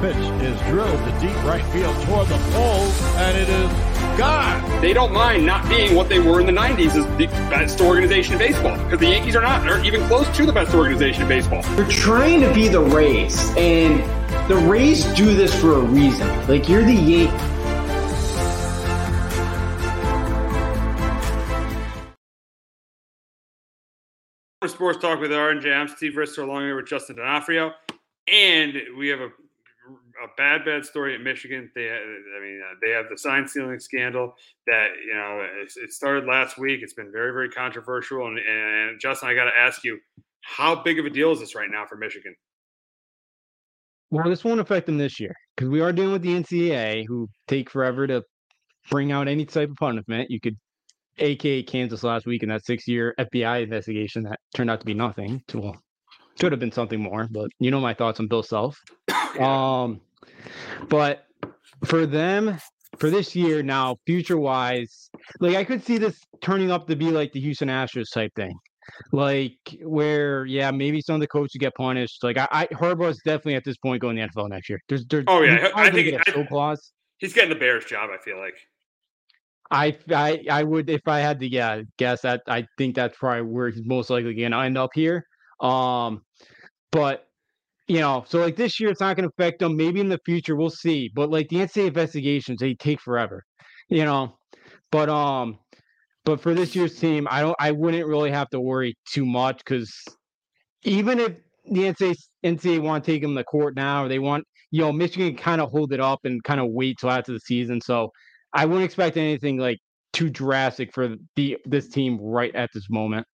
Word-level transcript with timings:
Pitch 0.00 0.16
is 0.16 0.60
drilled 0.68 0.98
to 0.98 1.18
deep 1.20 1.36
right 1.44 1.64
field 1.72 1.94
toward 2.04 2.28
the 2.28 2.36
pole, 2.52 2.86
and 3.16 3.36
it 3.36 3.48
is 3.48 4.18
gone. 4.18 4.80
They 4.80 4.92
don't 4.92 5.12
mind 5.12 5.46
not 5.46 5.68
being 5.68 5.94
what 5.94 6.08
they 6.08 6.18
were 6.18 6.38
in 6.38 6.46
the 6.46 6.52
90s 6.52 6.94
as 6.96 7.06
the 7.16 7.26
best 7.48 7.80
organization 7.80 8.34
in 8.34 8.38
baseball 8.38 8.76
because 8.84 8.98
the 8.98 9.08
Yankees 9.08 9.34
are 9.36 9.42
not. 9.42 9.62
They're 9.62 9.84
even 9.84 10.02
close 10.06 10.28
to 10.36 10.44
the 10.44 10.52
best 10.52 10.74
organization 10.74 11.22
in 11.22 11.28
baseball. 11.28 11.64
You're 11.76 11.88
trying 11.88 12.40
to 12.42 12.52
be 12.52 12.68
the 12.68 12.80
Rays, 12.80 13.50
and 13.56 14.02
the 14.48 14.56
Rays 14.56 15.04
do 15.14 15.34
this 15.34 15.58
for 15.60 15.74
a 15.74 15.80
reason. 15.80 16.28
Like, 16.46 16.68
you're 16.68 16.84
the 16.84 16.92
Yankees. 16.92 17.56
Sports 24.66 24.98
Talk 24.98 25.20
with 25.20 25.30
RNJ. 25.30 25.74
I'm 25.74 25.88
Steve 25.88 26.12
Risser 26.14 26.42
along 26.42 26.62
here 26.62 26.76
with 26.76 26.86
Justin 26.86 27.16
D'Onofrio. 27.16 27.72
And 28.28 28.74
we 28.98 29.08
have 29.08 29.20
a, 29.20 29.30
a 30.24 30.28
bad, 30.36 30.64
bad 30.64 30.84
story 30.84 31.14
at 31.14 31.20
Michigan. 31.20 31.70
They, 31.74 31.90
I 31.90 32.40
mean, 32.40 32.62
uh, 32.64 32.74
they 32.82 32.90
have 32.92 33.06
the 33.10 33.18
sign 33.18 33.46
stealing 33.46 33.78
scandal 33.78 34.34
that, 34.66 34.88
you 35.06 35.14
know, 35.14 35.46
it, 35.62 35.72
it 35.76 35.92
started 35.92 36.26
last 36.26 36.58
week. 36.58 36.80
It's 36.82 36.94
been 36.94 37.12
very, 37.12 37.32
very 37.32 37.48
controversial. 37.50 38.26
And, 38.26 38.38
and 38.38 39.00
Justin, 39.00 39.28
I 39.28 39.34
got 39.34 39.44
to 39.44 39.56
ask 39.58 39.84
you, 39.84 39.98
how 40.42 40.82
big 40.82 40.98
of 40.98 41.06
a 41.06 41.10
deal 41.10 41.32
is 41.32 41.40
this 41.40 41.54
right 41.54 41.70
now 41.70 41.84
for 41.86 41.96
Michigan? 41.96 42.34
Well, 44.10 44.28
this 44.30 44.44
won't 44.44 44.60
affect 44.60 44.86
them 44.86 44.98
this 44.98 45.18
year 45.18 45.34
because 45.56 45.68
we 45.68 45.80
are 45.80 45.92
dealing 45.92 46.12
with 46.12 46.22
the 46.22 46.40
NCAA, 46.40 47.04
who 47.06 47.28
take 47.48 47.68
forever 47.68 48.06
to 48.06 48.22
bring 48.88 49.10
out 49.10 49.26
any 49.26 49.44
type 49.44 49.70
of 49.70 49.76
punishment. 49.76 50.30
You 50.30 50.40
could, 50.40 50.56
aka 51.18 51.62
Kansas 51.64 52.04
last 52.04 52.26
week 52.26 52.44
in 52.44 52.48
that 52.50 52.64
six-year 52.64 53.14
FBI 53.18 53.64
investigation 53.64 54.22
that 54.24 54.38
turned 54.54 54.70
out 54.70 54.78
to 54.80 54.86
be 54.86 54.94
nothing. 54.94 55.42
To, 55.48 55.58
well, 55.58 55.82
should 56.40 56.52
have 56.52 56.60
been 56.60 56.72
something 56.72 57.00
more, 57.00 57.26
but 57.30 57.48
you 57.58 57.70
know 57.70 57.80
my 57.80 57.94
thoughts 57.94 58.20
on 58.20 58.28
Bill 58.28 58.42
Self. 58.42 58.80
Um, 59.36 60.00
but 60.88 61.24
for 61.84 62.06
them, 62.06 62.58
for 62.98 63.10
this 63.10 63.34
year 63.36 63.62
now, 63.62 63.96
future-wise, 64.06 65.10
like 65.40 65.56
I 65.56 65.64
could 65.64 65.84
see 65.84 65.98
this 65.98 66.18
turning 66.40 66.70
up 66.70 66.86
to 66.88 66.96
be 66.96 67.10
like 67.10 67.32
the 67.32 67.40
Houston 67.40 67.68
Astros 67.68 68.12
type 68.12 68.32
thing 68.36 68.56
like 69.12 69.58
where 69.82 70.46
yeah 70.46 70.70
maybe 70.70 71.00
some 71.00 71.16
of 71.16 71.20
the 71.20 71.26
coaches 71.26 71.56
get 71.58 71.74
punished 71.74 72.22
like 72.22 72.38
i, 72.38 72.46
I 72.52 72.66
Harbaugh 72.68 73.10
is 73.10 73.20
definitely 73.24 73.56
at 73.56 73.64
this 73.64 73.76
point 73.78 74.00
going 74.00 74.14
to 74.14 74.22
the 74.22 74.28
nfl 74.40 74.48
next 74.48 74.68
year 74.68 74.80
there's, 74.88 75.04
there's 75.06 75.24
Oh, 75.26 75.42
yeah. 75.42 75.70
I 75.74 75.90
think- 75.90 76.10
get 76.10 76.36
a 76.36 76.40
I- 76.40 76.46
clause 76.46 76.92
He's 77.18 77.32
getting 77.32 77.50
the 77.50 77.56
Bears 77.56 77.84
job, 77.84 78.10
I 78.12 78.22
feel 78.22 78.38
like. 78.38 78.54
I, 79.72 79.98
I 80.14 80.44
i 80.48 80.62
would 80.62 80.88
if 80.88 81.00
i 81.08 81.18
had 81.18 81.40
to 81.40 81.48
yeah 81.48 81.82
guess 81.98 82.20
that 82.20 82.42
i 82.46 82.64
think 82.78 82.94
that's 82.94 83.18
probably 83.18 83.42
where 83.42 83.70
he's 83.70 83.84
most 83.84 84.08
likely 84.08 84.34
gonna 84.34 84.60
end 84.60 84.78
up 84.78 84.90
here 84.94 85.26
um 85.60 86.22
but 86.92 87.25
you 87.88 88.00
know 88.00 88.24
so 88.26 88.40
like 88.40 88.56
this 88.56 88.80
year 88.80 88.90
it's 88.90 89.00
not 89.00 89.16
gonna 89.16 89.28
affect 89.28 89.58
them 89.58 89.76
maybe 89.76 90.00
in 90.00 90.08
the 90.08 90.20
future 90.24 90.56
we'll 90.56 90.70
see 90.70 91.10
but 91.14 91.30
like 91.30 91.48
the 91.48 91.56
ncaa 91.56 91.86
investigations 91.86 92.58
they 92.60 92.74
take 92.74 93.00
forever 93.00 93.44
you 93.88 94.04
know 94.04 94.36
but 94.90 95.08
um 95.08 95.58
but 96.26 96.40
for 96.40 96.54
this 96.54 96.74
year's 96.74 96.98
team, 96.98 97.26
I 97.30 97.40
don't. 97.40 97.54
I 97.58 97.70
wouldn't 97.70 98.06
really 98.06 98.32
have 98.32 98.50
to 98.50 98.60
worry 98.60 98.98
too 99.08 99.24
much 99.24 99.58
because 99.58 99.94
even 100.82 101.20
if 101.20 101.36
the 101.64 101.84
NCAA, 101.84 102.16
NCAA 102.44 102.80
want 102.80 103.04
to 103.04 103.12
take 103.12 103.22
them 103.22 103.36
to 103.36 103.44
court 103.44 103.76
now, 103.76 104.04
or 104.04 104.08
they 104.08 104.18
want, 104.18 104.44
you 104.72 104.80
know, 104.80 104.92
Michigan 104.92 105.36
kind 105.36 105.60
of 105.60 105.70
hold 105.70 105.92
it 105.92 106.00
up 106.00 106.20
and 106.24 106.42
kind 106.42 106.60
of 106.60 106.66
wait 106.70 106.98
till 106.98 107.10
after 107.10 107.32
the 107.32 107.38
season. 107.38 107.80
So 107.80 108.10
I 108.52 108.66
wouldn't 108.66 108.84
expect 108.84 109.16
anything 109.16 109.56
like 109.56 109.78
too 110.12 110.28
drastic 110.28 110.92
for 110.92 111.14
the 111.36 111.58
this 111.64 111.88
team 111.88 112.18
right 112.20 112.54
at 112.56 112.70
this 112.74 112.90
moment. 112.90 113.24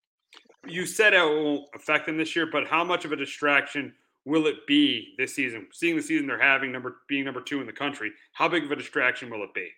You 0.67 0.85
said 0.85 1.15
it 1.15 1.25
won't 1.25 1.65
affect 1.75 2.05
them 2.05 2.19
this 2.19 2.37
year, 2.37 2.47
but 2.47 2.67
how 2.67 2.85
much 2.85 3.07
of 3.07 3.13
a 3.13 3.17
distraction 3.17 3.95
will 4.25 4.47
it 4.47 4.67
be 4.67 5.15
this 5.19 5.35
season? 5.35 5.69
Seeing 5.73 5.97
the 5.97 6.03
season 6.03 6.27
they're 6.27 6.41
having, 6.41 6.73
number 6.73 6.97
being 7.09 7.25
number 7.25 7.41
two 7.41 7.61
in 7.61 7.67
the 7.67 7.73
country, 7.73 8.13
how 8.33 8.49
big 8.49 8.65
of 8.65 8.71
a 8.71 8.77
distraction 8.77 9.31
will 9.31 9.43
it 9.43 9.55
be? 9.55 9.69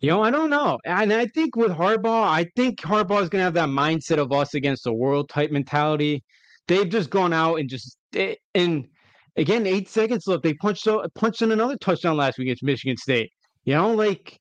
You 0.00 0.10
know, 0.10 0.22
I 0.22 0.30
don't 0.30 0.50
know. 0.50 0.78
And 0.84 1.12
I 1.12 1.26
think 1.26 1.56
with 1.56 1.70
Harbaugh, 1.70 2.28
I 2.28 2.50
think 2.56 2.80
Harbaugh 2.80 3.22
is 3.22 3.28
going 3.28 3.40
to 3.40 3.44
have 3.44 3.54
that 3.54 3.68
mindset 3.68 4.18
of 4.18 4.32
us 4.32 4.54
against 4.54 4.84
the 4.84 4.92
world 4.92 5.28
type 5.28 5.52
mentality. 5.52 6.24
They've 6.66 6.88
just 6.88 7.10
gone 7.10 7.32
out 7.32 7.56
and 7.56 7.68
just 7.68 7.96
eh, 8.16 8.34
and 8.54 8.88
again, 9.36 9.66
eight 9.66 9.88
seconds 9.88 10.26
left. 10.26 10.42
They 10.42 10.54
punched 10.54 10.88
punched 11.14 11.42
in 11.42 11.52
another 11.52 11.76
touchdown 11.76 12.16
last 12.16 12.38
week 12.38 12.46
against 12.46 12.62
Michigan 12.62 12.96
State. 12.96 13.30
You 13.64 13.74
know, 13.74 13.92
like 13.92 14.40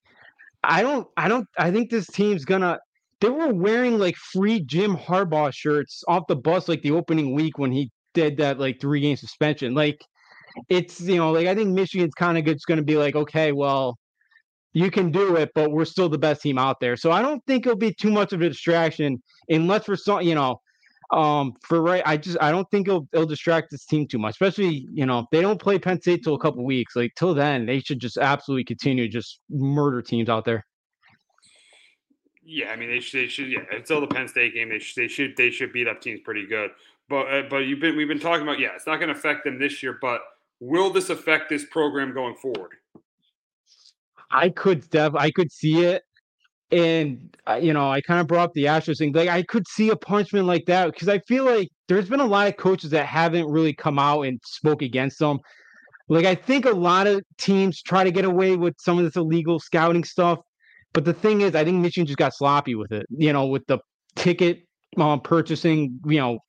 I 0.63 0.81
don't, 0.81 1.07
I 1.17 1.27
don't, 1.27 1.47
I 1.57 1.71
think 1.71 1.89
this 1.89 2.07
team's 2.07 2.45
gonna. 2.45 2.79
They 3.19 3.29
were 3.29 3.53
wearing 3.53 3.99
like 3.99 4.15
free 4.15 4.61
Jim 4.61 4.95
Harbaugh 4.95 5.53
shirts 5.53 6.03
off 6.07 6.23
the 6.27 6.35
bus 6.35 6.67
like 6.67 6.81
the 6.81 6.91
opening 6.91 7.33
week 7.33 7.57
when 7.57 7.71
he 7.71 7.91
did 8.13 8.37
that 8.37 8.59
like 8.59 8.79
three 8.79 9.01
game 9.01 9.17
suspension. 9.17 9.73
Like 9.73 10.03
it's 10.69 11.01
you 11.01 11.17
know, 11.17 11.31
like 11.31 11.47
I 11.47 11.55
think 11.55 11.69
Michigan's 11.69 12.13
kind 12.13 12.37
of 12.37 12.45
just 12.45 12.67
going 12.67 12.77
to 12.77 12.83
be 12.83 12.97
like, 12.97 13.15
okay, 13.15 13.51
well, 13.51 13.97
you 14.73 14.89
can 14.89 15.11
do 15.11 15.35
it, 15.35 15.51
but 15.53 15.71
we're 15.71 15.85
still 15.85 16.09
the 16.09 16.17
best 16.17 16.41
team 16.41 16.57
out 16.57 16.79
there. 16.79 16.97
So 16.97 17.11
I 17.11 17.21
don't 17.21 17.43
think 17.45 17.65
it'll 17.65 17.77
be 17.77 17.93
too 17.93 18.11
much 18.11 18.33
of 18.33 18.41
a 18.41 18.49
distraction 18.49 19.21
unless 19.49 19.85
for 19.85 19.95
some, 19.95 20.21
you 20.21 20.35
know, 20.35 20.59
um, 21.11 21.53
for 21.61 21.81
right. 21.81 22.01
I 22.05 22.17
just 22.17 22.37
I 22.41 22.51
don't 22.51 22.69
think 22.71 22.87
it'll 22.87 23.07
it'll 23.13 23.27
distract 23.27 23.69
this 23.69 23.85
team 23.85 24.07
too 24.07 24.17
much, 24.17 24.31
especially 24.31 24.87
you 24.91 25.05
know 25.05 25.27
they 25.31 25.41
don't 25.41 25.61
play 25.61 25.77
Penn 25.77 26.01
State 26.01 26.23
till 26.23 26.33
a 26.33 26.39
couple 26.39 26.65
weeks. 26.65 26.95
Like 26.95 27.13
till 27.15 27.33
then, 27.33 27.65
they 27.65 27.79
should 27.79 27.99
just 27.99 28.17
absolutely 28.17 28.63
continue 28.63 29.07
just 29.07 29.39
murder 29.49 30.01
teams 30.01 30.27
out 30.29 30.43
there. 30.43 30.65
Yeah, 32.43 32.71
I 32.71 32.75
mean 32.75 32.89
they 32.89 32.99
should. 32.99 33.21
They 33.21 33.27
should. 33.27 33.49
Yeah, 33.49 33.59
until 33.71 34.01
the 34.01 34.07
Penn 34.07 34.27
State 34.27 34.53
game, 34.55 34.69
they 34.69 34.79
should. 34.79 35.03
They 35.03 35.07
should. 35.07 35.37
They 35.37 35.51
should 35.51 35.71
beat 35.71 35.87
up 35.87 36.01
teams 36.01 36.21
pretty 36.21 36.47
good. 36.47 36.71
But 37.13 37.31
uh, 37.31 37.43
but 37.47 37.57
you've 37.57 37.79
been 37.79 37.95
we've 37.95 38.07
been 38.07 38.19
talking 38.19 38.41
about. 38.41 38.57
Yeah, 38.57 38.69
it's 38.75 38.87
not 38.87 38.95
going 38.95 39.09
to 39.09 39.15
affect 39.15 39.43
them 39.43 39.59
this 39.59 39.83
year. 39.83 39.99
But 40.01 40.21
will 40.59 40.89
this 40.89 41.11
affect 41.11 41.47
this 41.47 41.63
program 41.63 42.11
going 42.11 42.33
forward? 42.33 42.71
I 44.31 44.49
could 44.49 44.89
def- 44.89 45.13
I 45.13 45.29
could 45.29 45.51
see 45.51 45.83
it, 45.83 46.01
and 46.71 47.37
uh, 47.47 47.59
you 47.61 47.71
know 47.71 47.87
I 47.91 48.01
kind 48.01 48.19
of 48.19 48.25
brought 48.25 48.45
up 48.45 48.53
the 48.55 48.65
Astros 48.65 48.97
thing. 48.97 49.13
Like 49.13 49.29
I 49.29 49.43
could 49.43 49.67
see 49.67 49.91
a 49.91 49.95
punishment 49.95 50.47
like 50.47 50.65
that 50.65 50.87
because 50.87 51.07
I 51.07 51.19
feel 51.19 51.45
like 51.45 51.69
there's 51.87 52.09
been 52.09 52.19
a 52.19 52.25
lot 52.25 52.47
of 52.47 52.57
coaches 52.57 52.89
that 52.89 53.05
haven't 53.05 53.45
really 53.45 53.75
come 53.75 53.99
out 53.99 54.23
and 54.23 54.39
spoke 54.43 54.81
against 54.81 55.19
them. 55.19 55.37
Like 56.09 56.25
I 56.25 56.33
think 56.33 56.65
a 56.65 56.71
lot 56.71 57.05
of 57.05 57.21
teams 57.37 57.83
try 57.83 58.03
to 58.03 58.11
get 58.11 58.25
away 58.25 58.55
with 58.55 58.73
some 58.79 58.97
of 58.97 59.05
this 59.05 59.17
illegal 59.17 59.59
scouting 59.59 60.03
stuff, 60.03 60.39
but 60.93 61.05
the 61.05 61.13
thing 61.13 61.41
is, 61.41 61.53
I 61.53 61.63
think 61.63 61.79
Michigan 61.79 62.07
just 62.07 62.17
got 62.17 62.33
sloppy 62.33 62.73
with 62.73 62.91
it. 62.91 63.05
You 63.11 63.33
know, 63.33 63.45
with 63.45 63.67
the 63.67 63.77
ticket 64.15 64.63
um, 64.97 65.21
purchasing, 65.21 65.99
you 66.07 66.17
know, 66.17 66.39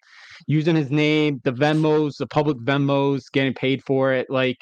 using 0.47 0.77
his 0.77 0.91
name, 0.91 1.41
the 1.45 1.53
Venmos, 1.53 2.17
the 2.19 2.27
public 2.27 2.59
Venmos, 2.59 3.25
getting 3.33 3.55
paid 3.55 3.83
for 3.85 4.13
it. 4.13 4.29
Like 4.31 4.59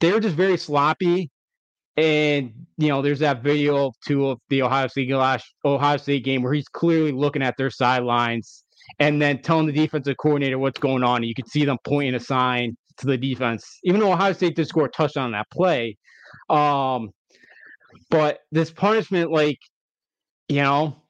they're 0.00 0.20
just 0.20 0.36
very 0.36 0.56
sloppy. 0.56 1.30
And 1.96 2.52
you 2.76 2.88
know, 2.88 3.02
there's 3.02 3.18
that 3.20 3.42
video 3.42 3.92
too 4.06 4.28
of 4.28 4.38
the 4.48 4.62
Ohio 4.62 4.86
State 4.86 5.10
Ohio 5.10 5.96
State 5.96 6.24
game 6.24 6.42
where 6.42 6.52
he's 6.52 6.68
clearly 6.68 7.12
looking 7.12 7.42
at 7.42 7.56
their 7.56 7.70
sidelines 7.70 8.64
and 8.98 9.20
then 9.20 9.42
telling 9.42 9.66
the 9.66 9.72
defensive 9.72 10.16
coordinator 10.16 10.58
what's 10.58 10.78
going 10.78 11.02
on. 11.02 11.16
And 11.16 11.26
you 11.26 11.34
can 11.34 11.46
see 11.46 11.64
them 11.64 11.78
pointing 11.84 12.14
a 12.14 12.20
sign 12.20 12.76
to 12.98 13.06
the 13.06 13.16
defense, 13.16 13.78
even 13.84 14.00
though 14.00 14.12
Ohio 14.12 14.32
State 14.32 14.56
did 14.56 14.68
score 14.68 14.86
a 14.86 14.90
touchdown 14.90 15.26
on 15.26 15.32
that 15.32 15.50
play. 15.50 15.96
Um, 16.50 17.10
but 18.10 18.40
this 18.52 18.70
punishment, 18.70 19.30
like, 19.30 19.58
you 20.48 20.62
know, 20.62 21.02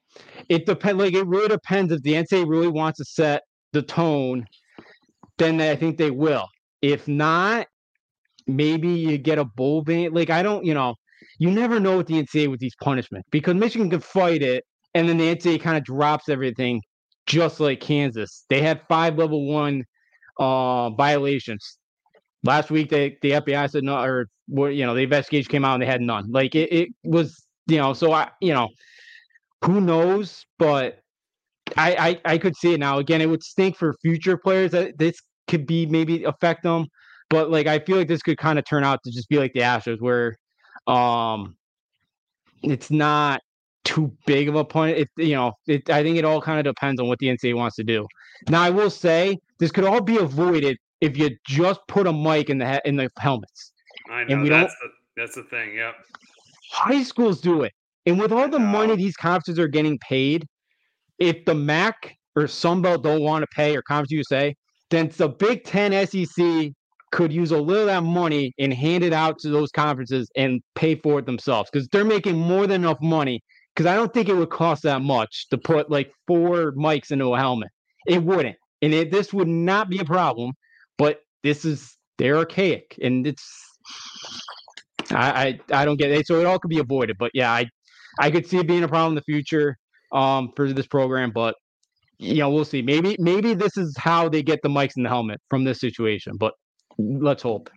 it 0.49 0.65
depends. 0.65 1.01
Like, 1.01 1.13
it 1.13 1.25
really 1.25 1.47
depends 1.47 1.91
if 1.91 2.01
the 2.01 2.13
NCAA 2.13 2.47
really 2.47 2.67
wants 2.67 2.97
to 2.97 3.05
set 3.05 3.43
the 3.73 3.81
tone. 3.81 4.45
Then 5.37 5.61
I 5.61 5.75
think 5.75 5.97
they 5.97 6.11
will. 6.11 6.47
If 6.81 7.07
not, 7.07 7.67
maybe 8.47 8.89
you 8.89 9.17
get 9.17 9.39
a 9.39 9.45
bowl 9.45 9.83
ban. 9.83 10.13
Like, 10.13 10.29
I 10.29 10.43
don't, 10.43 10.65
you 10.65 10.73
know, 10.73 10.95
you 11.37 11.51
never 11.51 11.79
know 11.79 11.97
with 11.97 12.07
the 12.07 12.21
NCAA 12.21 12.49
with 12.49 12.59
these 12.59 12.75
punishments 12.81 13.27
because 13.31 13.55
Michigan 13.55 13.89
can 13.89 14.01
fight 14.01 14.41
it, 14.41 14.65
and 14.93 15.07
then 15.07 15.17
the 15.17 15.35
NCAA 15.35 15.61
kind 15.61 15.77
of 15.77 15.83
drops 15.83 16.29
everything, 16.29 16.81
just 17.25 17.59
like 17.59 17.79
Kansas. 17.79 18.45
They 18.49 18.61
had 18.61 18.81
five 18.89 19.17
level 19.17 19.47
one 19.47 19.85
uh, 20.39 20.89
violations. 20.91 21.77
Last 22.43 22.71
week, 22.71 22.89
they, 22.89 23.17
the 23.21 23.31
FBI 23.31 23.69
said 23.69 23.83
no, 23.83 23.97
or 23.97 24.27
you 24.47 24.85
know, 24.85 24.95
the 24.95 25.01
investigation 25.01 25.49
came 25.49 25.65
out 25.65 25.73
and 25.73 25.83
they 25.83 25.87
had 25.87 26.01
none. 26.01 26.31
Like 26.31 26.55
it, 26.55 26.71
it 26.71 26.89
was, 27.03 27.45
you 27.67 27.77
know, 27.77 27.93
so 27.93 28.11
I, 28.11 28.29
you 28.41 28.53
know, 28.53 28.69
who 29.63 29.81
knows? 29.81 30.45
But 30.57 31.01
I, 31.77 32.19
I, 32.25 32.33
I 32.33 32.37
could 32.37 32.55
see 32.55 32.73
it 32.73 32.79
now. 32.79 32.99
Again, 32.99 33.21
it 33.21 33.29
would 33.29 33.43
stink 33.43 33.77
for 33.77 33.95
future 34.01 34.37
players 34.37 34.71
that 34.71 34.97
this 34.97 35.19
could 35.47 35.65
be 35.65 35.85
maybe 35.85 36.23
affect 36.23 36.63
them. 36.63 36.87
But 37.29 37.51
like, 37.51 37.67
I 37.67 37.79
feel 37.79 37.97
like 37.97 38.07
this 38.07 38.21
could 38.21 38.37
kind 38.37 38.57
of 38.57 38.65
turn 38.65 38.83
out 38.83 38.99
to 39.03 39.11
just 39.11 39.29
be 39.29 39.37
like 39.37 39.53
the 39.53 39.61
Astros, 39.61 40.01
where, 40.01 40.37
um, 40.87 41.55
it's 42.63 42.89
not 42.89 43.41
too 43.83 44.11
big 44.25 44.49
of 44.49 44.55
a 44.55 44.65
point. 44.65 44.97
It 44.97 45.09
you 45.17 45.35
know, 45.35 45.53
it, 45.67 45.89
I 45.89 46.03
think 46.03 46.17
it 46.17 46.25
all 46.25 46.41
kind 46.41 46.59
of 46.59 46.75
depends 46.75 46.99
on 46.99 47.07
what 47.07 47.19
the 47.19 47.27
NCAA 47.27 47.55
wants 47.55 47.75
to 47.77 47.83
do. 47.83 48.05
Now, 48.49 48.61
I 48.61 48.69
will 48.69 48.89
say 48.89 49.37
this 49.59 49.71
could 49.71 49.83
all 49.83 50.01
be 50.01 50.17
avoided 50.17 50.77
if 51.01 51.17
you 51.17 51.29
just 51.47 51.79
put 51.87 52.07
a 52.07 52.13
mic 52.13 52.49
in 52.49 52.57
the 52.57 52.69
he- 52.69 52.81
in 52.85 52.95
the 52.95 53.09
helmets. 53.17 53.71
I 54.09 54.23
know 54.23 54.33
and 54.33 54.43
we 54.43 54.49
that's 54.49 54.75
don't, 54.81 54.91
the, 54.91 55.21
that's 55.21 55.35
the 55.35 55.43
thing. 55.43 55.75
Yep. 55.75 55.95
High 56.71 57.03
schools 57.03 57.41
do 57.41 57.63
it, 57.63 57.73
and 58.05 58.19
with 58.19 58.31
all 58.31 58.47
the 58.47 58.59
money 58.59 58.95
these 58.95 59.15
conferences 59.15 59.59
are 59.59 59.67
getting 59.67 59.97
paid, 59.99 60.45
if 61.19 61.45
the 61.45 61.55
MAC 61.55 62.15
or 62.35 62.43
Sunbelt 62.43 63.03
don't 63.03 63.21
want 63.21 63.43
to 63.43 63.47
pay 63.55 63.75
or 63.75 63.81
Conference 63.81 64.11
USA, 64.11 64.55
then 64.89 65.11
the 65.17 65.29
Big 65.29 65.63
Ten 65.63 65.91
SEC 66.07 66.71
could 67.11 67.33
use 67.33 67.51
a 67.51 67.57
little 67.57 67.83
of 67.83 67.87
that 67.87 68.03
money 68.03 68.53
and 68.59 68.73
hand 68.73 69.03
it 69.03 69.13
out 69.13 69.39
to 69.39 69.49
those 69.49 69.71
conferences 69.71 70.29
and 70.35 70.61
pay 70.75 70.95
for 70.95 71.19
it 71.19 71.25
themselves 71.25 71.69
because 71.71 71.87
they're 71.89 72.05
making 72.05 72.37
more 72.37 72.67
than 72.67 72.81
enough 72.81 73.01
money. 73.01 73.41
Because 73.75 73.91
I 73.91 73.95
don't 73.95 74.13
think 74.13 74.29
it 74.29 74.33
would 74.33 74.49
cost 74.49 74.83
that 74.83 75.01
much 75.01 75.47
to 75.49 75.57
put 75.57 75.89
like 75.89 76.11
four 76.27 76.73
mics 76.73 77.11
into 77.11 77.33
a 77.33 77.37
helmet. 77.37 77.69
It 78.07 78.21
wouldn't, 78.21 78.57
and 78.81 78.93
it, 78.93 79.11
this 79.11 79.33
would 79.33 79.47
not 79.47 79.89
be 79.89 79.99
a 79.99 80.05
problem. 80.05 80.51
But 80.97 81.19
this 81.43 81.63
is 81.65 81.95
they're 82.17 82.37
archaic, 82.37 82.97
and 83.01 83.25
it's 83.25 83.47
I, 85.11 85.59
I 85.71 85.81
I 85.81 85.85
don't 85.85 85.97
get 85.97 86.11
it. 86.11 86.27
So 86.27 86.39
it 86.39 86.45
all 86.45 86.59
could 86.59 86.69
be 86.69 86.79
avoided. 86.79 87.17
But 87.17 87.31
yeah, 87.33 87.51
I 87.51 87.69
I 88.19 88.31
could 88.31 88.47
see 88.47 88.57
it 88.57 88.67
being 88.67 88.83
a 88.83 88.87
problem 88.87 89.11
in 89.11 89.15
the 89.15 89.21
future 89.21 89.77
um 90.11 90.51
for 90.55 90.71
this 90.71 90.87
program, 90.87 91.31
but 91.31 91.55
you 92.17 92.35
know, 92.35 92.49
we'll 92.49 92.65
see. 92.65 92.81
Maybe 92.81 93.15
maybe 93.19 93.53
this 93.53 93.77
is 93.77 93.95
how 93.97 94.27
they 94.29 94.43
get 94.43 94.61
the 94.61 94.69
mics 94.69 94.97
in 94.97 95.03
the 95.03 95.09
helmet 95.09 95.41
from 95.49 95.63
this 95.63 95.79
situation, 95.79 96.35
but 96.37 96.53
let's 96.97 97.43
hope. 97.43 97.69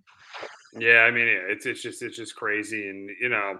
Yeah, 0.78 1.00
I 1.00 1.10
mean, 1.10 1.28
it's 1.28 1.66
it's 1.66 1.82
just 1.82 2.02
it's 2.02 2.16
just 2.16 2.34
crazy, 2.34 2.88
and 2.88 3.10
you 3.20 3.28
know, 3.28 3.58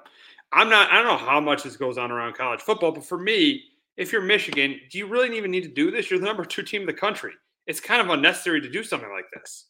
I'm 0.52 0.69
not. 0.69 0.90
I 0.90 0.96
don't 0.96 1.06
know 1.06 1.24
how 1.24 1.40
much 1.40 1.62
this 1.62 1.76
goes 1.76 1.98
on 1.98 2.10
around 2.10 2.34
college 2.34 2.60
football, 2.60 2.92
but 2.92 3.04
for 3.04 3.19
me, 3.19 3.62
if 3.96 4.12
you're 4.12 4.22
Michigan, 4.22 4.80
do 4.90 4.98
you 4.98 5.06
really 5.06 5.36
even 5.36 5.50
need 5.50 5.62
to 5.62 5.69
do 5.69 5.90
this? 5.90 6.10
You're 6.10 6.19
the 6.19 6.26
number 6.26 6.44
two 6.44 6.62
team 6.62 6.82
in 6.82 6.86
the 6.86 6.92
country. 6.92 7.32
It's 7.66 7.80
kind 7.80 8.00
of 8.00 8.08
unnecessary 8.08 8.60
to 8.60 8.69
do 8.69 8.82
something 8.82 9.10
like 9.10 9.26
this. 9.34 9.66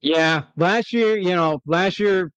Yeah, 0.00 0.44
last 0.56 0.92
year, 0.92 1.18
you 1.18 1.34
know, 1.34 1.60
last 1.66 1.98
year, 1.98 2.32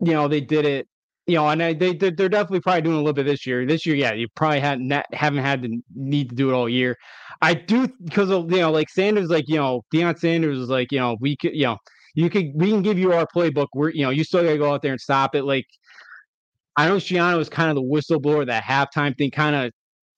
you 0.00 0.12
know, 0.12 0.28
they 0.28 0.40
did 0.40 0.64
it. 0.64 0.86
You 1.28 1.34
know, 1.34 1.48
and 1.48 1.60
they, 1.60 1.74
they 1.74 1.92
they're 1.92 2.28
definitely 2.28 2.60
probably 2.60 2.82
doing 2.82 2.96
a 2.96 2.98
little 2.98 3.12
bit 3.12 3.26
this 3.26 3.46
year. 3.46 3.66
This 3.66 3.84
year, 3.84 3.94
yeah, 3.94 4.14
you 4.14 4.26
probably 4.34 4.60
hadn't 4.60 4.90
haven't 5.12 5.44
had 5.44 5.62
the 5.62 5.80
need 5.94 6.30
to 6.30 6.34
do 6.34 6.50
it 6.50 6.54
all 6.54 6.68
year. 6.68 6.96
I 7.42 7.54
do 7.54 7.86
because 8.02 8.30
you 8.30 8.46
know, 8.46 8.72
like 8.72 8.88
Sanders, 8.88 9.28
like 9.28 9.44
you 9.46 9.56
know, 9.56 9.82
Deion 9.94 10.18
Sanders 10.18 10.58
was 10.58 10.70
like, 10.70 10.90
you 10.90 10.98
know, 10.98 11.16
we 11.20 11.36
could, 11.36 11.54
you 11.54 11.66
know, 11.66 11.76
you 12.14 12.28
could, 12.30 12.50
we 12.54 12.70
can 12.70 12.82
give 12.82 12.98
you 12.98 13.12
our 13.12 13.26
playbook. 13.32 13.68
We're, 13.74 13.90
you 13.90 14.02
know, 14.02 14.10
you 14.10 14.24
still 14.24 14.42
got 14.42 14.50
to 14.50 14.58
go 14.58 14.72
out 14.72 14.82
there 14.82 14.90
and 14.90 15.00
stop 15.00 15.36
it. 15.36 15.44
Like, 15.44 15.66
I 16.76 16.88
know 16.88 16.96
Schiano 16.96 17.36
was 17.36 17.48
kind 17.48 17.70
of 17.70 17.76
the 17.76 17.82
whistleblower, 17.82 18.46
that 18.46 18.64
halftime 18.64 19.16
thing, 19.16 19.30
kind 19.30 19.54
of, 19.54 19.72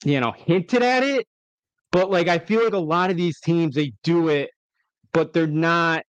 you 0.04 0.18
know, 0.20 0.32
hinted 0.32 0.82
at 0.82 1.02
it. 1.02 1.26
But 1.92 2.10
like, 2.10 2.28
I 2.28 2.38
feel 2.38 2.64
like 2.64 2.72
a 2.72 2.78
lot 2.78 3.10
of 3.10 3.16
these 3.16 3.40
teams 3.40 3.74
they 3.74 3.92
do 4.02 4.28
it, 4.28 4.50
but 5.12 5.32
they're 5.32 5.46
not 5.46 6.04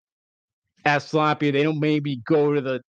as 0.85 1.05
sloppy. 1.05 1.51
They 1.51 1.63
don't 1.63 1.79
maybe 1.79 2.21
go 2.25 2.53
to 2.53 2.61
the 2.61 2.81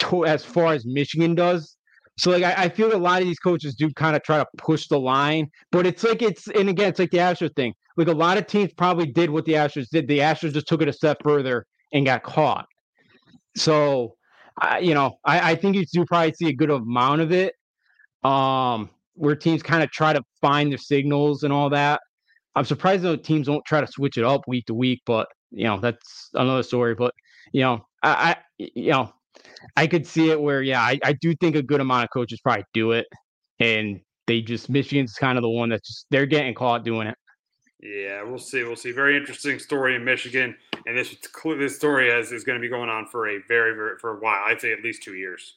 to 0.00 0.24
as 0.24 0.44
far 0.44 0.72
as 0.72 0.84
Michigan 0.86 1.34
does. 1.34 1.76
So 2.18 2.30
like 2.30 2.42
I, 2.42 2.64
I 2.64 2.68
feel 2.68 2.94
a 2.94 2.98
lot 2.98 3.22
of 3.22 3.26
these 3.26 3.38
coaches 3.38 3.74
do 3.74 3.90
kind 3.94 4.14
of 4.14 4.22
try 4.22 4.38
to 4.38 4.46
push 4.58 4.88
the 4.88 4.98
line, 4.98 5.50
but 5.72 5.86
it's 5.86 6.04
like 6.04 6.22
it's 6.22 6.48
and 6.48 6.68
again 6.68 6.90
it's 6.90 6.98
like 6.98 7.10
the 7.10 7.18
Astros 7.18 7.54
thing. 7.56 7.74
Like 7.96 8.08
a 8.08 8.12
lot 8.12 8.38
of 8.38 8.46
teams 8.46 8.72
probably 8.74 9.06
did 9.06 9.30
what 9.30 9.44
the 9.44 9.52
Astros 9.52 9.88
did. 9.90 10.06
The 10.08 10.18
Astros 10.18 10.52
just 10.52 10.68
took 10.68 10.82
it 10.82 10.88
a 10.88 10.92
step 10.92 11.18
further 11.22 11.66
and 11.92 12.04
got 12.04 12.22
caught. 12.22 12.66
So 13.56 14.16
I, 14.58 14.78
you 14.78 14.94
know, 14.94 15.18
I, 15.24 15.52
I 15.52 15.54
think 15.54 15.76
you 15.76 15.84
do 15.86 16.04
probably 16.04 16.32
see 16.34 16.48
a 16.48 16.52
good 16.52 16.70
amount 16.70 17.20
of 17.22 17.32
it. 17.32 17.54
Um, 18.22 18.90
where 19.14 19.36
teams 19.36 19.62
kind 19.62 19.82
of 19.82 19.90
try 19.90 20.12
to 20.12 20.22
find 20.40 20.70
their 20.70 20.78
signals 20.78 21.42
and 21.42 21.52
all 21.52 21.68
that. 21.70 22.00
I'm 22.56 22.64
surprised 22.64 23.02
though 23.02 23.16
teams 23.16 23.46
don't 23.46 23.64
try 23.64 23.80
to 23.80 23.86
switch 23.86 24.18
it 24.18 24.24
up 24.24 24.42
week 24.46 24.66
to 24.66 24.74
week, 24.74 25.02
but 25.04 25.28
you 25.50 25.64
know 25.64 25.78
that's 25.78 26.30
another 26.34 26.62
story. 26.62 26.94
But 26.94 27.14
you 27.52 27.62
know, 27.62 27.86
I, 28.02 28.30
I 28.30 28.36
you 28.58 28.90
know, 28.90 29.12
I 29.76 29.86
could 29.86 30.06
see 30.06 30.30
it 30.30 30.40
where 30.40 30.62
yeah, 30.62 30.80
I, 30.80 30.98
I 31.04 31.12
do 31.12 31.34
think 31.36 31.56
a 31.56 31.62
good 31.62 31.80
amount 31.80 32.04
of 32.04 32.10
coaches 32.12 32.40
probably 32.40 32.64
do 32.74 32.92
it, 32.92 33.06
and 33.58 34.00
they 34.26 34.40
just 34.40 34.68
Michigan's 34.68 35.14
kind 35.14 35.38
of 35.38 35.42
the 35.42 35.50
one 35.50 35.68
that's 35.68 35.86
just 35.86 36.06
they're 36.10 36.26
getting 36.26 36.54
caught 36.54 36.84
doing 36.84 37.08
it. 37.08 37.16
Yeah, 37.82 38.22
we'll 38.22 38.38
see. 38.38 38.62
We'll 38.62 38.76
see. 38.76 38.92
Very 38.92 39.16
interesting 39.16 39.58
story 39.58 39.94
in 39.96 40.04
Michigan, 40.04 40.54
and 40.86 40.96
this 40.96 41.16
this 41.44 41.76
story 41.76 42.10
has, 42.10 42.30
is 42.30 42.44
going 42.44 42.58
to 42.58 42.62
be 42.62 42.68
going 42.68 42.90
on 42.90 43.06
for 43.06 43.28
a 43.28 43.38
very 43.48 43.74
very 43.74 43.98
for 43.98 44.16
a 44.16 44.20
while. 44.20 44.44
I'd 44.44 44.60
say 44.60 44.72
at 44.72 44.82
least 44.82 45.02
two 45.02 45.14
years. 45.14 45.54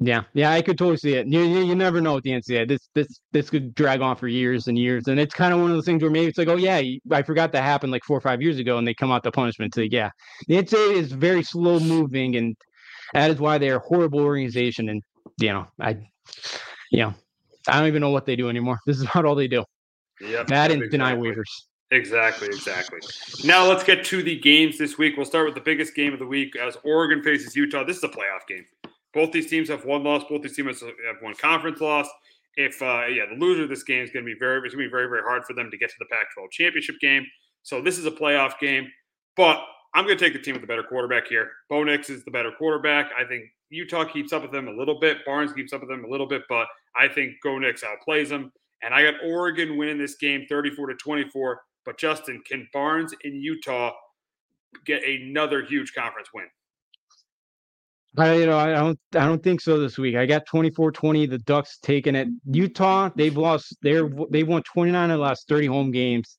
Yeah, 0.00 0.22
yeah, 0.32 0.52
I 0.52 0.62
could 0.62 0.78
totally 0.78 0.96
see 0.96 1.14
it. 1.14 1.26
You, 1.26 1.42
you, 1.42 1.64
you 1.64 1.74
never 1.74 2.00
know 2.00 2.14
with 2.14 2.22
the 2.22 2.30
NCAA. 2.30 2.68
This 2.68 2.88
this 2.94 3.20
this 3.32 3.50
could 3.50 3.74
drag 3.74 4.00
on 4.00 4.14
for 4.16 4.28
years 4.28 4.68
and 4.68 4.78
years, 4.78 5.08
and 5.08 5.18
it's 5.18 5.34
kind 5.34 5.52
of 5.52 5.60
one 5.60 5.70
of 5.70 5.76
those 5.76 5.86
things 5.86 6.02
where 6.02 6.10
maybe 6.10 6.26
it's 6.26 6.38
like, 6.38 6.48
oh 6.48 6.56
yeah, 6.56 6.80
I 7.10 7.22
forgot 7.22 7.50
that 7.52 7.64
happened 7.64 7.90
like 7.90 8.04
four 8.04 8.16
or 8.16 8.20
five 8.20 8.40
years 8.40 8.58
ago, 8.58 8.78
and 8.78 8.86
they 8.86 8.94
come 8.94 9.10
out 9.10 9.24
the 9.24 9.32
punishment. 9.32 9.74
So 9.74 9.80
yeah, 9.82 10.10
the 10.46 10.54
NCAA 10.54 10.94
is 10.94 11.10
very 11.10 11.42
slow 11.42 11.80
moving, 11.80 12.36
and 12.36 12.56
that 13.12 13.30
is 13.30 13.38
why 13.38 13.58
they're 13.58 13.76
a 13.76 13.80
horrible 13.80 14.20
organization. 14.20 14.88
And 14.88 15.02
you 15.40 15.52
know, 15.52 15.66
I, 15.80 15.96
you 16.90 17.00
know, 17.00 17.14
I 17.68 17.78
don't 17.78 17.88
even 17.88 18.00
know 18.00 18.10
what 18.10 18.26
they 18.26 18.36
do 18.36 18.48
anymore. 18.48 18.78
This 18.86 18.96
is 18.96 19.02
about 19.02 19.24
all 19.24 19.34
they 19.34 19.48
do. 19.48 19.64
Yeah, 20.20 20.42
that 20.44 20.70
and 20.70 20.82
exactly. 20.82 20.88
deny 20.88 21.14
waivers. 21.14 21.44
Exactly, 21.90 22.48
exactly. 22.48 23.00
Now 23.44 23.66
let's 23.66 23.82
get 23.82 24.04
to 24.06 24.22
the 24.22 24.38
games 24.38 24.76
this 24.76 24.98
week. 24.98 25.16
We'll 25.16 25.24
start 25.24 25.46
with 25.46 25.54
the 25.54 25.60
biggest 25.60 25.94
game 25.94 26.12
of 26.12 26.18
the 26.18 26.26
week 26.26 26.54
as 26.56 26.76
Oregon 26.84 27.22
faces 27.22 27.56
Utah. 27.56 27.84
This 27.84 27.96
is 27.98 28.04
a 28.04 28.08
playoff 28.08 28.46
game. 28.46 28.66
Both 29.14 29.32
these 29.32 29.48
teams 29.48 29.68
have 29.70 29.84
one 29.86 30.04
loss. 30.04 30.24
Both 30.28 30.42
these 30.42 30.54
teams 30.54 30.80
have 30.80 31.16
one 31.20 31.34
conference 31.34 31.80
loss. 31.80 32.08
If 32.56 32.82
uh, 32.82 33.06
yeah, 33.06 33.24
the 33.26 33.36
loser 33.38 33.62
of 33.62 33.68
this 33.68 33.84
game 33.84 34.02
is 34.02 34.10
going 34.10 34.24
to 34.24 34.30
be 34.30 34.38
very, 34.38 34.58
it's 34.58 34.74
going 34.74 34.84
to 34.84 34.88
be 34.88 34.90
very, 34.90 35.08
very 35.08 35.22
hard 35.22 35.44
for 35.44 35.54
them 35.54 35.70
to 35.70 35.78
get 35.78 35.88
to 35.90 35.96
the 35.98 36.06
Pac-12 36.10 36.50
championship 36.50 36.96
game. 37.00 37.24
So 37.62 37.80
this 37.80 37.98
is 37.98 38.04
a 38.04 38.10
playoff 38.10 38.58
game. 38.58 38.90
But 39.36 39.64
I'm 39.94 40.04
going 40.04 40.18
to 40.18 40.24
take 40.24 40.34
the 40.34 40.38
team 40.38 40.54
with 40.54 40.60
the 40.60 40.66
better 40.66 40.82
quarterback 40.82 41.26
here. 41.28 41.50
Bo 41.70 41.82
Nix 41.82 42.10
is 42.10 42.24
the 42.24 42.30
better 42.30 42.52
quarterback. 42.56 43.10
I 43.18 43.24
think 43.24 43.44
Utah 43.70 44.04
keeps 44.04 44.32
up 44.32 44.42
with 44.42 44.52
them 44.52 44.68
a 44.68 44.72
little 44.72 45.00
bit. 45.00 45.24
Barnes 45.24 45.52
keeps 45.52 45.72
up 45.72 45.80
with 45.80 45.90
them 45.90 46.04
a 46.04 46.08
little 46.08 46.26
bit, 46.26 46.42
but 46.48 46.66
I 46.96 47.08
think 47.08 47.34
Bo 47.42 47.58
Nix 47.58 47.82
outplays 47.82 48.28
them. 48.28 48.52
And 48.82 48.94
I 48.94 49.02
got 49.02 49.14
Oregon 49.24 49.76
winning 49.76 49.98
this 49.98 50.16
game 50.16 50.46
34 50.48 50.88
to 50.88 50.94
24. 50.94 51.60
But 51.84 51.98
Justin, 51.98 52.42
can 52.46 52.68
Barnes 52.72 53.14
in 53.24 53.40
Utah 53.40 53.92
get 54.84 55.02
another 55.04 55.64
huge 55.64 55.94
conference 55.94 56.28
win? 56.34 56.46
I 58.16 58.34
you 58.34 58.46
know 58.46 58.58
I 58.58 58.72
don't 58.72 58.98
I 59.14 59.26
don't 59.26 59.42
think 59.42 59.60
so 59.60 59.78
this 59.78 59.98
week. 59.98 60.16
I 60.16 60.26
got 60.26 60.46
24-20 60.46 61.30
the 61.30 61.38
Ducks 61.38 61.78
taking 61.82 62.14
it. 62.14 62.28
Utah, 62.50 63.10
they've 63.14 63.36
lost 63.36 63.76
they're 63.82 64.08
they 64.30 64.42
won 64.42 64.62
29 64.62 65.10
of 65.10 65.18
the 65.18 65.22
last 65.22 65.48
30 65.48 65.66
home 65.66 65.90
games. 65.90 66.38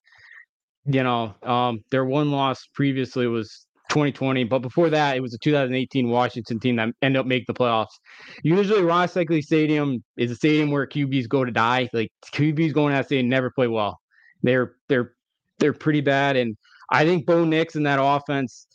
You 0.86 1.04
know, 1.04 1.36
um 1.44 1.84
their 1.92 2.06
one 2.06 2.32
loss 2.32 2.68
previously 2.74 3.28
was 3.28 3.66
2020, 3.90 4.44
but 4.46 4.60
before 4.60 4.90
that 4.90 5.18
it 5.18 5.22
was 5.22 5.34
a 5.34 5.38
2018 5.40 6.10
Washington 6.10 6.60
team 6.60 6.76
that 6.78 6.90
ended 7.02 7.20
up 7.20 7.26
making 7.26 7.46
the 7.48 7.54
playoffs. 7.54 7.98
Usually 8.44 8.84
Ross 8.84 9.12
Stockley 9.12 9.42
Stadium 9.42 10.04
is 10.18 10.32
a 10.32 10.36
stadium 10.36 10.72
where 10.72 10.88
QBs 10.88 11.28
go 11.28 11.44
to 11.44 11.52
die. 11.52 11.90
Like 11.94 12.12
QBs 12.34 12.74
going 12.74 12.94
out 12.94 13.06
stadium 13.06 13.30
never 13.30 13.52
play 13.52 13.68
well. 13.68 14.00
They're 14.44 14.76
they're 14.88 15.14
they're 15.60 15.74
pretty 15.74 16.02
bad 16.02 16.38
and 16.38 16.56
I 16.92 17.06
think 17.06 17.26
Bo 17.26 17.46
Nix 17.46 17.76
and 17.76 17.86
that 17.86 18.00
offense 18.02 18.68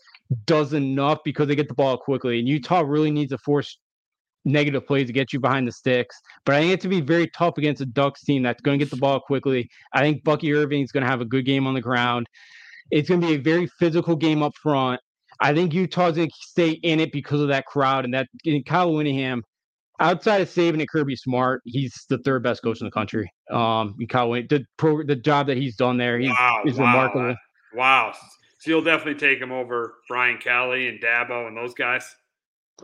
does 0.47 0.73
enough 0.73 1.19
because 1.25 1.49
they 1.49 1.57
get 1.57 1.69
the 1.69 1.75
ball 1.75 1.97
quickly. 1.97 2.39
And 2.39 2.49
Utah 2.49 2.81
really 2.81 3.11
needs 3.11 3.31
to 3.31 3.39
force 3.39 3.79
negative 4.45 4.87
plays 4.87 5.07
to 5.07 5.13
get 5.13 5.33
you 5.33 5.41
behind 5.41 5.67
the 5.67 5.73
sticks. 5.73 6.21
But 6.45 6.57
I 6.57 6.61
think 6.61 6.73
it 6.73 6.81
to 6.83 6.89
be 6.89 7.01
very 7.01 7.29
tough 7.29 7.59
against 7.59 7.81
a 7.81 7.87
Ducks 7.87 8.23
team 8.23 8.43
that's 8.43 8.61
going 8.61 8.79
to 8.79 8.85
get 8.85 8.91
the 8.91 8.99
ball 8.99 9.21
quickly. 9.21 9.69
I 9.93 10.01
think 10.01 10.25
Bucky 10.25 10.53
Irving 10.53 10.83
is 10.83 10.93
going 10.93 11.05
to 11.05 11.11
have 11.11 11.21
a 11.21 11.25
good 11.25 11.45
game 11.45 11.67
on 11.67 11.75
the 11.75 11.81
ground. 11.81 12.27
It's 12.91 13.09
going 13.09 13.21
to 13.21 13.27
be 13.27 13.35
a 13.35 13.39
very 13.39 13.67
physical 13.79 14.17
game 14.17 14.43
up 14.43 14.55
front. 14.57 15.01
I 15.41 15.53
think 15.55 15.75
Utah's 15.75 16.17
going 16.17 16.29
to 16.29 16.35
stay 16.41 16.71
in 16.71 17.01
it 17.01 17.13
because 17.13 17.41
of 17.41 17.49
that 17.49 17.67
crowd 17.67 18.05
and 18.05 18.15
that 18.15 18.29
and 18.45 18.65
Kyle 18.65 18.93
Whittingham. 18.93 19.43
Outside 20.01 20.41
of 20.41 20.49
Saban 20.49 20.81
and 20.81 20.89
Kirby 20.89 21.15
Smart, 21.15 21.63
he's 21.65 21.95
the 22.09 22.19
third 22.19 22.43
best 22.43 22.63
coach 22.63 22.81
in 22.81 22.85
the 22.85 22.91
country. 22.91 23.33
Um, 23.51 23.97
Kyle 24.09 24.31
the 24.33 24.65
pro, 24.77 25.05
the 25.05 25.15
job 25.15 25.47
that 25.47 25.57
he's 25.57 25.77
done 25.77 25.97
there, 25.97 26.19
he 26.19 26.29
wow, 26.29 26.63
is 26.67 26.77
wow, 26.77 26.87
remarkable. 26.87 27.37
Wow. 27.75 28.13
So 28.59 28.71
you'll 28.71 28.83
definitely 28.83 29.21
take 29.21 29.41
him 29.41 29.53
over 29.53 29.95
Brian 30.09 30.39
Kelly 30.39 30.89
and 30.89 31.01
Dabo 31.01 31.47
and 31.47 31.57
those 31.57 31.75
guys. 31.75 32.17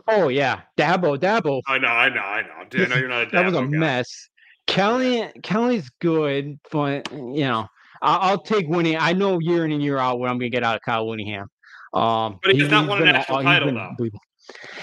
Oh 0.07 0.29
yeah, 0.29 0.61
Dabo, 0.77 1.17
Dabo. 1.17 1.61
I 1.67 1.77
know, 1.77 1.87
I 1.87 2.09
know, 2.09 2.21
I 2.21 2.41
know. 2.41 2.83
I 2.83 2.87
know 2.87 2.95
you're 2.95 3.09
not 3.09 3.31
that 3.31 3.45
was 3.45 3.55
a 3.55 3.61
guy. 3.61 3.65
mess. 3.65 4.29
Kelly, 4.67 5.29
Kelly's 5.43 5.89
good, 5.99 6.57
but 6.71 7.11
you 7.11 7.41
know, 7.41 7.67
I'll, 8.01 8.19
I'll 8.19 8.41
take 8.41 8.67
Winnie. 8.67 8.97
I 8.97 9.13
know 9.13 9.39
year 9.39 9.65
in 9.65 9.71
and 9.71 9.83
year 9.83 9.97
out 9.97 10.19
what 10.19 10.29
I'm 10.29 10.37
going 10.37 10.51
to 10.51 10.55
get 10.55 10.63
out 10.63 10.75
of 10.75 10.81
Kyle 10.81 11.05
Winningham. 11.05 11.47
Um, 11.93 12.39
But 12.41 12.53
he 12.53 12.59
has 12.61 12.69
not 12.69 12.87
won 12.87 13.01
a 13.01 13.11
national 13.11 13.39
he's 13.39 13.45
title, 13.45 13.73
though. 13.73 14.09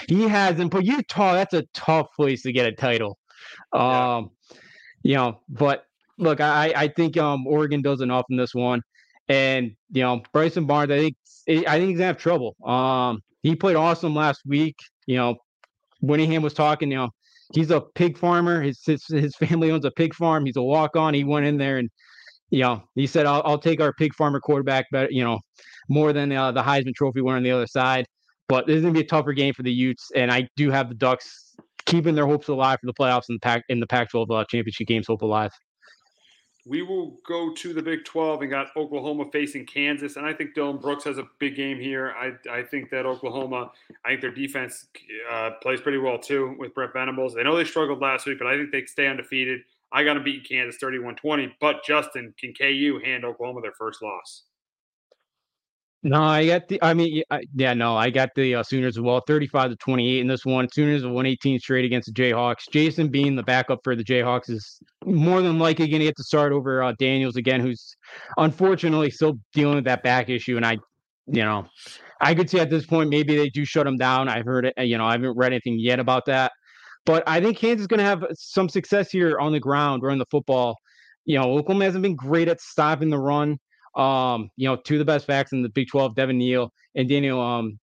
He 0.07 0.27
hasn't, 0.27 0.71
but 0.71 0.85
Utah, 0.85 1.33
that's 1.33 1.53
a 1.53 1.63
tough 1.73 2.07
place 2.15 2.43
to 2.43 2.51
get 2.51 2.67
a 2.67 2.71
title. 2.71 3.17
Yeah. 3.73 4.17
Um, 4.17 4.31
you 5.03 5.15
know, 5.15 5.39
but 5.49 5.85
look, 6.17 6.41
I 6.41 6.73
I 6.75 6.87
think 6.87 7.17
um 7.17 7.47
Oregon 7.47 7.81
does 7.81 8.01
enough 8.01 8.25
in 8.29 8.37
this 8.37 8.53
one, 8.53 8.81
and 9.27 9.71
you 9.91 10.01
know 10.03 10.21
Bryson 10.33 10.65
Barnes, 10.65 10.91
I 10.91 10.97
think 10.97 11.15
I 11.67 11.77
think 11.77 11.89
he's 11.89 11.97
gonna 11.97 12.07
have 12.07 12.17
trouble. 12.17 12.55
Um, 12.63 13.21
he 13.41 13.55
played 13.55 13.75
awesome 13.75 14.13
last 14.13 14.41
week. 14.45 14.75
You 15.09 15.15
know, 15.15 15.37
Winningham 16.03 16.43
was 16.43 16.53
talking. 16.53 16.91
You 16.91 16.97
know, 16.97 17.09
he's 17.55 17.71
a 17.71 17.81
pig 17.81 18.15
farmer. 18.15 18.61
His 18.61 18.79
his, 18.85 19.03
his 19.07 19.35
family 19.35 19.71
owns 19.71 19.83
a 19.83 19.91
pig 19.91 20.13
farm. 20.13 20.45
He's 20.45 20.55
a 20.55 20.61
walk 20.61 20.95
on. 20.95 21.15
He 21.15 21.23
went 21.23 21.47
in 21.47 21.57
there 21.57 21.79
and 21.79 21.89
you 22.51 22.61
know 22.61 22.83
he 22.93 23.07
said, 23.07 23.25
"I'll, 23.25 23.41
I'll 23.43 23.57
take 23.57 23.81
our 23.81 23.91
pig 23.91 24.13
farmer 24.13 24.39
quarterback 24.39 24.85
better." 24.91 25.09
You 25.09 25.23
know, 25.23 25.39
more 25.89 26.13
than 26.13 26.31
uh, 26.31 26.51
the 26.51 26.61
Heisman 26.61 26.93
Trophy 26.93 27.21
winner 27.21 27.37
on 27.37 27.43
the 27.43 27.49
other 27.49 27.65
side. 27.65 28.05
But 28.47 28.67
this 28.67 28.75
is 28.75 28.81
gonna 28.83 28.93
be 28.93 28.99
a 28.99 29.05
tougher 29.05 29.33
game 29.33 29.55
for 29.55 29.63
the 29.63 29.73
Utes, 29.73 30.11
and 30.15 30.31
I 30.31 30.47
do 30.55 30.69
have 30.69 30.89
the 30.89 30.95
Ducks 30.95 31.55
keeping 31.87 32.13
their 32.13 32.27
hopes 32.27 32.47
alive 32.47 32.77
for 32.79 32.85
the 32.85 32.93
playoffs 32.93 33.29
in 33.29 33.35
the 33.35 33.39
pack 33.39 33.63
in 33.69 33.79
the 33.79 33.87
Pac-12 33.87 34.29
uh, 34.29 34.45
championship 34.45 34.85
games. 34.85 35.07
Hope 35.07 35.23
alive. 35.23 35.51
We 36.65 36.81
will 36.81 37.19
go 37.25 37.53
to 37.53 37.73
the 37.73 37.81
Big 37.81 38.05
12 38.05 38.41
and 38.41 38.51
got 38.51 38.75
Oklahoma 38.75 39.25
facing 39.31 39.65
Kansas. 39.65 40.17
And 40.17 40.25
I 40.25 40.33
think 40.33 40.55
Dylan 40.55 40.81
Brooks 40.81 41.05
has 41.05 41.17
a 41.17 41.27
big 41.39 41.55
game 41.55 41.79
here. 41.79 42.13
I, 42.17 42.33
I 42.51 42.63
think 42.63 42.89
that 42.91 43.05
Oklahoma, 43.05 43.71
I 44.05 44.09
think 44.09 44.21
their 44.21 44.31
defense 44.31 44.87
uh, 45.31 45.51
plays 45.61 45.81
pretty 45.81 45.97
well 45.97 46.19
too 46.19 46.55
with 46.59 46.73
Brent 46.73 46.93
Venables. 46.93 47.37
I 47.37 47.43
know 47.43 47.55
they 47.55 47.63
struggled 47.63 48.01
last 48.01 48.25
week, 48.25 48.37
but 48.37 48.47
I 48.47 48.57
think 48.57 48.71
they 48.71 48.85
stay 48.85 49.07
undefeated. 49.07 49.61
I 49.91 50.03
got 50.03 50.13
to 50.13 50.19
beat 50.19 50.47
Kansas 50.47 50.79
31 50.79 51.15
20. 51.15 51.55
But 51.59 51.83
Justin, 51.85 52.33
can 52.37 52.53
KU 52.53 52.99
hand 53.03 53.25
Oklahoma 53.25 53.61
their 53.61 53.73
first 53.73 54.01
loss? 54.01 54.43
No, 56.01 56.21
I 56.21 56.47
got 56.47 56.69
the. 56.69 56.81
I 56.81 56.93
mean, 56.93 57.23
yeah, 57.53 57.73
no, 57.73 57.97
I 57.97 58.09
got 58.09 58.29
the 58.33 58.55
uh, 58.55 58.63
Sooners 58.63 58.95
as 58.95 59.01
well, 59.01 59.21
thirty-five 59.27 59.69
to 59.69 59.75
twenty-eight 59.75 60.21
in 60.21 60.27
this 60.27 60.45
one. 60.45 60.69
Sooners 60.71 61.05
won 61.05 61.25
eighteen 61.25 61.59
straight 61.59 61.83
against 61.83 62.05
the 62.05 62.13
Jayhawks. 62.13 62.69
Jason 62.71 63.09
Bean, 63.09 63.35
the 63.35 63.43
backup 63.43 63.81
for 63.83 63.97
the 63.97 64.03
Jayhawks, 64.03 64.49
is 64.49 64.79
more 65.05 65.41
than 65.41 65.59
likely 65.59 65.89
going 65.89 65.99
to 65.99 66.05
get 66.05 66.15
to 66.15 66.23
start 66.23 66.53
over 66.53 66.81
uh, 66.81 66.93
Daniels 66.97 67.35
again, 67.35 67.59
who's 67.59 67.97
unfortunately 68.37 69.11
still 69.11 69.37
dealing 69.51 69.75
with 69.75 69.83
that 69.85 70.01
back 70.01 70.29
issue. 70.29 70.55
And 70.55 70.65
I, 70.65 70.77
you 71.27 71.43
know, 71.43 71.67
I 72.21 72.33
could 72.33 72.49
see 72.49 72.61
at 72.61 72.69
this 72.69 72.85
point 72.85 73.09
maybe 73.09 73.35
they 73.35 73.49
do 73.49 73.65
shut 73.65 73.85
him 73.85 73.97
down. 73.97 74.29
I've 74.29 74.45
heard 74.45 74.67
it. 74.67 74.75
You 74.77 74.97
know, 74.97 75.05
I 75.05 75.11
haven't 75.11 75.35
read 75.35 75.51
anything 75.51 75.79
yet 75.79 75.99
about 75.99 76.25
that, 76.27 76.53
but 77.05 77.23
I 77.27 77.41
think 77.41 77.57
Kansas 77.57 77.81
is 77.81 77.87
going 77.87 77.97
to 77.97 78.05
have 78.05 78.23
some 78.35 78.69
success 78.69 79.11
here 79.11 79.37
on 79.37 79.51
the 79.51 79.59
ground, 79.59 80.03
running 80.03 80.19
the 80.19 80.25
football. 80.31 80.77
You 81.25 81.39
know, 81.39 81.57
Oklahoma 81.57 81.83
hasn't 81.83 82.03
been 82.03 82.15
great 82.15 82.47
at 82.47 82.61
stopping 82.61 83.09
the 83.09 83.19
run. 83.19 83.59
Um, 83.95 84.49
you 84.55 84.67
know, 84.67 84.75
two 84.75 84.95
of 84.95 84.99
the 84.99 85.05
best 85.05 85.27
backs 85.27 85.51
in 85.51 85.63
the 85.63 85.69
Big 85.69 85.87
12, 85.89 86.15
Devin 86.15 86.37
Neal 86.37 86.71
and 86.95 87.07
Daniel 87.07 87.41
um 87.41 87.79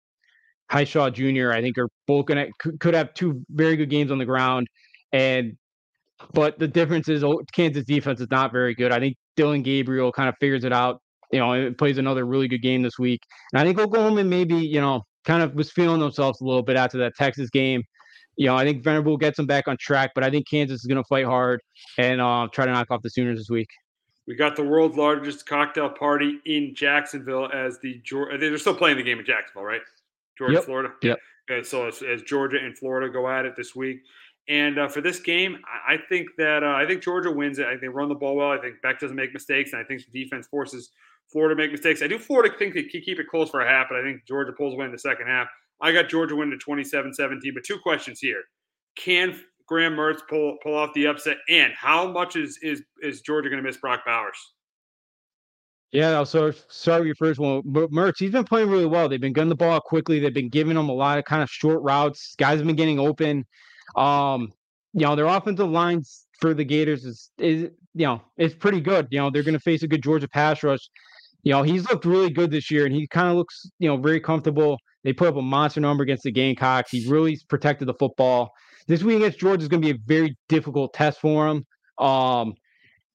Hishaw 0.70 1.12
Jr. 1.12 1.52
I 1.52 1.60
think 1.60 1.78
are 1.78 1.88
both 2.06 2.26
gonna 2.26 2.46
could, 2.58 2.94
have 2.94 3.14
two 3.14 3.42
very 3.50 3.76
good 3.76 3.90
games 3.90 4.10
on 4.10 4.18
the 4.18 4.24
ground. 4.24 4.66
And 5.12 5.56
but 6.32 6.58
the 6.58 6.68
difference 6.68 7.08
is 7.08 7.22
oh, 7.22 7.42
Kansas 7.52 7.84
defense 7.84 8.20
is 8.20 8.30
not 8.30 8.52
very 8.52 8.74
good. 8.74 8.92
I 8.92 8.98
think 8.98 9.16
Dillon 9.36 9.62
Gabriel 9.62 10.12
kind 10.12 10.28
of 10.28 10.34
figures 10.40 10.64
it 10.64 10.72
out. 10.72 11.00
You 11.32 11.40
know, 11.40 11.52
and 11.52 11.76
plays 11.76 11.98
another 11.98 12.24
really 12.24 12.46
good 12.46 12.62
game 12.62 12.82
this 12.82 13.00
week. 13.00 13.20
And 13.52 13.60
I 13.60 13.64
think 13.64 13.80
Oklahoma 13.80 14.22
maybe, 14.22 14.54
you 14.54 14.80
know, 14.80 15.02
kind 15.24 15.42
of 15.42 15.54
was 15.54 15.72
feeling 15.72 15.98
themselves 15.98 16.40
a 16.40 16.44
little 16.44 16.62
bit 16.62 16.76
after 16.76 16.98
that 16.98 17.14
Texas 17.18 17.50
game. 17.50 17.82
You 18.36 18.46
know, 18.46 18.56
I 18.56 18.64
think 18.64 18.84
Venerable 18.84 19.16
gets 19.16 19.36
them 19.36 19.46
back 19.46 19.66
on 19.66 19.76
track, 19.80 20.12
but 20.14 20.22
I 20.22 20.30
think 20.30 20.46
Kansas 20.48 20.80
is 20.80 20.86
going 20.86 21.02
to 21.02 21.08
fight 21.08 21.24
hard 21.24 21.60
and 21.98 22.20
uh, 22.20 22.46
try 22.52 22.64
to 22.64 22.70
knock 22.70 22.92
off 22.92 23.02
the 23.02 23.10
Sooners 23.10 23.40
this 23.40 23.50
week. 23.50 23.66
We 24.26 24.34
got 24.34 24.56
the 24.56 24.64
world's 24.64 24.96
largest 24.96 25.46
cocktail 25.46 25.88
party 25.88 26.40
in 26.46 26.74
Jacksonville 26.74 27.48
as 27.52 27.78
the 27.78 28.00
Georgia. 28.04 28.38
They're 28.38 28.58
still 28.58 28.74
playing 28.74 28.96
the 28.96 29.02
game 29.04 29.18
in 29.20 29.24
Jacksonville, 29.24 29.62
right? 29.64 29.80
Georgia, 30.36 30.54
Yep. 30.54 30.64
Florida. 30.64 30.92
Yep. 31.02 31.18
Okay, 31.48 31.62
so 31.62 31.86
as, 31.86 32.02
as 32.02 32.22
Georgia 32.22 32.58
and 32.60 32.76
Florida 32.76 33.08
go 33.12 33.28
at 33.28 33.46
it 33.46 33.54
this 33.56 33.76
week, 33.76 34.00
and 34.48 34.78
uh, 34.78 34.88
for 34.88 35.00
this 35.00 35.20
game, 35.20 35.58
I, 35.88 35.94
I 35.94 35.98
think 36.08 36.28
that 36.38 36.64
uh, 36.64 36.74
I 36.74 36.86
think 36.86 37.02
Georgia 37.02 37.30
wins 37.30 37.58
it. 37.60 37.66
I 37.66 37.70
think 37.70 37.82
they 37.82 37.88
run 37.88 38.08
the 38.08 38.14
ball 38.16 38.34
well. 38.36 38.50
I 38.50 38.58
think 38.58 38.82
Beck 38.82 38.98
doesn't 38.98 39.16
make 39.16 39.32
mistakes, 39.32 39.72
and 39.72 39.80
I 39.80 39.84
think 39.84 40.02
the 40.10 40.24
defense 40.24 40.48
forces 40.48 40.90
Florida 41.30 41.54
to 41.54 41.62
make 41.62 41.70
mistakes. 41.70 42.02
I 42.02 42.08
do 42.08 42.18
Florida 42.18 42.54
think 42.58 42.74
they 42.74 42.82
can 42.82 43.00
keep 43.02 43.20
it 43.20 43.28
close 43.28 43.48
for 43.50 43.60
a 43.60 43.68
half, 43.68 43.86
but 43.88 43.98
I 43.98 44.02
think 44.02 44.24
Georgia 44.26 44.52
pulls 44.52 44.74
away 44.74 44.86
in 44.86 44.92
the 44.92 44.98
second 44.98 45.26
half. 45.28 45.46
I 45.80 45.92
got 45.92 46.08
Georgia 46.08 46.34
winning 46.34 46.58
to 46.58 46.66
27-17. 46.66 47.14
But 47.54 47.62
two 47.64 47.78
questions 47.78 48.18
here: 48.20 48.42
Can 48.96 49.40
Graham 49.66 49.96
Mertz 49.96 50.20
pull 50.28 50.56
pull 50.62 50.76
off 50.76 50.92
the 50.94 51.06
upset, 51.06 51.38
and 51.48 51.72
how 51.74 52.10
much 52.10 52.36
is 52.36 52.58
is 52.62 52.82
is 53.02 53.20
Georgia 53.20 53.48
going 53.48 53.62
to 53.62 53.66
miss 53.66 53.76
Brock 53.76 54.02
Bowers? 54.06 54.38
Yeah, 55.92 56.10
I'll 56.10 56.26
start, 56.26 56.56
with 56.84 57.06
your 57.06 57.14
first 57.14 57.38
one. 57.38 57.62
Mer- 57.64 57.86
Mertz, 57.88 58.18
he's 58.18 58.32
been 58.32 58.44
playing 58.44 58.68
really 58.68 58.86
well. 58.86 59.08
They've 59.08 59.20
been 59.20 59.32
getting 59.32 59.48
the 59.48 59.54
ball 59.54 59.80
quickly. 59.80 60.18
They've 60.18 60.34
been 60.34 60.48
giving 60.48 60.76
him 60.76 60.88
a 60.88 60.92
lot 60.92 61.18
of 61.18 61.24
kind 61.24 61.42
of 61.42 61.48
short 61.48 61.80
routes. 61.82 62.34
Guys 62.38 62.58
have 62.58 62.66
been 62.66 62.76
getting 62.76 62.98
open. 62.98 63.46
Um, 63.94 64.52
you 64.92 65.02
know, 65.02 65.14
their 65.14 65.26
offensive 65.26 65.70
lines 65.70 66.26
for 66.40 66.54
the 66.54 66.64
Gators 66.64 67.04
is 67.04 67.30
is 67.38 67.70
you 67.94 68.06
know, 68.06 68.22
it's 68.36 68.54
pretty 68.54 68.80
good. 68.80 69.08
You 69.10 69.20
know, 69.20 69.30
they're 69.30 69.42
gonna 69.42 69.60
face 69.60 69.82
a 69.82 69.88
good 69.88 70.02
Georgia 70.02 70.28
pass 70.28 70.62
rush. 70.62 70.90
You 71.44 71.52
know, 71.52 71.62
he's 71.62 71.88
looked 71.88 72.04
really 72.04 72.30
good 72.30 72.50
this 72.50 72.70
year 72.70 72.86
and 72.86 72.94
he 72.94 73.06
kind 73.06 73.28
of 73.28 73.36
looks, 73.36 73.70
you 73.78 73.88
know, 73.88 73.96
very 73.96 74.20
comfortable. 74.20 74.78
They 75.04 75.12
put 75.12 75.28
up 75.28 75.36
a 75.36 75.42
monster 75.42 75.80
number 75.80 76.02
against 76.02 76.24
the 76.24 76.32
Gamecocks. 76.32 76.90
He's 76.90 77.06
really 77.06 77.38
protected 77.48 77.86
the 77.86 77.94
football. 77.94 78.50
This 78.88 79.02
week 79.02 79.16
against 79.16 79.38
Georgia 79.38 79.62
is 79.62 79.68
gonna 79.68 79.80
be 79.80 79.90
a 79.90 79.98
very 80.06 80.36
difficult 80.48 80.92
test 80.94 81.20
for 81.20 81.48
him. 81.48 81.64
Um, 81.98 82.54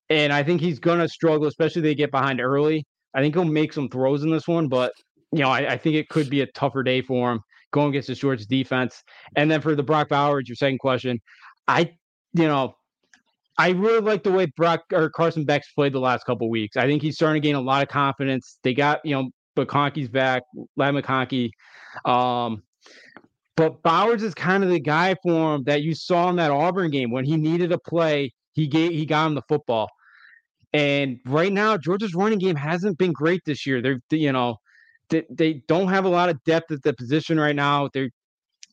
and 0.09 0.33
I 0.33 0.43
think 0.43 0.61
he's 0.61 0.79
gonna 0.79 1.07
struggle, 1.07 1.47
especially 1.47 1.81
they 1.81 1.95
get 1.95 2.11
behind 2.11 2.41
early. 2.41 2.85
I 3.13 3.21
think 3.21 3.35
he'll 3.35 3.45
make 3.45 3.73
some 3.73 3.89
throws 3.89 4.23
in 4.23 4.31
this 4.31 4.47
one, 4.47 4.67
but 4.67 4.93
you 5.31 5.39
know, 5.39 5.49
I, 5.49 5.73
I 5.73 5.77
think 5.77 5.95
it 5.95 6.09
could 6.09 6.29
be 6.29 6.41
a 6.41 6.47
tougher 6.47 6.83
day 6.83 7.01
for 7.01 7.31
him 7.31 7.41
going 7.71 7.89
against 7.89 8.09
this 8.09 8.19
Georgia 8.19 8.45
defense. 8.45 9.01
And 9.35 9.49
then 9.49 9.61
for 9.61 9.75
the 9.75 9.83
Brock 9.83 10.09
Bowers, 10.09 10.47
your 10.47 10.55
second 10.55 10.79
question, 10.79 11.21
I, 11.67 11.93
you 12.33 12.47
know, 12.47 12.75
I 13.57 13.69
really 13.69 14.01
like 14.01 14.23
the 14.23 14.31
way 14.31 14.47
Brock 14.57 14.81
or 14.91 15.09
Carson 15.09 15.45
Beck's 15.45 15.71
played 15.73 15.93
the 15.93 15.99
last 15.99 16.25
couple 16.25 16.49
weeks. 16.49 16.77
I 16.77 16.85
think 16.85 17.01
he's 17.01 17.15
starting 17.15 17.41
to 17.41 17.47
gain 17.47 17.55
a 17.55 17.61
lot 17.61 17.83
of 17.83 17.89
confidence. 17.89 18.57
They 18.63 18.73
got, 18.73 18.99
you 19.05 19.15
know, 19.15 19.29
McConkey's 19.57 20.09
back, 20.09 20.43
Ladd 20.75 20.95
McConkey. 20.95 21.51
Um, 22.05 22.63
but 23.57 23.81
Bowers 23.83 24.23
is 24.23 24.33
kind 24.33 24.63
of 24.63 24.69
the 24.69 24.79
guy 24.79 25.15
for 25.21 25.55
him 25.55 25.63
that 25.65 25.83
you 25.83 25.93
saw 25.93 26.29
in 26.29 26.37
that 26.37 26.51
Auburn 26.51 26.91
game 26.91 27.11
when 27.11 27.25
he 27.25 27.37
needed 27.37 27.71
a 27.71 27.77
play. 27.77 28.33
He 28.53 28.67
gave 28.67 28.91
he 28.91 29.05
got 29.05 29.27
him 29.27 29.35
the 29.35 29.43
football. 29.47 29.89
And 30.73 31.19
right 31.25 31.51
now, 31.51 31.77
Georgia's 31.77 32.15
running 32.15 32.39
game 32.39 32.55
hasn't 32.55 32.97
been 32.97 33.11
great 33.11 33.41
this 33.45 33.65
year. 33.65 33.81
They're, 33.81 33.99
you 34.09 34.31
know, 34.31 34.55
they, 35.09 35.25
they 35.29 35.63
don't 35.67 35.89
have 35.89 36.05
a 36.05 36.09
lot 36.09 36.29
of 36.29 36.41
depth 36.45 36.71
at 36.71 36.81
the 36.81 36.93
position 36.93 37.39
right 37.39 37.55
now. 37.55 37.89
They're 37.93 38.09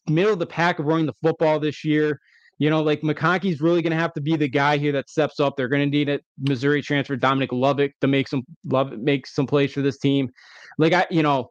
middle 0.08 0.32
of 0.32 0.38
the 0.38 0.46
pack 0.46 0.78
of 0.78 0.86
running 0.86 1.06
the 1.06 1.14
football 1.22 1.58
this 1.58 1.84
year. 1.84 2.20
You 2.58 2.70
know, 2.70 2.82
like 2.82 3.02
McConkey's 3.02 3.60
really 3.60 3.82
going 3.82 3.92
to 3.92 3.98
have 3.98 4.12
to 4.14 4.20
be 4.20 4.36
the 4.36 4.48
guy 4.48 4.78
here 4.78 4.92
that 4.92 5.08
steps 5.08 5.38
up. 5.38 5.56
They're 5.56 5.68
going 5.68 5.88
to 5.88 5.96
need 5.96 6.08
a 6.08 6.18
Missouri 6.40 6.82
transfer 6.82 7.14
Dominic 7.14 7.52
Lovett 7.52 7.92
to 8.00 8.08
make 8.08 8.26
some 8.26 8.42
love 8.64 8.92
make 8.92 9.26
some 9.26 9.46
plays 9.46 9.72
for 9.72 9.82
this 9.82 9.98
team. 9.98 10.28
Like 10.76 10.92
I, 10.92 11.06
you 11.10 11.22
know, 11.22 11.50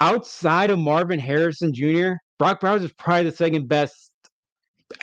outside 0.00 0.70
of 0.70 0.78
Marvin 0.78 1.18
Harrison 1.18 1.74
Jr., 1.74 2.14
Brock 2.38 2.60
Bowers 2.60 2.82
is 2.82 2.92
probably 2.92 3.30
the 3.30 3.36
second 3.36 3.68
best 3.68 4.10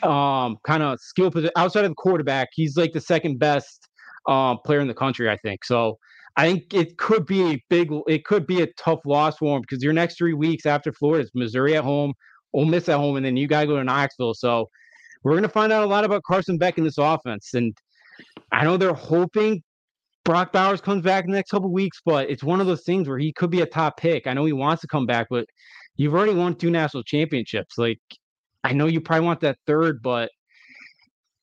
um 0.03 0.57
kind 0.63 0.83
of 0.83 1.00
skill 1.00 1.31
position 1.31 1.51
outside 1.55 1.83
of 1.85 1.91
the 1.91 1.95
quarterback. 1.95 2.50
He's 2.53 2.77
like 2.77 2.93
the 2.93 3.01
second 3.01 3.39
best 3.39 3.88
um 4.27 4.59
player 4.65 4.79
in 4.79 4.88
the 4.88 4.93
country, 4.93 5.29
I 5.29 5.38
think. 5.38 5.65
So 5.65 5.97
I 6.38 6.51
think 6.51 6.73
it 6.73 6.97
could 6.97 7.25
be 7.25 7.53
a 7.53 7.63
big, 7.69 7.91
it 8.07 8.23
could 8.25 8.47
be 8.47 8.61
a 8.61 8.67
tough 8.73 9.00
loss 9.05 9.38
for 9.38 9.55
him 9.55 9.61
because 9.61 9.83
your 9.83 9.93
next 9.93 10.17
three 10.17 10.33
weeks 10.33 10.65
after 10.65 10.93
Florida 10.93 11.23
is 11.23 11.31
Missouri 11.33 11.75
at 11.75 11.83
home, 11.83 12.13
Ole 12.53 12.65
Miss 12.65 12.88
at 12.88 12.97
home, 12.97 13.17
and 13.17 13.25
then 13.25 13.35
you 13.35 13.47
got 13.47 13.61
to 13.61 13.67
go 13.67 13.77
to 13.77 13.83
Knoxville. 13.83 14.33
So 14.33 14.69
we're 15.23 15.33
going 15.33 15.43
to 15.43 15.50
find 15.50 15.73
out 15.73 15.83
a 15.83 15.88
lot 15.88 16.05
about 16.05 16.23
Carson 16.23 16.57
Beck 16.57 16.77
in 16.77 16.83
this 16.83 16.97
offense. 16.97 17.53
And 17.53 17.75
I 18.51 18.63
know 18.63 18.77
they're 18.77 18.93
hoping 18.93 19.61
Brock 20.23 20.53
Bowers 20.53 20.81
comes 20.81 21.03
back 21.03 21.25
in 21.25 21.31
the 21.31 21.38
next 21.38 21.51
couple 21.51 21.71
weeks, 21.71 22.00
but 22.05 22.29
it's 22.29 22.43
one 22.43 22.61
of 22.61 22.67
those 22.67 22.83
things 22.83 23.09
where 23.09 23.17
he 23.17 23.33
could 23.33 23.50
be 23.50 23.61
a 23.61 23.65
top 23.65 23.97
pick. 23.97 24.25
I 24.25 24.33
know 24.33 24.45
he 24.45 24.53
wants 24.53 24.81
to 24.81 24.88
come 24.88 25.05
back, 25.05 25.27
but 25.29 25.45
you've 25.95 26.13
already 26.13 26.33
won 26.33 26.55
two 26.55 26.69
national 26.69 27.03
championships. 27.03 27.77
Like, 27.77 28.00
I 28.63 28.74
know 28.74 28.88
you 28.88 29.01
probably 29.01 29.25
want 29.25 29.41
that 29.41 29.57
third, 29.65 30.01
but 30.01 30.29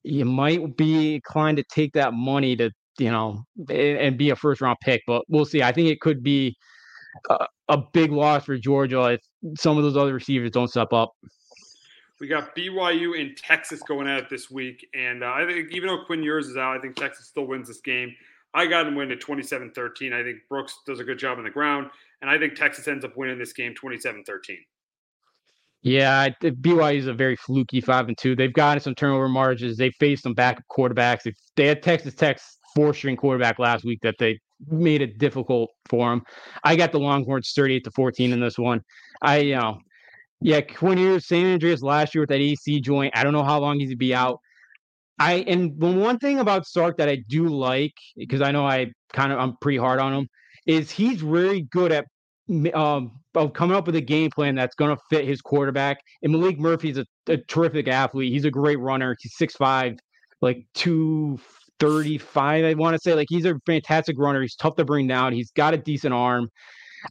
you 0.03 0.25
might 0.25 0.77
be 0.77 1.17
inclined 1.17 1.59
to 1.59 1.65
take 1.65 1.93
that 1.95 2.15
money 2.15 2.57
to, 2.57 2.71
you 2.99 3.11
know, 3.11 3.45
and 3.69 4.17
be 4.17 4.31
a 4.31 4.37
first 4.37 4.61
round 4.61 4.79
pick. 4.81 5.03
But 5.07 5.23
we'll 5.29 5.45
see. 5.45 5.63
I 5.63 5.73
think 5.73 5.89
it 5.89 6.01
could 6.01 6.23
be 6.23 6.57
a, 7.29 7.47
a 7.69 7.79
big 7.93 8.13
loss 8.13 8.45
for 8.45 8.57
Georgia 8.57 9.03
if 9.13 9.21
some 9.59 9.77
of 9.77 9.85
those 9.85 9.97
other 9.97 10.15
receivers 10.15 10.51
don't 10.51 10.69
step 10.69 10.93
up. 10.93 11.13
We 12.21 12.27
got 12.27 12.57
BYU 12.57 13.21
and 13.21 13.37
Texas 13.37 13.81
going 13.83 14.09
at 14.09 14.19
it 14.19 14.31
this 14.31 14.51
week. 14.51 14.89
And 14.93 15.23
uh, 15.23 15.33
I 15.33 15.47
think 15.47 15.71
even 15.71 15.89
though 15.89 16.05
Quinn 16.05 16.23
Ewers 16.23 16.49
is 16.49 16.57
out, 16.57 16.77
I 16.77 16.81
think 16.81 16.97
Texas 16.97 17.27
still 17.27 17.47
wins 17.47 17.69
this 17.69 17.81
game. 17.81 18.15
I 18.55 18.67
got 18.67 18.85
them 18.85 18.97
win 18.97 19.13
at 19.13 19.21
27 19.21 19.71
13. 19.73 20.13
I 20.13 20.23
think 20.23 20.39
Brooks 20.49 20.79
does 20.87 20.99
a 21.01 21.05
good 21.05 21.19
job 21.19 21.39
on 21.39 21.45
the 21.45 21.51
ground. 21.51 21.91
And 22.21 22.31
I 22.31 22.39
think 22.39 22.55
Texas 22.55 22.89
ends 22.89 23.05
up 23.05 23.17
winning 23.17 23.39
this 23.39 23.53
game 23.53 23.75
27 23.75 24.25
13. 24.25 24.59
Yeah, 25.83 26.29
BYU 26.43 26.99
is 26.99 27.07
a 27.07 27.15
very 27.15 27.37
fluky 27.37 27.81
five 27.81 28.09
and 28.09 28.19
two. 28.19 28.35
They've 28.35 28.53
gotten 28.53 28.83
some 28.83 28.95
turnover 28.95 29.29
margins. 29.29 29.77
They 29.77 29.91
faced 29.93 30.25
some 30.25 30.35
backup 30.35 30.65
quarterbacks. 30.71 31.33
They, 31.57 31.67
had 31.67 31.83
Texas 31.83 32.15
Tech's 32.15 32.59
four 32.75 32.93
string 32.93 33.17
quarterback 33.17 33.61
last 33.61 33.85
week 33.85 34.01
that 34.03 34.17
they 34.19 34.41
made 34.67 35.03
it 35.03 35.19
difficult 35.19 35.71
for 35.89 36.11
them. 36.11 36.23
I 36.65 36.75
got 36.75 36.91
the 36.91 36.99
Longhorns 36.99 37.53
38 37.55 37.85
to 37.85 37.91
14 37.93 38.33
in 38.33 38.41
this 38.41 38.59
one. 38.59 38.83
I, 39.23 39.39
you 39.39 39.57
know, 39.57 39.79
yeah, 40.41 40.61
Quinn 40.61 41.21
St. 41.21 41.47
Andreas 41.47 41.83
last 41.83 42.15
year 42.15 42.23
with 42.23 42.31
that 42.31 42.41
AC 42.41 42.81
joint. 42.81 43.17
I 43.17 43.23
don't 43.23 43.33
know 43.33 43.45
how 43.45 43.61
long 43.61 43.79
he's 43.79 43.91
to 43.91 43.97
be 43.97 44.15
out. 44.15 44.41
I 45.21 45.45
and 45.49 45.73
one 45.81 46.19
thing 46.19 46.39
about 46.39 46.67
Sark 46.67 46.97
that 46.99 47.09
I 47.09 47.17
do 47.29 47.49
like 47.49 47.95
because 48.17 48.41
I 48.41 48.53
know 48.53 48.67
I 48.67 48.93
kind 49.13 49.33
of 49.33 49.39
I'm 49.41 49.57
pretty 49.61 49.79
hard 49.79 49.99
on 49.99 50.13
him 50.13 50.29
is 50.69 50.91
he's 50.93 51.23
really 51.23 51.63
good 51.63 51.91
at 51.91 52.05
um 52.75 53.19
of 53.35 53.53
coming 53.53 53.77
up 53.77 53.87
with 53.87 53.97
a 53.97 54.01
game 54.01 54.31
plan 54.31 54.55
that's 54.55 54.75
going 54.75 54.95
to 54.95 55.03
fit 55.11 55.25
his 55.25 55.41
quarterback. 55.41 55.99
And 56.23 56.33
Maalik 56.35 56.59
Murphy's 56.59 56.99
a, 56.99 57.05
a 57.29 57.37
terrific 57.37 57.89
athlete. 57.89 58.33
He's 58.33 58.45
a 58.45 58.51
great 58.51 58.79
runner. 58.79 59.17
He's 59.21 59.37
six 59.37 59.55
five, 59.55 59.99
like 60.41 60.67
two 60.75 61.39
thirty 61.81 62.19
five. 62.19 62.65
I 62.65 62.75
want 62.75 62.95
to 62.95 63.01
say 63.01 63.15
like 63.15 63.29
he's 63.31 63.45
a 63.45 63.55
fantastic 63.67 64.17
runner. 64.19 64.43
He's 64.43 64.57
tough 64.57 64.77
to 64.77 64.85
bring 64.85 65.07
down. 65.07 65.33
He's 65.33 65.51
got 65.51 65.75
a 65.75 65.79
decent 65.79 66.15
arm. 66.15 66.49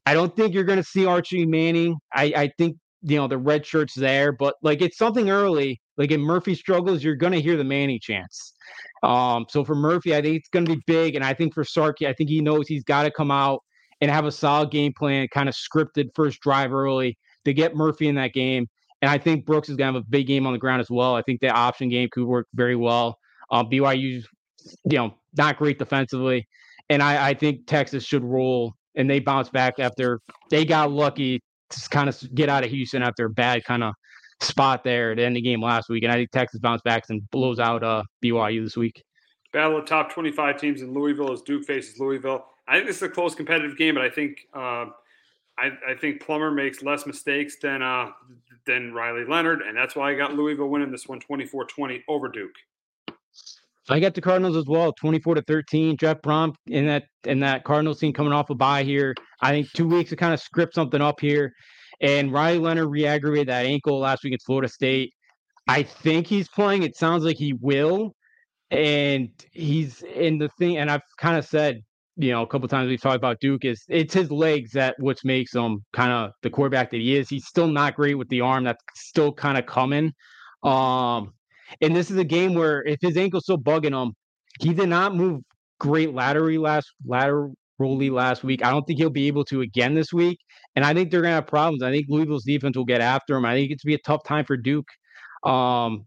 I 0.05 0.13
don't 0.13 0.35
think 0.35 0.53
you're 0.53 0.65
going 0.65 0.79
to 0.79 0.83
see 0.83 1.05
Archie 1.05 1.45
Manning. 1.45 1.95
I, 2.13 2.25
I 2.35 2.51
think 2.57 2.75
you 3.03 3.17
know 3.17 3.27
the 3.27 3.37
red 3.37 3.65
shirts 3.65 3.93
there, 3.93 4.31
but 4.31 4.55
like 4.61 4.81
it's 4.81 4.97
something 4.97 5.29
early. 5.29 5.79
Like 5.97 6.11
if 6.11 6.19
Murphy 6.19 6.55
struggles, 6.55 7.03
you're 7.03 7.15
gonna 7.15 7.39
hear 7.39 7.57
the 7.57 7.63
Manny 7.63 7.99
chance. 7.99 8.53
Um, 9.03 9.45
so 9.49 9.63
for 9.63 9.75
Murphy, 9.75 10.15
I 10.15 10.21
think 10.21 10.37
it's 10.37 10.49
gonna 10.49 10.65
be 10.65 10.81
big, 10.87 11.15
and 11.15 11.23
I 11.23 11.33
think 11.33 11.53
for 11.53 11.63
Sarky, 11.63 12.07
I 12.07 12.13
think 12.13 12.29
he 12.29 12.41
knows 12.41 12.67
he's 12.67 12.83
got 12.83 13.03
to 13.03 13.11
come 13.11 13.31
out 13.31 13.63
and 14.01 14.11
have 14.11 14.25
a 14.25 14.31
solid 14.31 14.71
game 14.71 14.93
plan, 14.93 15.27
kind 15.29 15.49
of 15.49 15.55
scripted 15.55 16.09
first 16.15 16.39
drive 16.41 16.73
early 16.73 17.17
to 17.45 17.53
get 17.53 17.75
Murphy 17.75 18.07
in 18.07 18.15
that 18.15 18.33
game. 18.33 18.67
And 19.01 19.09
I 19.09 19.17
think 19.17 19.45
Brooks 19.45 19.69
is 19.69 19.75
gonna 19.75 19.93
have 19.93 20.03
a 20.03 20.05
big 20.09 20.27
game 20.27 20.47
on 20.47 20.53
the 20.53 20.59
ground 20.59 20.81
as 20.81 20.89
well. 20.89 21.15
I 21.15 21.21
think 21.21 21.41
that 21.41 21.55
option 21.55 21.89
game 21.89 22.09
could 22.11 22.25
work 22.25 22.47
very 22.53 22.75
well. 22.75 23.19
Um, 23.51 23.69
BYU, 23.69 24.23
you 24.85 24.97
know, 24.97 25.15
not 25.37 25.57
great 25.57 25.79
defensively, 25.79 26.47
and 26.89 27.01
I, 27.01 27.29
I 27.29 27.33
think 27.33 27.67
Texas 27.67 28.03
should 28.03 28.23
roll 28.23 28.73
and 28.95 29.09
they 29.09 29.19
bounce 29.19 29.49
back 29.49 29.79
after 29.79 30.19
they 30.49 30.65
got 30.65 30.91
lucky 30.91 31.41
to 31.69 31.89
kind 31.89 32.09
of 32.09 32.35
get 32.35 32.49
out 32.49 32.63
of 32.63 32.71
Houston 32.71 33.03
after 33.03 33.25
a 33.25 33.29
bad 33.29 33.63
kind 33.63 33.83
of 33.83 33.93
spot 34.41 34.83
there 34.83 35.11
at 35.11 35.17
the 35.17 35.23
end 35.23 35.35
of 35.35 35.41
the 35.41 35.49
game 35.49 35.61
last 35.61 35.89
week. 35.89 36.03
And 36.03 36.11
I 36.11 36.15
think 36.15 36.31
Texas 36.31 36.59
bounced 36.59 36.83
back 36.83 37.03
and 37.09 37.29
blows 37.31 37.59
out 37.59 37.83
uh, 37.83 38.03
BYU 38.23 38.63
this 38.63 38.77
week. 38.77 39.03
Battle 39.53 39.77
of 39.77 39.85
top 39.85 40.11
25 40.11 40.59
teams 40.59 40.81
in 40.81 40.93
Louisville 40.93 41.31
as 41.31 41.41
Duke 41.41 41.65
faces 41.65 41.99
Louisville. 41.99 42.45
I 42.67 42.75
think 42.75 42.87
this 42.87 42.97
is 42.97 43.03
a 43.03 43.09
close 43.09 43.33
competitive 43.33 43.77
game, 43.77 43.95
but 43.95 44.03
I 44.03 44.09
think 44.09 44.39
uh, 44.53 44.85
I, 45.57 45.71
I, 45.87 45.95
think 45.99 46.21
Plummer 46.21 46.51
makes 46.51 46.83
less 46.83 47.05
mistakes 47.05 47.55
than 47.61 47.81
uh, 47.81 48.09
than 48.65 48.93
Riley 48.93 49.23
Leonard, 49.25 49.61
and 49.61 49.75
that's 49.75 49.95
why 49.95 50.11
I 50.11 50.15
got 50.15 50.33
Louisville 50.33 50.67
winning 50.67 50.91
this 50.91 51.07
one 51.07 51.21
24-20 51.21 52.03
over 52.09 52.27
Duke. 52.27 52.51
I 53.89 53.99
got 53.99 54.13
the 54.13 54.21
Cardinals 54.21 54.57
as 54.57 54.65
well, 54.65 54.91
24 54.93 55.35
to 55.35 55.41
13. 55.43 55.97
Jeff 55.97 56.21
Brohm 56.21 56.55
in 56.67 56.87
that 56.87 57.05
in 57.23 57.39
that 57.39 57.63
Cardinals 57.63 57.99
team 57.99 58.11
coming 58.11 58.33
off 58.33 58.49
a 58.49 58.55
bye 58.55 58.83
here. 58.83 59.15
I 59.41 59.51
think 59.51 59.71
two 59.71 59.87
weeks 59.87 60.09
to 60.09 60.15
kind 60.15 60.33
of 60.33 60.41
script 60.41 60.75
something 60.75 61.01
up 61.01 61.21
here. 61.21 61.53
And 62.01 62.31
Riley 62.31 62.59
Leonard 62.59 62.89
re-aggravated 62.89 63.47
that 63.47 63.65
ankle 63.65 63.99
last 63.99 64.23
week 64.23 64.33
at 64.33 64.41
Florida 64.45 64.67
State. 64.67 65.13
I 65.67 65.83
think 65.83 66.27
he's 66.27 66.47
playing. 66.47 66.83
It 66.83 66.95
sounds 66.95 67.23
like 67.23 67.37
he 67.37 67.53
will. 67.53 68.13
And 68.69 69.29
he's 69.51 70.03
in 70.03 70.37
the 70.37 70.49
thing, 70.59 70.77
and 70.77 70.91
I've 70.91 71.01
kind 71.17 71.37
of 71.37 71.45
said, 71.45 71.81
you 72.17 72.31
know, 72.31 72.41
a 72.41 72.47
couple 72.47 72.67
times 72.67 72.89
we've 72.89 73.01
talked 73.01 73.15
about 73.15 73.39
Duke 73.39 73.63
is 73.63 73.83
it's 73.87 74.13
his 74.13 74.31
legs 74.31 74.71
that 74.71 74.95
which 74.99 75.23
makes 75.23 75.53
him 75.53 75.85
kind 75.93 76.11
of 76.11 76.31
the 76.41 76.49
quarterback 76.49 76.91
that 76.91 76.99
he 76.99 77.15
is. 77.15 77.29
He's 77.29 77.45
still 77.45 77.67
not 77.67 77.95
great 77.95 78.15
with 78.15 78.27
the 78.29 78.41
arm 78.41 78.63
that's 78.63 78.83
still 78.95 79.31
kind 79.31 79.57
of 79.57 79.65
coming. 79.67 80.11
Um, 80.63 81.33
and 81.81 81.95
this 81.95 82.09
is 82.09 82.17
a 82.17 82.23
game 82.23 82.55
where 82.55 82.83
if 82.83 82.97
his 83.01 83.15
ankle's 83.17 83.43
still 83.43 83.59
bugging 83.59 83.93
him, 83.93 84.13
he 84.59 84.73
did 84.73 84.89
not 84.89 85.15
move 85.15 85.41
great 85.79 86.13
laterally 86.13 86.57
last 86.57 86.91
laterally 87.79 88.09
last 88.09 88.43
week. 88.43 88.63
I 88.63 88.71
don't 88.71 88.85
think 88.85 88.99
he'll 88.99 89.09
be 89.09 89.27
able 89.27 89.45
to 89.45 89.61
again 89.61 89.93
this 89.93 90.13
week. 90.13 90.39
And 90.75 90.85
I 90.85 90.93
think 90.93 91.11
they're 91.11 91.21
gonna 91.21 91.35
have 91.35 91.47
problems. 91.47 91.83
I 91.83 91.91
think 91.91 92.07
Louisville's 92.09 92.43
defense 92.43 92.77
will 92.77 92.85
get 92.85 93.01
after 93.01 93.35
him. 93.35 93.45
I 93.45 93.53
think 93.53 93.71
it's 93.71 93.83
going 93.83 93.93
to 93.93 93.97
be 93.97 94.01
a 94.01 94.05
tough 94.05 94.23
time 94.25 94.45
for 94.45 94.57
Duke, 94.57 94.87
um, 95.43 96.05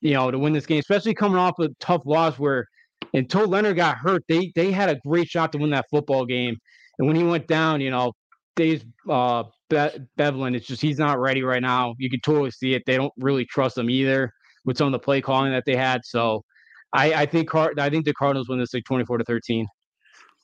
you 0.00 0.12
know, 0.12 0.30
to 0.30 0.38
win 0.38 0.52
this 0.52 0.66
game, 0.66 0.80
especially 0.80 1.14
coming 1.14 1.38
off 1.38 1.58
a 1.58 1.68
tough 1.80 2.02
loss 2.04 2.38
where 2.38 2.66
until 3.14 3.46
Leonard 3.46 3.76
got 3.76 3.98
hurt, 3.98 4.22
they 4.28 4.52
they 4.54 4.72
had 4.72 4.88
a 4.90 5.00
great 5.06 5.28
shot 5.28 5.52
to 5.52 5.58
win 5.58 5.70
that 5.70 5.86
football 5.90 6.24
game. 6.26 6.56
And 6.98 7.06
when 7.06 7.16
he 7.16 7.22
went 7.22 7.46
down, 7.46 7.80
you 7.80 7.90
know, 7.90 8.12
Dave 8.56 8.84
uh, 9.08 9.44
Be- 9.70 10.06
Bevlin, 10.16 10.54
it's 10.54 10.66
just 10.66 10.82
he's 10.82 10.98
not 10.98 11.18
ready 11.18 11.42
right 11.42 11.62
now. 11.62 11.94
You 11.98 12.10
can 12.10 12.20
totally 12.20 12.50
see 12.50 12.74
it. 12.74 12.82
They 12.86 12.96
don't 12.96 13.12
really 13.16 13.46
trust 13.46 13.78
him 13.78 13.88
either 13.88 14.30
with 14.64 14.76
some 14.76 14.86
of 14.86 14.92
the 14.92 14.98
play 14.98 15.20
calling 15.20 15.52
that 15.52 15.64
they 15.64 15.76
had. 15.76 16.02
So 16.04 16.44
I, 16.92 17.14
I 17.14 17.26
think 17.26 17.48
Car- 17.48 17.72
I 17.78 17.88
think 17.88 18.04
the 18.04 18.12
Cardinals 18.14 18.48
win 18.48 18.58
this 18.58 18.74
like 18.74 18.84
24 18.84 19.18
to 19.18 19.24
13. 19.24 19.66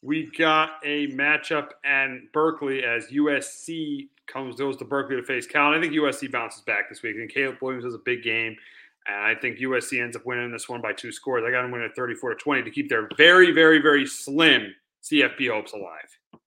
We 0.03 0.31
got 0.39 0.73
a 0.85 1.09
matchup 1.09 1.71
and 1.85 2.29
Berkeley 2.33 2.85
as 2.85 3.07
USC 3.09 4.09
comes 4.27 4.57
goes 4.57 4.77
to 4.77 4.85
Berkeley 4.85 5.17
to 5.17 5.23
face 5.23 5.47
Cal. 5.47 5.73
And 5.73 5.77
I 5.77 5.81
think 5.81 5.95
USC 5.95 6.31
bounces 6.31 6.63
back 6.63 6.89
this 6.89 7.03
week. 7.03 7.17
And 7.17 7.29
Caleb 7.29 7.57
Williams 7.61 7.85
has 7.85 7.95
a 7.95 8.01
big 8.05 8.23
game. 8.23 8.57
And 9.07 9.17
I 9.17 9.35
think 9.35 9.59
USC 9.59 10.03
ends 10.03 10.17
up 10.17 10.27
winning 10.27 10.51
this 10.51 10.69
one 10.69 10.81
by 10.81 10.93
two 10.93 11.13
scores. 11.13 11.45
I 11.47 11.51
got 11.51 11.63
them 11.63 11.71
winning 11.71 11.91
34 11.95 12.35
to 12.35 12.37
20 12.37 12.63
to 12.63 12.71
keep 12.71 12.89
their 12.89 13.09
very, 13.17 13.53
very, 13.53 13.81
very 13.81 14.07
slim 14.07 14.75
CFP 15.03 15.49
hopes 15.51 15.73
alive. 15.73 16.41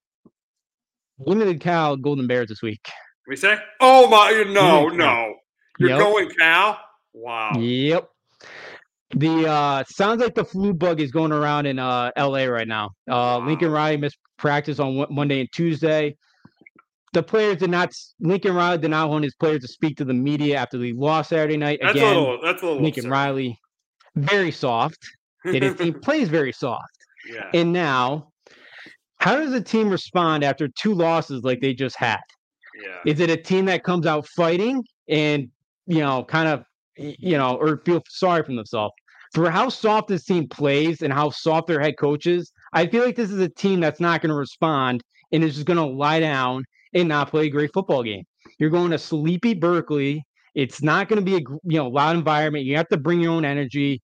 Limited 1.18 1.60
Cal 1.60 1.96
Golden 1.96 2.26
Bears 2.26 2.48
this 2.48 2.62
week. 2.62 2.86
We 3.26 3.36
say? 3.36 3.58
Oh 3.80 4.08
my 4.08 4.44
no, 4.52 4.88
no. 4.88 5.36
You're 5.78 5.90
yep. 5.90 5.98
going 5.98 6.30
Cal? 6.30 6.80
Wow. 7.12 7.52
Yep. 7.58 8.10
The 9.14 9.48
uh 9.48 9.84
sounds 9.88 10.20
like 10.20 10.34
the 10.34 10.44
flu 10.44 10.72
bug 10.72 11.00
is 11.00 11.10
going 11.10 11.32
around 11.32 11.66
in 11.66 11.78
uh 11.78 12.10
LA 12.16 12.44
right 12.44 12.68
now. 12.68 12.90
Uh. 13.10 13.38
Lincoln 13.38 13.70
Riley 13.70 13.96
missed 13.96 14.18
practice 14.38 14.78
on 14.78 15.06
Monday 15.10 15.40
and 15.40 15.48
Tuesday. 15.52 16.16
The 17.12 17.22
players 17.22 17.56
did 17.56 17.70
not 17.70 17.92
Lincoln 18.20 18.54
Riley 18.54 18.78
did 18.78 18.90
not 18.90 19.10
want 19.10 19.24
his 19.24 19.34
players 19.34 19.62
to 19.62 19.68
speak 19.68 19.96
to 19.96 20.04
the 20.04 20.14
media 20.14 20.56
after 20.56 20.78
the 20.78 20.92
lost 20.92 21.30
Saturday 21.30 21.56
night. 21.56 21.80
That's 21.82 21.96
Again, 21.96 22.16
a 22.16 22.20
little 22.20 22.40
that's 22.42 22.62
a 22.62 22.66
little 22.66 22.82
Lincoln 22.82 23.06
absurd. 23.06 23.10
Riley 23.10 23.58
very 24.14 24.52
soft. 24.52 24.98
It, 25.44 25.80
he 25.80 25.90
plays 26.06 26.28
very 26.28 26.52
soft. 26.52 26.96
Yeah. 27.28 27.50
And 27.52 27.72
now 27.72 28.28
how 29.18 29.36
does 29.36 29.52
a 29.52 29.60
team 29.60 29.90
respond 29.90 30.44
after 30.44 30.68
two 30.68 30.94
losses 30.94 31.42
like 31.42 31.60
they 31.60 31.74
just 31.74 31.96
had? 31.96 32.20
Yeah. 32.80 33.12
Is 33.12 33.20
it 33.20 33.28
a 33.28 33.36
team 33.36 33.64
that 33.66 33.82
comes 33.82 34.06
out 34.06 34.26
fighting 34.28 34.84
and 35.08 35.48
you 35.86 35.98
know 35.98 36.24
kind 36.24 36.48
of 36.48 36.64
you 37.00 37.36
know, 37.36 37.56
or 37.56 37.80
feel 37.84 38.02
sorry 38.08 38.42
for 38.42 38.52
themselves. 38.52 38.94
For 39.34 39.50
how 39.50 39.68
soft 39.68 40.08
this 40.08 40.24
team 40.24 40.48
plays 40.48 41.02
and 41.02 41.12
how 41.12 41.30
soft 41.30 41.68
their 41.68 41.80
head 41.80 41.96
coach 41.98 42.26
is, 42.26 42.52
I 42.72 42.86
feel 42.86 43.04
like 43.04 43.16
this 43.16 43.30
is 43.30 43.40
a 43.40 43.48
team 43.48 43.80
that's 43.80 44.00
not 44.00 44.20
going 44.20 44.30
to 44.30 44.36
respond 44.36 45.02
and 45.32 45.44
is 45.44 45.54
just 45.54 45.66
going 45.66 45.76
to 45.76 45.84
lie 45.84 46.20
down 46.20 46.64
and 46.94 47.08
not 47.08 47.30
play 47.30 47.46
a 47.46 47.50
great 47.50 47.70
football 47.72 48.02
game. 48.02 48.24
You're 48.58 48.70
going 48.70 48.90
to 48.90 48.98
sleepy 48.98 49.54
Berkeley 49.54 50.22
It's 50.54 50.82
not 50.82 51.08
going 51.08 51.18
to 51.18 51.24
be 51.24 51.36
a 51.36 51.40
you 51.64 51.78
know 51.78 51.88
loud 51.88 52.16
environment. 52.16 52.64
You 52.64 52.76
have 52.76 52.88
to 52.88 52.96
bring 52.96 53.20
your 53.20 53.32
own 53.32 53.44
energy. 53.44 54.02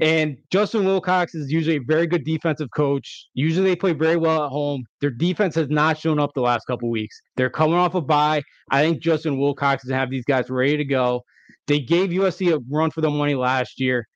And 0.00 0.36
Justin 0.50 0.84
Wilcox 0.84 1.34
is 1.34 1.50
usually 1.50 1.76
a 1.76 1.82
very 1.86 2.06
good 2.06 2.24
defensive 2.24 2.68
coach. 2.74 3.26
Usually 3.34 3.70
they 3.70 3.76
play 3.76 3.92
very 3.92 4.16
well 4.16 4.44
at 4.44 4.50
home. 4.50 4.84
Their 5.00 5.10
defense 5.10 5.54
has 5.56 5.68
not 5.70 5.98
shown 5.98 6.20
up 6.20 6.30
the 6.34 6.40
last 6.40 6.66
couple 6.66 6.90
weeks. 6.90 7.20
They're 7.36 7.50
coming 7.50 7.76
off 7.76 7.94
a 7.94 8.00
bye. 8.00 8.42
I 8.70 8.82
think 8.82 9.02
Justin 9.02 9.38
Wilcox 9.38 9.84
is 9.84 9.88
going 9.88 9.96
to 9.96 10.00
have 10.00 10.10
these 10.10 10.24
guys 10.24 10.50
ready 10.50 10.76
to 10.76 10.84
go. 10.84 11.22
They 11.66 11.80
gave 11.80 12.10
USC 12.10 12.54
a 12.54 12.60
run 12.70 12.90
for 12.90 13.00
the 13.00 13.10
money 13.10 13.34
last 13.34 13.80
year. 13.80 14.06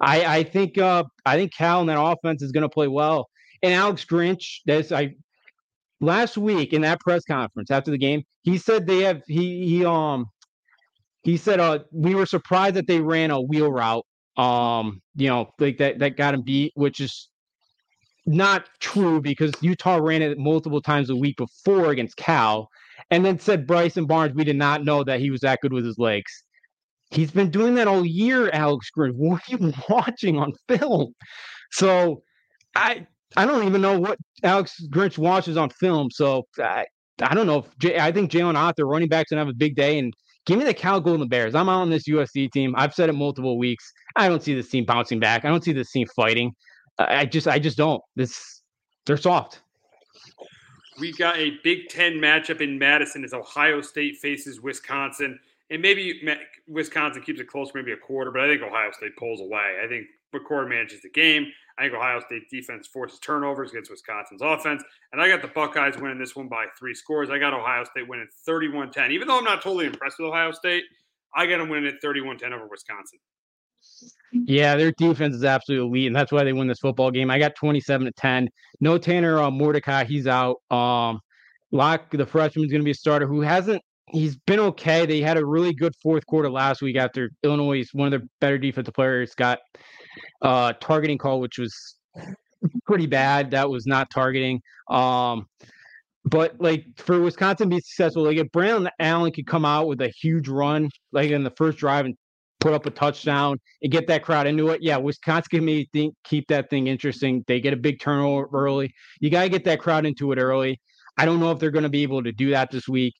I, 0.00 0.38
I 0.38 0.42
think 0.42 0.78
uh, 0.78 1.04
I 1.24 1.36
think 1.36 1.54
Cal 1.54 1.80
and 1.80 1.88
that 1.88 2.00
offense 2.00 2.42
is 2.42 2.52
going 2.52 2.62
to 2.62 2.68
play 2.68 2.88
well. 2.88 3.28
And 3.62 3.72
Alex 3.72 4.04
Grinch, 4.04 4.60
that's 4.66 4.92
I 4.92 5.14
last 6.00 6.36
week 6.36 6.72
in 6.72 6.82
that 6.82 7.00
press 7.00 7.24
conference 7.24 7.70
after 7.70 7.90
the 7.90 7.98
game, 7.98 8.22
he 8.42 8.58
said 8.58 8.86
they 8.86 9.02
have 9.02 9.22
he 9.26 9.66
he 9.66 9.84
um 9.84 10.26
he 11.22 11.36
said 11.36 11.60
uh 11.60 11.80
we 11.92 12.14
were 12.14 12.26
surprised 12.26 12.76
that 12.76 12.86
they 12.86 13.00
ran 13.00 13.30
a 13.30 13.40
wheel 13.40 13.72
route 13.72 14.04
um 14.36 15.00
you 15.14 15.28
know 15.28 15.48
like 15.58 15.78
that 15.78 15.98
that 16.00 16.16
got 16.16 16.34
him 16.34 16.42
beat, 16.42 16.72
which 16.74 17.00
is 17.00 17.28
not 18.26 18.66
true 18.80 19.20
because 19.20 19.52
Utah 19.60 19.96
ran 19.96 20.22
it 20.22 20.38
multiple 20.38 20.80
times 20.80 21.10
a 21.10 21.16
week 21.16 21.36
before 21.36 21.90
against 21.90 22.16
Cal, 22.16 22.68
and 23.10 23.24
then 23.24 23.38
said 23.38 23.66
Bryson 23.66 24.06
Barnes 24.06 24.34
we 24.34 24.44
did 24.44 24.56
not 24.56 24.84
know 24.84 25.04
that 25.04 25.20
he 25.20 25.30
was 25.30 25.42
that 25.42 25.60
good 25.60 25.72
with 25.72 25.84
his 25.84 25.98
legs. 25.98 26.44
He's 27.14 27.30
been 27.30 27.50
doing 27.50 27.74
that 27.76 27.86
all 27.86 28.04
year, 28.04 28.50
Alex 28.50 28.90
Grinch. 28.96 29.14
What 29.16 29.42
are 29.48 29.56
you 29.56 29.72
watching 29.88 30.38
on 30.38 30.52
film? 30.68 31.14
So 31.70 32.22
I 32.74 33.06
I 33.36 33.46
don't 33.46 33.66
even 33.66 33.80
know 33.80 33.98
what 33.98 34.18
Alex 34.42 34.80
Grinch 34.90 35.18
watches 35.18 35.56
on 35.56 35.70
film. 35.70 36.10
So 36.10 36.46
I, 36.58 36.86
I 37.20 37.34
don't 37.34 37.46
know. 37.46 37.58
If 37.58 37.78
J, 37.78 37.98
I 37.98 38.12
think 38.12 38.30
Jalen 38.30 38.54
Ott, 38.54 38.76
their 38.76 38.86
running 38.86 39.08
backs, 39.08 39.30
going 39.30 39.38
to 39.38 39.44
have 39.44 39.54
a 39.54 39.56
big 39.56 39.76
day. 39.76 39.98
And 39.98 40.12
give 40.46 40.58
me 40.58 40.64
the 40.64 40.74
Cal 40.74 41.00
Golden 41.00 41.28
Bears. 41.28 41.54
I'm 41.54 41.68
out 41.68 41.80
on 41.80 41.90
this 41.90 42.08
USC 42.08 42.50
team. 42.52 42.74
I've 42.76 42.94
said 42.94 43.08
it 43.08 43.14
multiple 43.14 43.58
weeks. 43.58 43.92
I 44.16 44.28
don't 44.28 44.42
see 44.42 44.54
this 44.54 44.68
team 44.68 44.84
bouncing 44.84 45.20
back. 45.20 45.44
I 45.44 45.48
don't 45.48 45.64
see 45.64 45.72
this 45.72 45.90
team 45.90 46.06
fighting. 46.14 46.52
I 46.98 47.24
just, 47.24 47.48
I 47.48 47.58
just 47.58 47.76
don't. 47.76 48.00
This, 48.14 48.62
they're 49.06 49.16
soft. 49.16 49.62
We've 51.00 51.18
got 51.18 51.36
a 51.38 51.58
Big 51.64 51.88
Ten 51.88 52.14
matchup 52.14 52.60
in 52.60 52.78
Madison 52.78 53.24
as 53.24 53.34
Ohio 53.34 53.80
State 53.80 54.18
faces 54.18 54.60
Wisconsin. 54.60 55.40
And 55.70 55.80
maybe 55.80 56.22
Wisconsin 56.68 57.22
keeps 57.22 57.40
it 57.40 57.48
close, 57.48 57.70
maybe 57.74 57.92
a 57.92 57.96
quarter, 57.96 58.30
but 58.30 58.42
I 58.42 58.48
think 58.48 58.62
Ohio 58.62 58.90
State 58.92 59.16
pulls 59.16 59.40
away. 59.40 59.78
I 59.82 59.88
think 59.88 60.06
McCord 60.34 60.68
manages 60.68 61.00
the 61.02 61.10
game. 61.10 61.46
I 61.78 61.82
think 61.82 61.94
Ohio 61.94 62.20
State 62.20 62.48
defense 62.50 62.86
forces 62.86 63.18
turnovers 63.18 63.70
against 63.70 63.90
Wisconsin's 63.90 64.42
offense. 64.42 64.82
And 65.12 65.20
I 65.20 65.28
got 65.28 65.42
the 65.42 65.48
Buckeyes 65.48 65.96
winning 65.96 66.18
this 66.18 66.36
one 66.36 66.48
by 66.48 66.66
three 66.78 66.94
scores. 66.94 67.30
I 67.30 67.38
got 67.38 67.54
Ohio 67.54 67.84
State 67.84 68.08
winning 68.08 68.28
31 68.46 68.92
10. 68.92 69.10
Even 69.10 69.26
though 69.26 69.38
I'm 69.38 69.44
not 69.44 69.62
totally 69.62 69.86
impressed 69.86 70.18
with 70.18 70.28
Ohio 70.28 70.52
State, 70.52 70.84
I 71.34 71.46
got 71.46 71.58
them 71.58 71.68
winning 71.68 71.92
at 71.92 72.00
31 72.00 72.38
10 72.38 72.52
over 72.52 72.66
Wisconsin. 72.66 73.18
Yeah, 74.32 74.76
their 74.76 74.92
defense 74.92 75.34
is 75.34 75.44
absolutely 75.44 75.86
elite, 75.86 76.06
and 76.08 76.16
that's 76.16 76.32
why 76.32 76.44
they 76.44 76.52
win 76.52 76.68
this 76.68 76.78
football 76.78 77.10
game. 77.10 77.30
I 77.30 77.38
got 77.38 77.54
27 77.54 78.06
to 78.06 78.12
10. 78.12 78.48
No 78.80 78.98
Tanner 78.98 79.40
uh, 79.40 79.50
Mordecai, 79.50 80.04
he's 80.04 80.26
out. 80.26 80.56
Um, 80.70 81.20
Locke, 81.70 82.10
the 82.10 82.26
freshman, 82.26 82.64
is 82.64 82.70
going 82.70 82.80
to 82.80 82.84
be 82.84 82.92
a 82.92 82.94
starter 82.94 83.26
who 83.26 83.40
hasn't 83.40 83.82
he's 84.14 84.36
been 84.36 84.60
okay. 84.60 85.04
They 85.06 85.20
had 85.20 85.36
a 85.36 85.44
really 85.44 85.74
good 85.74 85.94
fourth 86.02 86.24
quarter 86.26 86.48
last 86.48 86.80
week 86.80 86.96
after 86.96 87.30
Illinois, 87.42 87.84
one 87.92 88.12
of 88.12 88.20
their 88.20 88.28
better 88.40 88.58
defensive 88.58 88.94
players, 88.94 89.34
got 89.34 89.58
uh, 90.40 90.72
targeting 90.80 91.18
call, 91.18 91.40
which 91.40 91.58
was 91.58 91.96
pretty 92.86 93.06
bad. 93.06 93.50
That 93.50 93.68
was 93.68 93.86
not 93.86 94.08
targeting. 94.10 94.62
Um, 94.88 95.46
but 96.24 96.58
like 96.58 96.86
for 96.96 97.20
Wisconsin 97.20 97.68
to 97.68 97.76
be 97.76 97.80
successful, 97.82 98.24
like 98.24 98.38
if 98.38 98.46
Braelon 98.48 98.88
Allen 98.98 99.32
could 99.32 99.46
come 99.46 99.64
out 99.64 99.88
with 99.88 100.00
a 100.00 100.08
huge 100.08 100.48
run, 100.48 100.88
like 101.12 101.30
in 101.30 101.44
the 101.44 101.50
first 101.50 101.78
drive 101.78 102.06
and 102.06 102.16
put 102.60 102.72
up 102.72 102.86
a 102.86 102.90
touchdown 102.90 103.58
and 103.82 103.92
get 103.92 104.06
that 104.06 104.22
crowd 104.22 104.46
into 104.46 104.68
it, 104.70 104.82
yeah, 104.82 104.96
Wisconsin 104.96 105.48
can 105.50 105.64
maybe 105.64 105.88
think 105.92 106.14
keep 106.24 106.46
that 106.48 106.70
thing 106.70 106.86
interesting. 106.86 107.44
They 107.46 107.60
get 107.60 107.74
a 107.74 107.76
big 107.76 108.00
turnover 108.00 108.48
early. 108.54 108.94
You 109.20 109.28
got 109.28 109.42
to 109.42 109.48
get 109.50 109.64
that 109.64 109.80
crowd 109.80 110.06
into 110.06 110.32
it 110.32 110.38
early. 110.38 110.80
I 111.18 111.26
don't 111.26 111.40
know 111.40 111.50
if 111.50 111.58
they're 111.58 111.70
going 111.70 111.84
to 111.84 111.90
be 111.90 112.02
able 112.02 112.22
to 112.22 112.32
do 112.32 112.50
that 112.50 112.70
this 112.70 112.88
week. 112.88 113.14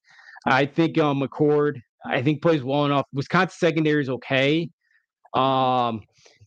I 0.46 0.66
think 0.66 0.98
um, 0.98 1.20
McCord, 1.20 1.80
I 2.04 2.22
think 2.22 2.42
plays 2.42 2.62
well 2.62 2.84
enough. 2.84 3.06
Wisconsin 3.12 3.56
secondary 3.58 4.02
is 4.02 4.08
okay. 4.08 4.68
Um, 5.34 6.02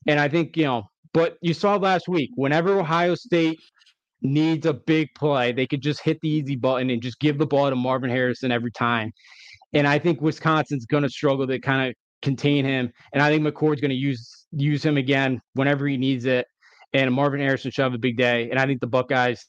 and 0.08 0.20
I 0.20 0.30
think, 0.30 0.56
you 0.56 0.66
know, 0.66 0.84
but 1.14 1.38
you 1.42 1.54
saw 1.54 1.76
last 1.78 2.08
week, 2.08 2.30
whenever 2.36 2.80
Ohio 2.80 3.16
State 3.16 3.60
needs 4.22 4.66
a 4.66 4.74
big 4.74 5.10
play, 5.16 5.52
they 5.52 5.68
could 5.68 5.82
just 5.82 6.02
hit 6.04 6.20
the 6.22 6.30
easy 6.30 6.56
button 6.56 6.90
and 6.90 7.02
just 7.02 7.20
give 7.20 7.38
the 7.38 7.46
ball 7.46 7.70
to 7.70 7.76
Marvin 7.76 8.10
Harrison 8.10 8.52
every 8.52 8.72
time. 8.72 9.12
And 9.74 9.88
I 9.88 10.00
think 10.00 10.22
Wisconsin's 10.22 10.86
going 10.86 11.04
to 11.04 11.10
struggle 11.10 11.48
to 11.48 11.60
kind 11.60 11.90
of 11.90 11.96
contain 12.22 12.66
him. 12.66 12.92
And 13.14 13.22
I 13.22 13.30
think 13.30 13.46
McCord's 13.46 13.82
going 13.82 13.90
to 13.90 13.96
use 13.96 14.46
use 14.52 14.84
him 14.84 14.98
again 14.98 15.42
whenever 15.54 15.88
he 15.88 15.98
needs 15.98 16.26
it. 16.26 16.46
And 16.94 17.14
Marvin 17.14 17.42
Harrison 17.42 17.72
should 17.72 17.84
have 17.84 17.94
a 17.94 17.98
big 17.98 18.18
day. 18.18 18.50
And 18.50 18.60
I 18.60 18.66
think 18.66 18.80
the 18.80 18.88
Buckeyes 18.88 19.46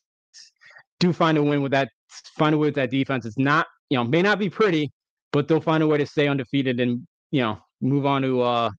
do 0.99 1.13
find 1.13 1.39
a 1.39 1.43
win 1.43 1.63
with 1.63 1.73
that. 1.73 1.91
Find 2.37 2.55
a 2.55 2.59
win 2.59 2.69
with 2.69 2.75
that 2.75 2.91
defense. 2.91 3.27
It's 3.27 3.39
not, 3.39 3.67
you 3.91 3.97
know, 3.97 4.05
may 4.05 4.23
not 4.23 4.39
be 4.39 4.51
pretty, 4.51 4.93
but 5.33 5.49
they'll 5.49 5.61
find 5.61 5.83
a 5.83 5.87
way 5.87 5.99
to 5.99 6.07
stay 6.07 6.29
undefeated 6.29 6.81
and 6.81 7.07
you 7.31 7.43
know 7.43 7.59
move 7.81 8.07
on 8.07 8.23
to 8.23 8.43
uh 8.43 8.71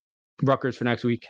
Rutgers 0.42 0.78
for 0.78 0.86
next 0.86 1.04
week. 1.04 1.28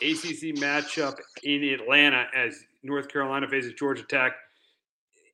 ACC 0.00 0.56
matchup 0.56 1.16
in 1.44 1.62
Atlanta 1.64 2.26
as 2.34 2.58
North 2.82 3.08
Carolina 3.08 3.48
faces 3.48 3.72
Georgia 3.74 4.02
Tech. 4.02 4.32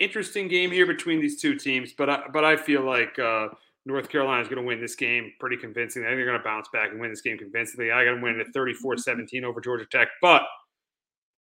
Interesting 0.01 0.49
game 0.49 0.71
here 0.71 0.87
between 0.87 1.21
these 1.21 1.41
two 1.41 1.57
teams, 1.57 1.93
but 1.97 2.11
I, 2.11 2.23
but 2.33 2.45
I 2.45 2.57
feel 2.57 2.83
like 2.83 3.19
uh, 3.19 3.49
North 3.87 4.09
Carolina 4.09 4.43
is 4.43 4.49
going 4.49 4.61
to 4.61 4.67
win 4.67 4.81
this 4.81 4.95
game 4.95 5.33
pretty 5.41 5.57
convincingly. 5.57 6.07
I 6.07 6.11
think 6.11 6.19
they're 6.19 6.27
going 6.27 6.39
to 6.39 6.45
bounce 6.45 6.69
back 6.73 6.91
and 6.91 7.01
win 7.01 7.11
this 7.11 7.23
game 7.23 7.39
convincingly. 7.39 7.91
I 7.91 8.05
got 8.05 8.13
them 8.13 8.21
winning 8.21 8.41
at 8.41 8.55
34-17 8.55 9.43
over 9.43 9.61
Georgia 9.61 9.87
Tech, 9.91 10.09
but 10.21 10.43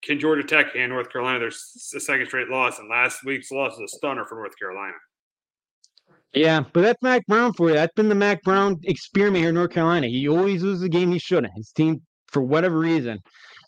can 0.04 0.20
Georgia 0.20 0.44
Tech 0.44 0.76
and 0.76 0.92
North 0.92 1.10
Carolina? 1.12 1.40
There's 1.40 1.94
a 1.96 2.00
second 2.00 2.28
straight 2.28 2.50
loss, 2.50 2.80
and 2.80 2.90
last 2.90 3.24
week's 3.24 3.52
loss 3.52 3.74
is 3.76 3.94
a 3.94 3.98
stunner 3.98 4.26
for 4.26 4.36
North 4.36 4.58
Carolina. 4.60 4.94
Yeah, 6.34 6.64
but 6.74 6.82
that's 6.82 7.02
Mack 7.02 7.26
Brown 7.28 7.54
for 7.54 7.70
you. 7.70 7.76
That's 7.76 7.94
been 7.94 8.10
the 8.10 8.16
Mack 8.16 8.42
Brown 8.42 8.80
experiment 8.84 9.42
here 9.42 9.50
in 9.50 9.56
North 9.56 9.72
Carolina. 9.72 10.08
He 10.08 10.28
always 10.28 10.64
loses 10.64 10.82
the 10.82 10.90
game 10.90 11.12
he 11.12 11.20
shouldn't. 11.20 11.54
His 11.56 11.72
team 11.72 12.02
for 12.32 12.42
whatever 12.42 12.80
reason. 12.80 13.20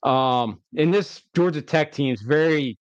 Um, 0.04 0.62
and 0.76 0.94
this 0.94 1.22
Georgia 1.36 1.62
Tech 1.62 1.92
team 1.92 2.14
is 2.14 2.22
very, 2.22 2.78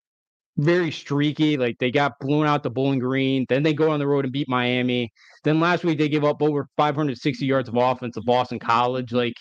very 0.57 0.91
streaky. 0.91 1.57
Like 1.57 1.77
they 1.79 1.91
got 1.91 2.13
blown 2.19 2.47
out 2.47 2.63
the 2.63 2.69
Bowling 2.71 2.99
Green, 2.99 3.45
then 3.47 3.61
they 3.61 3.73
go 3.73 3.91
on 3.91 3.99
the 3.99 4.07
road 4.07 4.25
and 4.25 4.33
beat 4.33 4.49
Miami. 4.49 5.11
Then 5.43 5.59
last 5.59 5.83
week 5.83 5.99
they 5.99 6.09
gave 6.09 6.23
up 6.23 6.41
over 6.41 6.67
560 6.77 7.45
yards 7.45 7.69
of 7.69 7.75
offense 7.75 8.15
to 8.15 8.21
Boston 8.21 8.57
College. 8.57 9.11
Like 9.13 9.35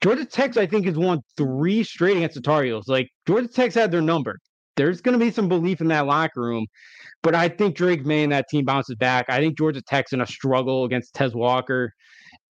Georgia 0.00 0.24
Tech's, 0.24 0.56
I 0.56 0.66
think, 0.66 0.86
has 0.86 0.96
won 0.96 1.20
three 1.36 1.84
straight 1.84 2.16
against 2.16 2.36
the 2.36 2.40
Tar 2.40 2.64
Heels. 2.64 2.88
Like 2.88 3.10
Georgia 3.26 3.48
Tech's 3.48 3.74
had 3.74 3.90
their 3.92 4.02
number. 4.02 4.38
There's 4.76 5.00
going 5.00 5.18
to 5.18 5.24
be 5.24 5.30
some 5.30 5.48
belief 5.48 5.80
in 5.80 5.88
that 5.88 6.06
locker 6.06 6.40
room, 6.40 6.66
but 7.22 7.34
I 7.34 7.48
think 7.48 7.76
Drake 7.76 8.04
Maye 8.04 8.24
and 8.24 8.32
that 8.32 8.48
team 8.48 8.64
bounces 8.64 8.96
back. 8.96 9.26
I 9.28 9.38
think 9.38 9.56
Georgia 9.56 9.82
Tech's 9.82 10.12
in 10.12 10.20
a 10.20 10.26
struggle 10.26 10.84
against 10.84 11.14
Tez 11.14 11.34
Walker. 11.34 11.92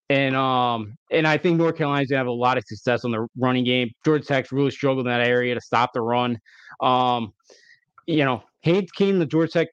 And 0.08 0.36
um 0.36 0.94
and 1.10 1.26
I 1.26 1.36
think 1.36 1.58
North 1.58 1.76
Carolina's 1.76 2.08
gonna 2.08 2.18
have 2.18 2.28
a 2.28 2.30
lot 2.30 2.58
of 2.58 2.64
success 2.64 3.04
on 3.04 3.10
the 3.10 3.26
running 3.36 3.64
game. 3.64 3.90
Georgia 4.04 4.24
Tech's 4.24 4.52
really 4.52 4.70
struggled 4.70 5.04
in 5.04 5.12
that 5.12 5.26
area 5.26 5.52
to 5.52 5.60
stop 5.60 5.90
the 5.92 6.00
run. 6.00 6.38
Um, 6.80 7.32
you 8.06 8.24
know, 8.24 8.44
Haynes 8.62 8.92
King, 8.92 9.18
the 9.18 9.26
Georgia 9.26 9.50
Tech 9.52 9.68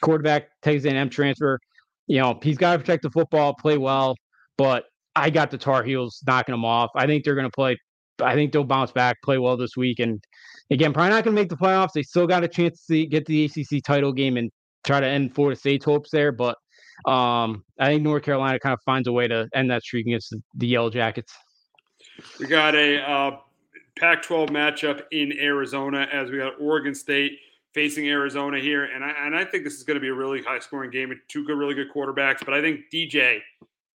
quarterback, 0.00 0.48
Texas 0.62 0.90
A&M 0.90 1.10
transfer. 1.10 1.58
You 2.06 2.20
know, 2.20 2.38
he's 2.42 2.56
got 2.56 2.72
to 2.72 2.78
protect 2.78 3.02
the 3.02 3.10
football, 3.10 3.54
play 3.54 3.76
well. 3.76 4.16
But 4.56 4.84
I 5.14 5.30
got 5.30 5.50
the 5.50 5.58
Tar 5.58 5.82
Heels 5.82 6.22
knocking 6.26 6.52
them 6.52 6.64
off. 6.64 6.90
I 6.94 7.06
think 7.06 7.24
they're 7.24 7.34
to 7.34 7.50
play. 7.50 7.78
I 8.22 8.34
think 8.34 8.52
they'll 8.52 8.64
bounce 8.64 8.92
back, 8.92 9.20
play 9.22 9.38
well 9.38 9.56
this 9.56 9.76
week, 9.76 9.98
and 9.98 10.22
again, 10.70 10.92
probably 10.92 11.10
not 11.10 11.24
going 11.24 11.34
to 11.34 11.40
make 11.40 11.48
the 11.48 11.56
playoffs. 11.56 11.92
They 11.94 12.02
still 12.02 12.26
got 12.26 12.44
a 12.44 12.48
chance 12.48 12.84
to 12.86 13.06
get 13.06 13.26
the 13.26 13.44
ACC 13.44 13.82
title 13.84 14.12
game 14.12 14.36
and 14.36 14.50
try 14.84 15.00
to 15.00 15.06
end 15.06 15.34
Florida 15.34 15.58
State's 15.58 15.84
hopes 15.84 16.10
there, 16.10 16.32
but 16.32 16.56
um, 17.04 17.64
I 17.78 17.88
think 17.88 18.02
North 18.02 18.22
Carolina 18.22 18.58
kind 18.58 18.72
of 18.72 18.80
finds 18.84 19.06
a 19.08 19.12
way 19.12 19.28
to 19.28 19.48
end 19.54 19.70
that 19.70 19.82
streak 19.82 20.06
against 20.06 20.30
the, 20.30 20.42
the 20.54 20.66
Yellow 20.66 20.90
Jackets. 20.90 21.32
We 22.40 22.46
got 22.46 22.74
a 22.74 23.02
uh, 23.08 23.36
Pac 23.98 24.22
12 24.22 24.50
matchup 24.50 25.02
in 25.12 25.38
Arizona 25.38 26.08
as 26.12 26.30
we 26.30 26.38
got 26.38 26.54
Oregon 26.60 26.94
State 26.94 27.38
facing 27.74 28.08
Arizona 28.08 28.58
here. 28.58 28.84
And 28.84 29.04
I, 29.04 29.10
and 29.26 29.36
I 29.36 29.44
think 29.44 29.64
this 29.64 29.74
is 29.74 29.82
going 29.82 29.96
to 29.96 30.00
be 30.00 30.08
a 30.08 30.14
really 30.14 30.42
high 30.42 30.58
scoring 30.58 30.90
game 30.90 31.12
two 31.28 31.44
good, 31.44 31.58
really 31.58 31.74
good 31.74 31.92
quarterbacks. 31.94 32.44
But 32.44 32.54
I 32.54 32.62
think 32.62 32.80
DJ 32.92 33.40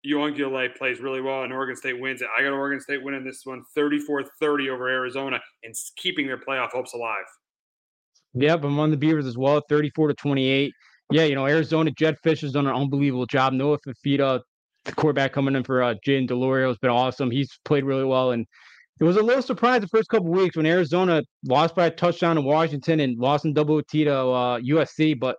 Uiagalelei 0.06 0.76
plays 0.76 1.00
really 1.00 1.22
well 1.22 1.44
and 1.44 1.52
Oregon 1.52 1.76
State 1.76 2.00
wins 2.00 2.22
it. 2.22 2.28
I 2.38 2.42
got 2.42 2.54
Oregon 2.54 2.80
State 2.80 3.04
winning 3.04 3.24
this 3.24 3.42
one 3.46 3.64
34 3.76 4.24
30 4.40 4.70
over 4.70 4.88
Arizona 4.88 5.40
and 5.64 5.74
keeping 5.98 6.28
their 6.28 6.38
playoff 6.38 6.70
hopes 6.72 6.94
alive. 6.94 7.26
Yep, 8.34 8.64
I'm 8.64 8.80
on 8.80 8.92
the 8.92 8.98
Beavers 8.98 9.26
as 9.26 9.38
well, 9.38 9.62
34 9.70 10.10
to 10.10 10.14
28 10.14 10.74
yeah, 11.12 11.24
you 11.24 11.36
know, 11.36 11.48
Arizona 11.48 11.92
Jedd 11.92 12.18
Fisch 12.24 12.42
has 12.42 12.52
done 12.52 12.68
an 12.68 12.76
unbelievable 12.76 13.26
job. 13.26 13.54
Noah 13.54 13.80
Fifita, 13.80 14.42
the 14.86 14.92
quarterback 14.92 15.34
coming 15.34 15.56
in 15.56 15.64
for 15.64 15.82
uh, 15.82 15.96
Jayden 16.06 16.28
de 16.28 16.36
Laura, 16.36 16.68
has 16.68 16.78
been 16.78 16.92
awesome. 16.92 17.32
He's 17.32 17.58
played 17.66 17.84
really 17.84 18.06
well. 18.06 18.32
And 18.32 18.46
it 19.00 19.04
was 19.04 19.18
a 19.18 19.24
little 19.24 19.42
surprise 19.42 19.82
the 19.82 19.88
first 19.88 20.10
couple 20.10 20.30
weeks 20.30 20.56
when 20.56 20.66
Arizona 20.66 21.24
lost 21.46 21.76
by 21.76 21.88
a 21.88 21.92
touchdown 21.92 22.36
to 22.36 22.42
Washington 22.42 23.00
and 23.00 23.18
lost 23.18 23.46
in 23.46 23.54
double 23.54 23.82
T 23.82 24.04
to 24.04 24.14
uh, 24.14 24.60
USC. 24.60 25.20
But 25.20 25.38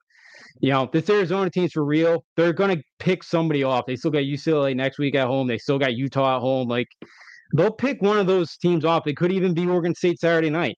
you 0.60 0.70
know, 0.70 0.88
this 0.92 1.08
Arizona 1.08 1.50
team's 1.50 1.72
for 1.72 1.84
real. 1.84 2.24
They're 2.36 2.52
gonna 2.52 2.78
pick 2.98 3.22
somebody 3.22 3.62
off. 3.62 3.86
They 3.86 3.96
still 3.96 4.10
got 4.10 4.24
UCLA 4.24 4.74
next 4.74 4.98
week 4.98 5.14
at 5.14 5.26
home. 5.26 5.46
They 5.46 5.58
still 5.58 5.78
got 5.78 5.94
Utah 5.94 6.36
at 6.36 6.40
home. 6.40 6.68
Like 6.68 6.88
they'll 7.54 7.72
pick 7.72 8.02
one 8.02 8.18
of 8.18 8.26
those 8.26 8.56
teams 8.56 8.84
off. 8.84 9.06
It 9.06 9.16
could 9.16 9.32
even 9.32 9.54
be 9.54 9.66
Oregon 9.66 9.94
State 9.94 10.18
Saturday 10.18 10.50
night. 10.50 10.76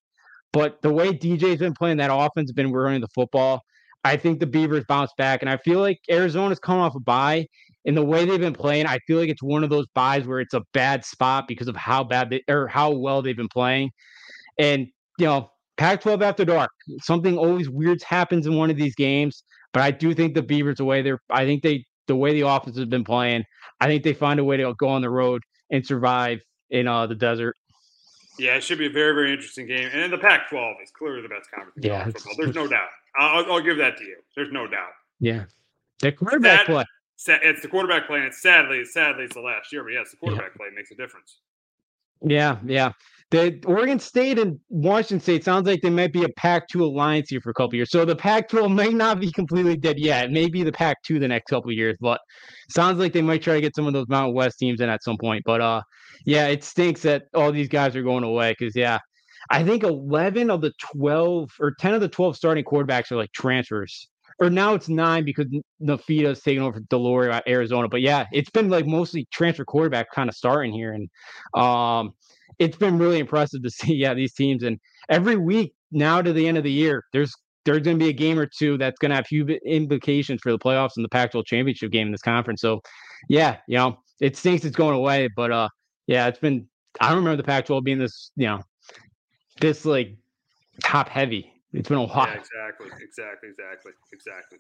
But 0.53 0.83
the 0.83 0.93
way 0.93 1.13
DJ's 1.13 1.59
been 1.59 1.75
playing 1.75 1.97
that 1.97 2.11
offense, 2.13 2.53
been 2.53 2.73
running 2.73 3.01
the 3.01 3.09
football. 3.15 3.63
I 4.05 4.17
think 4.17 4.41
the 4.41 4.47
Beavers 4.47 4.85
bounce 4.89 5.13
back, 5.17 5.43
and 5.43 5.51
I 5.51 5.57
feel 5.59 5.81
like 5.81 5.99
Arizona's 6.11 6.59
coming 6.59 6.83
off 6.83 6.95
a 6.95 7.01
bye. 7.01 7.47
In 7.85 7.97
the 7.97 8.05
way 8.05 8.25
they've 8.25 8.39
been 8.39 8.53
playing, 8.53 8.87
I 8.87 8.99
feel 9.09 9.19
like 9.19 9.29
it's 9.29 9.43
one 9.43 9.65
of 9.65 9.71
those 9.71 9.87
buys 9.95 10.25
where 10.25 10.39
it's 10.39 10.55
a 10.55 10.63
bad 10.73 11.05
spot 11.05 11.49
because 11.49 11.67
of 11.67 11.75
how 11.75 12.05
bad 12.05 12.31
they 12.31 12.43
or 12.49 12.69
how 12.69 12.93
well 12.93 13.23
they've 13.23 13.37
been 13.37 13.49
playing. 13.49 13.91
And 14.59 14.87
you 15.19 15.27
know, 15.27 15.51
Pac-12 15.79 16.23
after 16.23 16.45
dark, 16.45 16.71
something 17.01 17.37
always 17.37 17.69
weird 17.69 18.01
happens 18.03 18.47
in 18.47 18.57
one 18.57 18.71
of 18.71 18.77
these 18.77 18.95
games. 18.95 19.43
But 19.73 19.83
I 19.83 19.91
do 19.91 20.15
think 20.15 20.35
the 20.35 20.43
Beavers, 20.43 20.77
the 20.77 20.85
way 20.85 21.03
they're, 21.03 21.21
I 21.31 21.45
think 21.45 21.63
they, 21.63 21.87
the 22.07 22.17
way 22.17 22.33
the 22.33 22.47
offense 22.47 22.77
has 22.77 22.87
been 22.87 23.05
playing, 23.05 23.45
I 23.81 23.87
think 23.87 24.03
they 24.03 24.13
find 24.13 24.39
a 24.39 24.45
way 24.45 24.57
to 24.59 24.75
go 24.75 24.89
on 24.89 25.03
the 25.03 25.11
road 25.11 25.43
and 25.71 25.85
survive 25.85 26.41
in 26.71 26.87
uh, 26.87 27.07
the 27.07 27.15
desert. 27.15 27.57
Yeah, 28.39 28.57
it 28.57 28.63
should 28.63 28.79
be 28.79 28.87
a 28.87 28.91
very, 28.91 29.15
very 29.15 29.33
interesting 29.33 29.67
game. 29.67 29.89
And 29.93 30.03
in 30.03 30.11
the 30.11 30.19
Pac-12 30.19 30.83
is 30.83 30.91
clearly 30.91 31.23
the 31.23 31.29
best 31.29 31.51
conference. 31.51 31.85
Yeah, 31.85 32.05
football. 32.05 32.35
There's 32.39 32.55
no 32.55 32.67
doubt. 32.67 32.89
I'll, 33.19 33.53
I'll, 33.53 33.61
give 33.61 33.77
that 33.77 33.99
to 33.99 34.05
you. 34.05 34.17
There's 34.35 34.53
no 34.53 34.67
doubt. 34.67 34.91
Yeah, 35.21 35.45
the 36.01 36.13
quarterback 36.13 36.67
play. 36.67 36.85
It's 37.27 37.61
the 37.61 37.69
quarterback 37.69 38.07
play, 38.07 38.19
and 38.19 38.27
it's 38.27 38.41
sadly, 38.43 38.85
sadly, 38.85 39.25
it's 39.25 39.35
the 39.35 39.41
last 39.41 39.71
year. 39.73 39.85
But 39.85 39.93
yes, 39.93 40.11
the 40.11 40.17
quarterback 40.17 40.53
yeah. 40.55 40.57
play 40.57 40.67
makes 40.75 40.91
a 40.91 40.95
difference. 40.95 41.39
Yeah, 42.23 42.57
yeah. 42.65 42.93
The 43.33 43.59
Oregon 43.65 43.99
State 43.99 44.39
and 44.39 44.61
Washington 44.69 45.19
State 45.19 45.43
sounds 45.43 45.67
like 45.67 45.81
they 45.81 45.89
might 45.89 46.13
be 46.13 46.23
a 46.23 46.29
Pac-2 46.29 46.83
alliance 46.83 47.31
here 47.31 47.41
for 47.41 47.49
a 47.49 47.55
couple 47.55 47.77
years. 47.77 47.91
So 47.91 48.05
the 48.05 48.15
Pac-12 48.15 48.75
may 48.75 48.91
not 48.91 49.21
be 49.21 49.33
completely 49.33 49.75
dead 49.75 49.99
yet. 49.99 50.27
It 50.27 50.33
may 50.33 50.51
be 50.51 50.63
the 50.63 50.71
Pac-2 50.71 51.19
the 51.19 51.29
next 51.29 51.47
couple 51.49 51.73
years, 51.73 51.97
but 51.99 52.21
sounds 52.69 52.99
like 52.99 53.15
they 53.15 53.23
might 53.23 53.41
try 53.41 53.55
to 53.55 53.61
get 53.63 53.75
some 53.75 53.87
of 53.87 53.95
those 53.95 54.07
Mountain 54.11 54.35
West 54.35 54.59
teams 54.59 54.83
in 54.83 54.91
at 54.91 55.03
some 55.03 55.17
point. 55.17 55.45
But 55.47 55.63
uh, 55.63 55.81
yeah, 56.27 56.49
it 56.49 56.63
stinks 56.63 57.01
that 57.03 57.23
all 57.33 57.51
these 57.53 57.69
guys 57.69 57.97
are 57.97 58.03
going 58.03 58.23
away 58.23 58.55
because 58.59 58.77
yeah, 58.77 58.99
I 59.51 59.65
think 59.65 59.83
11 59.83 60.51
of 60.51 60.61
the 60.61 60.73
12 60.95 61.53
or 61.59 61.75
10 61.81 61.95
of 61.95 62.03
the 62.03 62.09
12 62.11 62.37
starting 62.37 62.65
quarterbacks 62.65 63.11
are 63.13 63.17
like 63.17 63.33
transfers. 63.33 64.09
Or 64.41 64.51
now 64.51 64.75
it's 64.75 64.91
nine 64.91 65.25
because 65.25 65.47
Nafita's 65.83 66.43
taking 66.43 66.63
over 66.63 66.81
de 66.81 66.99
Laura 66.99 67.37
at 67.37 67.49
Arizona. 67.49 67.89
But 67.89 68.03
yeah, 68.03 68.27
it's 68.31 68.51
been 68.51 68.69
like 68.69 68.87
mostly 68.87 69.27
transfer 69.33 69.65
quarterback 69.65 70.11
kind 70.15 70.29
of 70.29 70.35
starting 70.35 70.73
here. 70.73 70.93
And 70.93 71.09
um, 71.55 72.13
it's 72.63 72.77
been 72.77 72.99
really 72.99 73.19
impressive 73.19 73.63
to 73.63 73.71
see 73.79 73.95
yeah 73.95 74.15
these 74.15 74.35
teams 74.35 74.63
and 74.63 74.79
every 75.09 75.37
week 75.37 75.75
now 75.91 76.23
to 76.23 76.33
the 76.33 76.47
end 76.47 76.57
of 76.57 76.65
the 76.65 76.73
year 76.73 77.05
there's 77.13 77.35
there's 77.65 77.83
going 77.83 77.99
to 77.99 78.05
be 78.05 78.11
a 78.11 78.15
game 78.15 78.39
or 78.39 78.47
two 78.47 78.77
that's 78.77 78.99
going 78.99 79.11
to 79.11 79.17
have 79.17 79.27
huge 79.27 79.51
implications 79.65 80.41
for 80.43 80.51
the 80.51 80.59
playoffs 80.59 80.93
and 80.97 81.05
the 81.05 81.09
Pac-12 81.09 81.47
championship 81.47 81.93
game 81.93 82.09
in 82.09 82.13
this 82.13 82.23
conference. 82.23 82.61
So, 82.61 82.81
yeah, 83.29 83.59
you 83.69 83.79
know, 83.79 83.99
it 84.21 84.37
stinks 84.37 84.65
it's 84.65 84.77
going 84.77 84.97
away, 84.97 85.29
but 85.35 85.53
uh, 85.53 85.69
yeah, 86.07 86.27
it's 86.27 86.39
been. 86.39 86.67
I 87.01 87.09
don't 87.09 87.19
remember 87.19 87.39
the 87.39 87.47
Pac-12 87.47 87.85
being 87.85 87.99
this, 87.99 88.33
you 88.37 88.47
know, 88.47 88.61
this 89.61 89.85
like 89.85 90.17
top 90.83 91.09
heavy. 91.09 91.51
It's 91.73 91.89
been 91.89 91.99
a 91.99 92.05
while. 92.05 92.27
Yeah, 92.27 92.35
exactly, 92.35 92.89
exactly, 93.01 93.49
exactly, 93.49 93.93
exactly. 94.13 94.59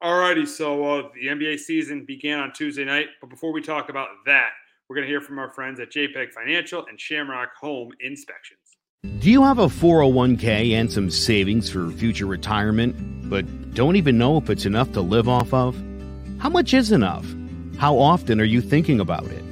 All 0.00 0.18
righty, 0.18 0.44
so 0.44 0.84
uh, 0.84 1.08
the 1.14 1.28
NBA 1.28 1.60
season 1.60 2.04
began 2.04 2.40
on 2.40 2.52
Tuesday 2.52 2.84
night, 2.84 3.06
but 3.20 3.30
before 3.30 3.52
we 3.52 3.62
talk 3.62 3.88
about 3.88 4.08
that, 4.26 4.50
we're 4.92 4.96
going 4.96 5.06
to 5.06 5.10
hear 5.10 5.22
from 5.22 5.38
our 5.38 5.48
friends 5.48 5.80
at 5.80 5.90
JPEX 5.90 6.32
Financial 6.34 6.84
and 6.86 7.00
Shamrock 7.00 7.48
Home 7.62 7.92
Inspections. 8.00 8.60
Do 9.20 9.30
you 9.30 9.42
have 9.42 9.58
a 9.58 9.66
401k 9.66 10.72
and 10.72 10.92
some 10.92 11.08
savings 11.08 11.70
for 11.70 11.90
future 11.92 12.26
retirement, 12.26 13.30
but 13.30 13.72
don't 13.72 13.96
even 13.96 14.18
know 14.18 14.36
if 14.36 14.50
it's 14.50 14.66
enough 14.66 14.92
to 14.92 15.00
live 15.00 15.30
off 15.30 15.54
of? 15.54 15.82
How 16.38 16.50
much 16.50 16.74
is 16.74 16.92
enough? 16.92 17.24
How 17.78 17.96
often 17.96 18.38
are 18.38 18.44
you 18.44 18.60
thinking 18.60 19.00
about 19.00 19.24
it? 19.28 19.42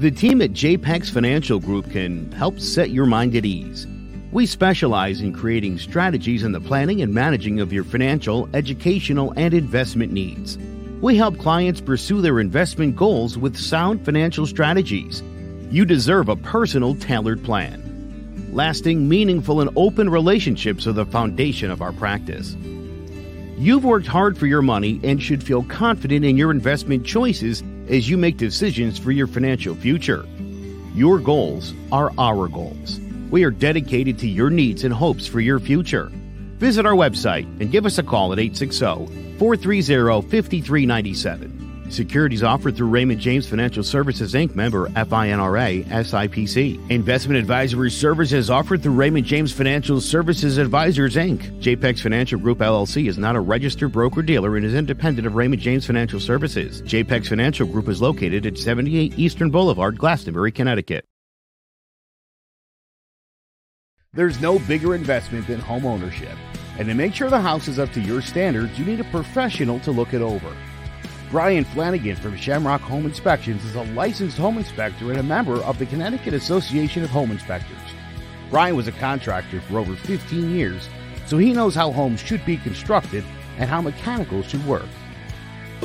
The 0.00 0.10
team 0.10 0.40
at 0.40 0.52
JPEX 0.52 1.10
Financial 1.10 1.60
Group 1.60 1.90
can 1.90 2.32
help 2.32 2.58
set 2.58 2.88
your 2.88 3.04
mind 3.04 3.36
at 3.36 3.44
ease. 3.44 3.86
We 4.32 4.46
specialize 4.46 5.20
in 5.20 5.34
creating 5.34 5.78
strategies 5.78 6.42
in 6.42 6.52
the 6.52 6.60
planning 6.60 7.02
and 7.02 7.12
managing 7.12 7.60
of 7.60 7.70
your 7.70 7.84
financial, 7.84 8.48
educational, 8.54 9.34
and 9.36 9.52
investment 9.52 10.10
needs. 10.10 10.56
We 11.00 11.16
help 11.16 11.38
clients 11.38 11.80
pursue 11.80 12.20
their 12.20 12.40
investment 12.40 12.94
goals 12.94 13.38
with 13.38 13.56
sound 13.56 14.04
financial 14.04 14.46
strategies. 14.46 15.22
You 15.70 15.86
deserve 15.86 16.28
a 16.28 16.36
personal, 16.36 16.94
tailored 16.94 17.42
plan. 17.42 18.50
Lasting, 18.52 19.08
meaningful, 19.08 19.62
and 19.62 19.70
open 19.76 20.10
relationships 20.10 20.86
are 20.86 20.92
the 20.92 21.06
foundation 21.06 21.70
of 21.70 21.80
our 21.80 21.92
practice. 21.92 22.54
You've 23.56 23.84
worked 23.84 24.08
hard 24.08 24.36
for 24.36 24.46
your 24.46 24.60
money 24.60 25.00
and 25.02 25.22
should 25.22 25.42
feel 25.42 25.62
confident 25.62 26.22
in 26.26 26.36
your 26.36 26.50
investment 26.50 27.06
choices 27.06 27.62
as 27.88 28.10
you 28.10 28.18
make 28.18 28.36
decisions 28.36 28.98
for 28.98 29.10
your 29.10 29.26
financial 29.26 29.74
future. 29.74 30.26
Your 30.94 31.18
goals 31.18 31.72
are 31.92 32.12
our 32.18 32.46
goals. 32.46 33.00
We 33.30 33.44
are 33.44 33.50
dedicated 33.50 34.18
to 34.18 34.28
your 34.28 34.50
needs 34.50 34.84
and 34.84 34.92
hopes 34.92 35.26
for 35.26 35.40
your 35.40 35.60
future. 35.60 36.12
Visit 36.60 36.84
our 36.84 36.92
website 36.92 37.46
and 37.58 37.70
give 37.70 37.86
us 37.86 37.96
a 37.96 38.02
call 38.02 38.34
at 38.34 38.38
860 38.38 39.38
430 39.38 40.28
5397. 40.28 41.88
Securities 41.90 42.42
offered 42.42 42.76
through 42.76 42.88
Raymond 42.88 43.18
James 43.18 43.48
Financial 43.48 43.82
Services 43.82 44.34
Inc. 44.34 44.54
member 44.54 44.88
FINRA 44.90 45.84
SIPC. 45.86 46.90
Investment 46.90 47.38
advisory 47.38 47.90
services 47.90 48.50
offered 48.50 48.82
through 48.82 48.92
Raymond 48.92 49.24
James 49.24 49.52
Financial 49.52 50.02
Services 50.02 50.58
Advisors 50.58 51.16
Inc. 51.16 51.50
JPEX 51.62 52.02
Financial 52.02 52.38
Group 52.38 52.58
LLC 52.58 53.08
is 53.08 53.16
not 53.16 53.36
a 53.36 53.40
registered 53.40 53.90
broker 53.90 54.20
dealer 54.20 54.54
and 54.56 54.66
is 54.66 54.74
independent 54.74 55.26
of 55.26 55.36
Raymond 55.36 55.62
James 55.62 55.86
Financial 55.86 56.20
Services. 56.20 56.82
JPEX 56.82 57.26
Financial 57.26 57.66
Group 57.66 57.88
is 57.88 58.02
located 58.02 58.44
at 58.44 58.58
78 58.58 59.18
Eastern 59.18 59.50
Boulevard, 59.50 59.96
Glastonbury, 59.96 60.52
Connecticut. 60.52 61.06
There's 64.12 64.40
no 64.40 64.58
bigger 64.58 64.96
investment 64.96 65.46
than 65.46 65.60
home 65.60 65.86
ownership. 65.86 66.36
And 66.76 66.88
to 66.88 66.94
make 66.94 67.14
sure 67.14 67.30
the 67.30 67.40
house 67.40 67.68
is 67.68 67.78
up 67.78 67.92
to 67.92 68.00
your 68.00 68.20
standards, 68.20 68.76
you 68.76 68.84
need 68.84 68.98
a 68.98 69.04
professional 69.04 69.78
to 69.80 69.92
look 69.92 70.12
it 70.14 70.20
over. 70.20 70.52
Brian 71.30 71.62
Flanagan 71.62 72.16
from 72.16 72.36
Shamrock 72.36 72.80
Home 72.80 73.06
Inspections 73.06 73.64
is 73.64 73.76
a 73.76 73.84
licensed 73.94 74.36
home 74.36 74.58
inspector 74.58 75.10
and 75.10 75.20
a 75.20 75.22
member 75.22 75.62
of 75.62 75.78
the 75.78 75.86
Connecticut 75.86 76.34
Association 76.34 77.04
of 77.04 77.10
Home 77.10 77.30
Inspectors. 77.30 77.78
Brian 78.50 78.74
was 78.74 78.88
a 78.88 78.92
contractor 78.92 79.60
for 79.60 79.78
over 79.78 79.94
15 79.94 80.50
years, 80.50 80.88
so 81.26 81.38
he 81.38 81.52
knows 81.52 81.76
how 81.76 81.92
homes 81.92 82.18
should 82.18 82.44
be 82.44 82.56
constructed 82.56 83.22
and 83.58 83.70
how 83.70 83.80
mechanicals 83.80 84.46
should 84.46 84.66
work. 84.66 84.88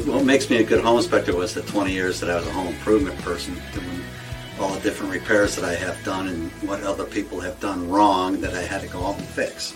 What 0.03 0.25
makes 0.25 0.49
me 0.49 0.57
a 0.57 0.63
good 0.63 0.83
home 0.83 0.97
inspector 0.97 1.35
was 1.35 1.53
the 1.53 1.61
20 1.61 1.93
years 1.93 2.21
that 2.21 2.31
I 2.31 2.37
was 2.37 2.47
a 2.47 2.51
home 2.51 2.69
improvement 2.69 3.19
person, 3.19 3.55
all 4.59 4.73
the 4.73 4.79
different 4.79 5.11
repairs 5.11 5.55
that 5.55 5.65
I 5.65 5.73
have 5.75 6.01
done 6.03 6.27
and 6.27 6.51
what 6.67 6.83
other 6.83 7.05
people 7.05 7.39
have 7.39 7.59
done 7.59 7.89
wrong 7.89 8.39
that 8.41 8.53
I 8.53 8.61
had 8.61 8.81
to 8.81 8.87
go 8.87 9.03
out 9.05 9.17
and 9.17 9.27
fix. 9.27 9.75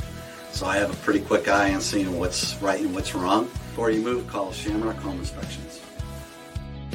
So 0.52 0.66
I 0.66 0.78
have 0.78 0.92
a 0.92 0.96
pretty 0.98 1.22
quick 1.22 1.48
eye 1.48 1.72
on 1.74 1.82
seeing 1.82 2.20
what's 2.20 2.56
right 2.62 2.82
and 2.82 2.96
what's 2.96 3.16
wrong. 3.16 3.46
Before 3.46 3.92
you 3.92 4.02
move, 4.02 4.28
call 4.28 4.52
Shamrock 4.52 4.98
Home 4.98 5.20
Inspections. 5.20 5.80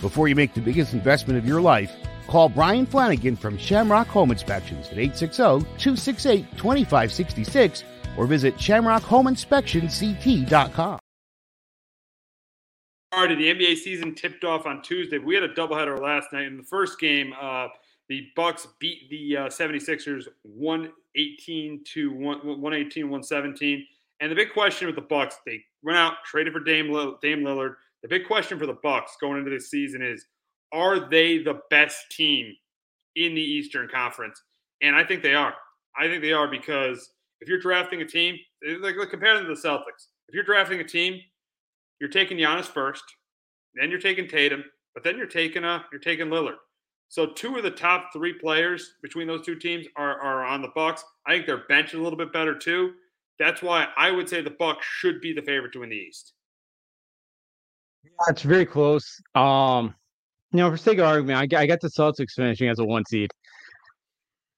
Before 0.00 0.28
you 0.28 0.34
make 0.34 0.54
the 0.54 0.60
biggest 0.60 0.92
investment 0.92 1.38
of 1.38 1.46
your 1.46 1.60
life, 1.60 1.92
call 2.26 2.48
Brian 2.48 2.86
Flanagan 2.86 3.36
from 3.36 3.56
Shamrock 3.56 4.08
Home 4.08 4.30
Inspections 4.30 4.88
at 4.88 4.96
860-268-2566 4.96 7.84
or 8.16 8.26
visit 8.26 8.56
shamrockhomeinspectionct.com. 8.56 10.98
Right, 13.16 13.38
the 13.38 13.55
NBA 13.55 13.77
season 13.77 14.14
tipped 14.14 14.44
off 14.44 14.66
on 14.66 14.83
Tuesday. 14.83 15.18
We 15.18 15.35
had 15.35 15.44
a 15.44 15.48
doubleheader 15.48 16.00
last 16.00 16.33
night. 16.33 16.46
In 16.46 16.57
the 16.57 16.64
first 16.64 16.98
game, 16.98 17.33
uh, 17.40 17.68
the 18.09 18.27
Bucks 18.35 18.66
beat 18.81 19.09
the 19.09 19.37
uh, 19.37 19.46
76ers 19.46 20.24
118 20.42 21.85
to 21.94 22.12
118 22.12 23.05
117. 23.05 23.87
And 24.20 24.31
the 24.31 24.35
big 24.35 24.53
question 24.53 24.87
with 24.87 24.96
the 24.96 25.03
Bucks, 25.03 25.37
they 25.46 25.62
went 25.83 25.96
out, 25.96 26.14
traded 26.24 26.53
for 26.53 26.61
Dame, 26.61 26.88
Dame 27.22 27.40
Lillard. 27.40 27.77
The 28.03 28.09
big 28.09 28.27
question 28.27 28.59
for 28.59 28.66
the 28.66 28.79
Bucks 28.83 29.16
going 29.20 29.38
into 29.38 29.50
this 29.50 29.70
season 29.70 30.03
is 30.03 30.27
are 30.72 31.09
they 31.09 31.38
the 31.38 31.61
best 31.70 32.11
team 32.11 32.53
in 33.14 33.35
the 33.35 33.40
Eastern 33.40 33.88
Conference? 33.88 34.42
And 34.83 34.96
I 34.96 35.05
think 35.05 35.22
they 35.22 35.35
are. 35.35 35.55
I 35.96 36.09
think 36.09 36.20
they 36.20 36.33
are 36.33 36.48
because 36.48 37.11
if 37.40 37.48
you're 37.48 37.61
drafting 37.61 38.03
a 38.03 38.07
team, 38.07 38.37
like, 38.81 38.96
like 38.96 39.11
compare 39.11 39.37
them 39.37 39.46
to 39.46 39.55
the 39.55 39.61
Celtics. 39.61 40.09
If 40.29 40.35
you're 40.35 40.42
drafting 40.42 40.81
a 40.81 40.85
team, 40.85 41.20
you're 42.04 42.10
taking 42.10 42.36
Giannis 42.36 42.66
first, 42.66 43.02
then 43.74 43.88
you're 43.88 43.98
taking 43.98 44.28
Tatum, 44.28 44.62
but 44.92 45.02
then 45.02 45.16
you're 45.16 45.26
taking 45.26 45.64
uh 45.64 45.80
you're 45.90 46.02
taking 46.02 46.26
Lillard. 46.26 46.56
So 47.08 47.28
two 47.32 47.56
of 47.56 47.62
the 47.62 47.70
top 47.70 48.10
three 48.12 48.34
players 48.34 48.96
between 49.02 49.26
those 49.26 49.46
two 49.46 49.56
teams 49.56 49.86
are, 49.96 50.20
are 50.20 50.44
on 50.44 50.60
the 50.60 50.68
Bucks. 50.74 51.02
I 51.26 51.32
think 51.32 51.46
their 51.46 51.66
bench 51.66 51.94
is 51.94 52.00
a 52.00 52.02
little 52.02 52.18
bit 52.18 52.30
better 52.30 52.58
too. 52.58 52.92
That's 53.38 53.62
why 53.62 53.88
I 53.96 54.10
would 54.10 54.28
say 54.28 54.42
the 54.42 54.50
Bucks 54.50 54.84
should 54.84 55.22
be 55.22 55.32
the 55.32 55.40
favorite 55.40 55.72
to 55.72 55.80
win 55.80 55.88
the 55.88 55.96
East. 55.96 56.34
It's 58.28 58.42
very 58.42 58.66
close. 58.66 59.18
Um, 59.34 59.94
you 60.52 60.58
know, 60.58 60.70
for 60.70 60.76
sake 60.76 60.98
of 60.98 61.06
argument, 61.06 61.54
I, 61.54 61.62
I 61.62 61.66
got 61.66 61.80
the 61.80 61.88
Celtics 61.88 62.32
finishing 62.36 62.68
as 62.68 62.80
a 62.80 62.84
one 62.84 63.04
seed. 63.06 63.30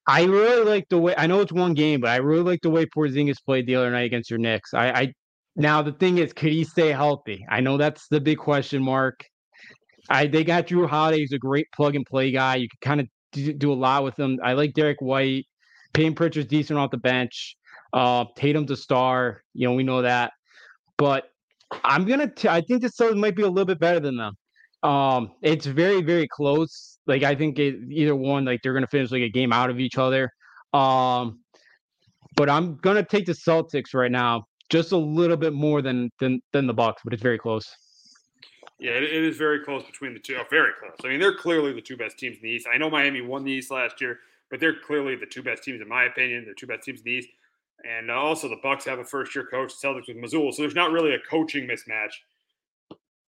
I 0.05 0.25
really 0.25 0.65
like 0.65 0.89
the 0.89 0.97
way 0.97 1.15
I 1.17 1.27
know 1.27 1.39
it's 1.39 1.53
one 1.53 1.75
game, 1.75 2.01
but 2.01 2.09
I 2.09 2.17
really 2.17 2.43
like 2.43 2.59
the 2.61 2.69
way 2.69 2.85
Porzingis 2.85 3.37
played 3.45 3.67
the 3.67 3.75
other 3.75 3.89
night 3.89 4.05
against 4.05 4.29
your 4.29 4.39
Knicks. 4.39 4.73
I, 4.73 4.89
I 4.89 5.13
Now 5.57 5.81
the 5.81 5.91
thing 5.91 6.19
is, 6.19 6.33
could 6.33 6.51
he 6.51 6.63
stay 6.63 6.89
healthy? 6.89 7.45
I 7.49 7.61
know 7.61 7.77
that's 7.77 8.07
the 8.07 8.21
big 8.21 8.37
question 8.37 8.81
mark. 8.81 9.25
I 10.09 10.27
they 10.27 10.43
got 10.43 10.67
Jrue 10.67 10.87
Holiday, 10.87 11.19
he's 11.19 11.33
a 11.33 11.39
great 11.39 11.67
plug 11.75 11.95
and 11.95 12.05
play 12.05 12.31
guy. 12.31 12.55
You 12.55 12.69
can 12.69 12.77
kind 12.81 13.01
of 13.01 13.07
do, 13.33 13.53
do, 13.53 13.73
a 13.73 13.73
lot 13.73 14.03
with 14.03 14.17
him. 14.17 14.39
I 14.43 14.53
like 14.53 14.73
Derrick 14.73 15.01
White. 15.01 15.45
Payne 15.93 16.13
Pritchard's 16.13 16.47
decent 16.47 16.77
off 16.77 16.91
the 16.91 16.97
bench. 16.97 17.57
Uh, 17.91 18.25
Tatum's 18.37 18.71
a 18.71 18.77
star. 18.77 19.41
You 19.53 19.67
know, 19.67 19.73
we 19.73 19.83
know 19.83 20.03
that. 20.03 20.31
But 20.97 21.25
I'm 21.83 22.05
gonna. 22.05 22.27
T- 22.27 22.47
I 22.47 22.61
think 22.61 22.83
the 22.83 22.89
Suns 22.89 23.15
might 23.15 23.35
be 23.35 23.41
a 23.41 23.47
little 23.47 23.65
bit 23.65 23.79
better 23.79 23.99
than 23.99 24.17
them. 24.17 24.35
Um, 24.83 25.31
it's 25.41 25.65
very, 25.65 26.01
very 26.01 26.27
close. 26.27 26.99
Like 27.07 27.23
I 27.23 27.35
think 27.35 27.57
it, 27.57 27.75
either 27.89 28.15
one, 28.15 28.45
like 28.45 28.61
they're 28.61 28.73
gonna 28.73 28.87
finish 28.87 29.11
like 29.11 29.23
a 29.23 29.29
game 29.29 29.51
out 29.51 29.69
of 29.69 29.79
each 29.79 29.97
other. 29.97 30.31
Um, 30.73 31.39
but 32.35 32.49
I'm 32.49 32.75
gonna 32.77 33.03
take 33.03 33.25
the 33.25 33.33
Celtics 33.33 33.93
right 33.93 34.11
now, 34.11 34.45
just 34.69 34.91
a 34.91 34.97
little 34.97 35.37
bit 35.37 35.53
more 35.53 35.81
than 35.81 36.11
than 36.19 36.41
than 36.53 36.67
the 36.67 36.73
Bucks, 36.73 37.01
but 37.03 37.13
it's 37.13 37.23
very 37.23 37.37
close. 37.37 37.75
Yeah, 38.79 38.91
it, 38.91 39.03
it 39.03 39.23
is 39.23 39.37
very 39.37 39.63
close 39.63 39.83
between 39.83 40.13
the 40.13 40.19
two. 40.19 40.35
Oh, 40.39 40.43
very 40.49 40.71
close. 40.79 40.95
I 41.03 41.07
mean, 41.07 41.19
they're 41.19 41.35
clearly 41.35 41.73
the 41.73 41.81
two 41.81 41.97
best 41.97 42.19
teams 42.19 42.37
in 42.37 42.43
the 42.43 42.49
East. 42.49 42.67
I 42.71 42.77
know 42.77 42.89
Miami 42.89 43.21
won 43.21 43.43
the 43.43 43.51
East 43.51 43.71
last 43.71 43.99
year, 43.99 44.19
but 44.51 44.59
they're 44.59 44.79
clearly 44.79 45.15
the 45.15 45.25
two 45.25 45.41
best 45.41 45.63
teams 45.63 45.81
in 45.81 45.87
my 45.87 46.03
opinion. 46.03 46.45
They're 46.45 46.53
two 46.53 46.67
best 46.67 46.83
teams 46.83 46.99
in 46.99 47.05
the 47.05 47.11
East. 47.11 47.29
And 47.85 48.09
uh, 48.09 48.15
also, 48.15 48.49
the 48.49 48.59
Bucks 48.61 48.85
have 48.85 48.99
a 48.99 49.03
first-year 49.03 49.47
coach, 49.51 49.71
Celtics 49.71 50.07
with 50.07 50.17
Mazzulla, 50.17 50.53
so 50.53 50.63
there's 50.63 50.75
not 50.75 50.91
really 50.91 51.13
a 51.13 51.19
coaching 51.29 51.67
mismatch 51.67 52.13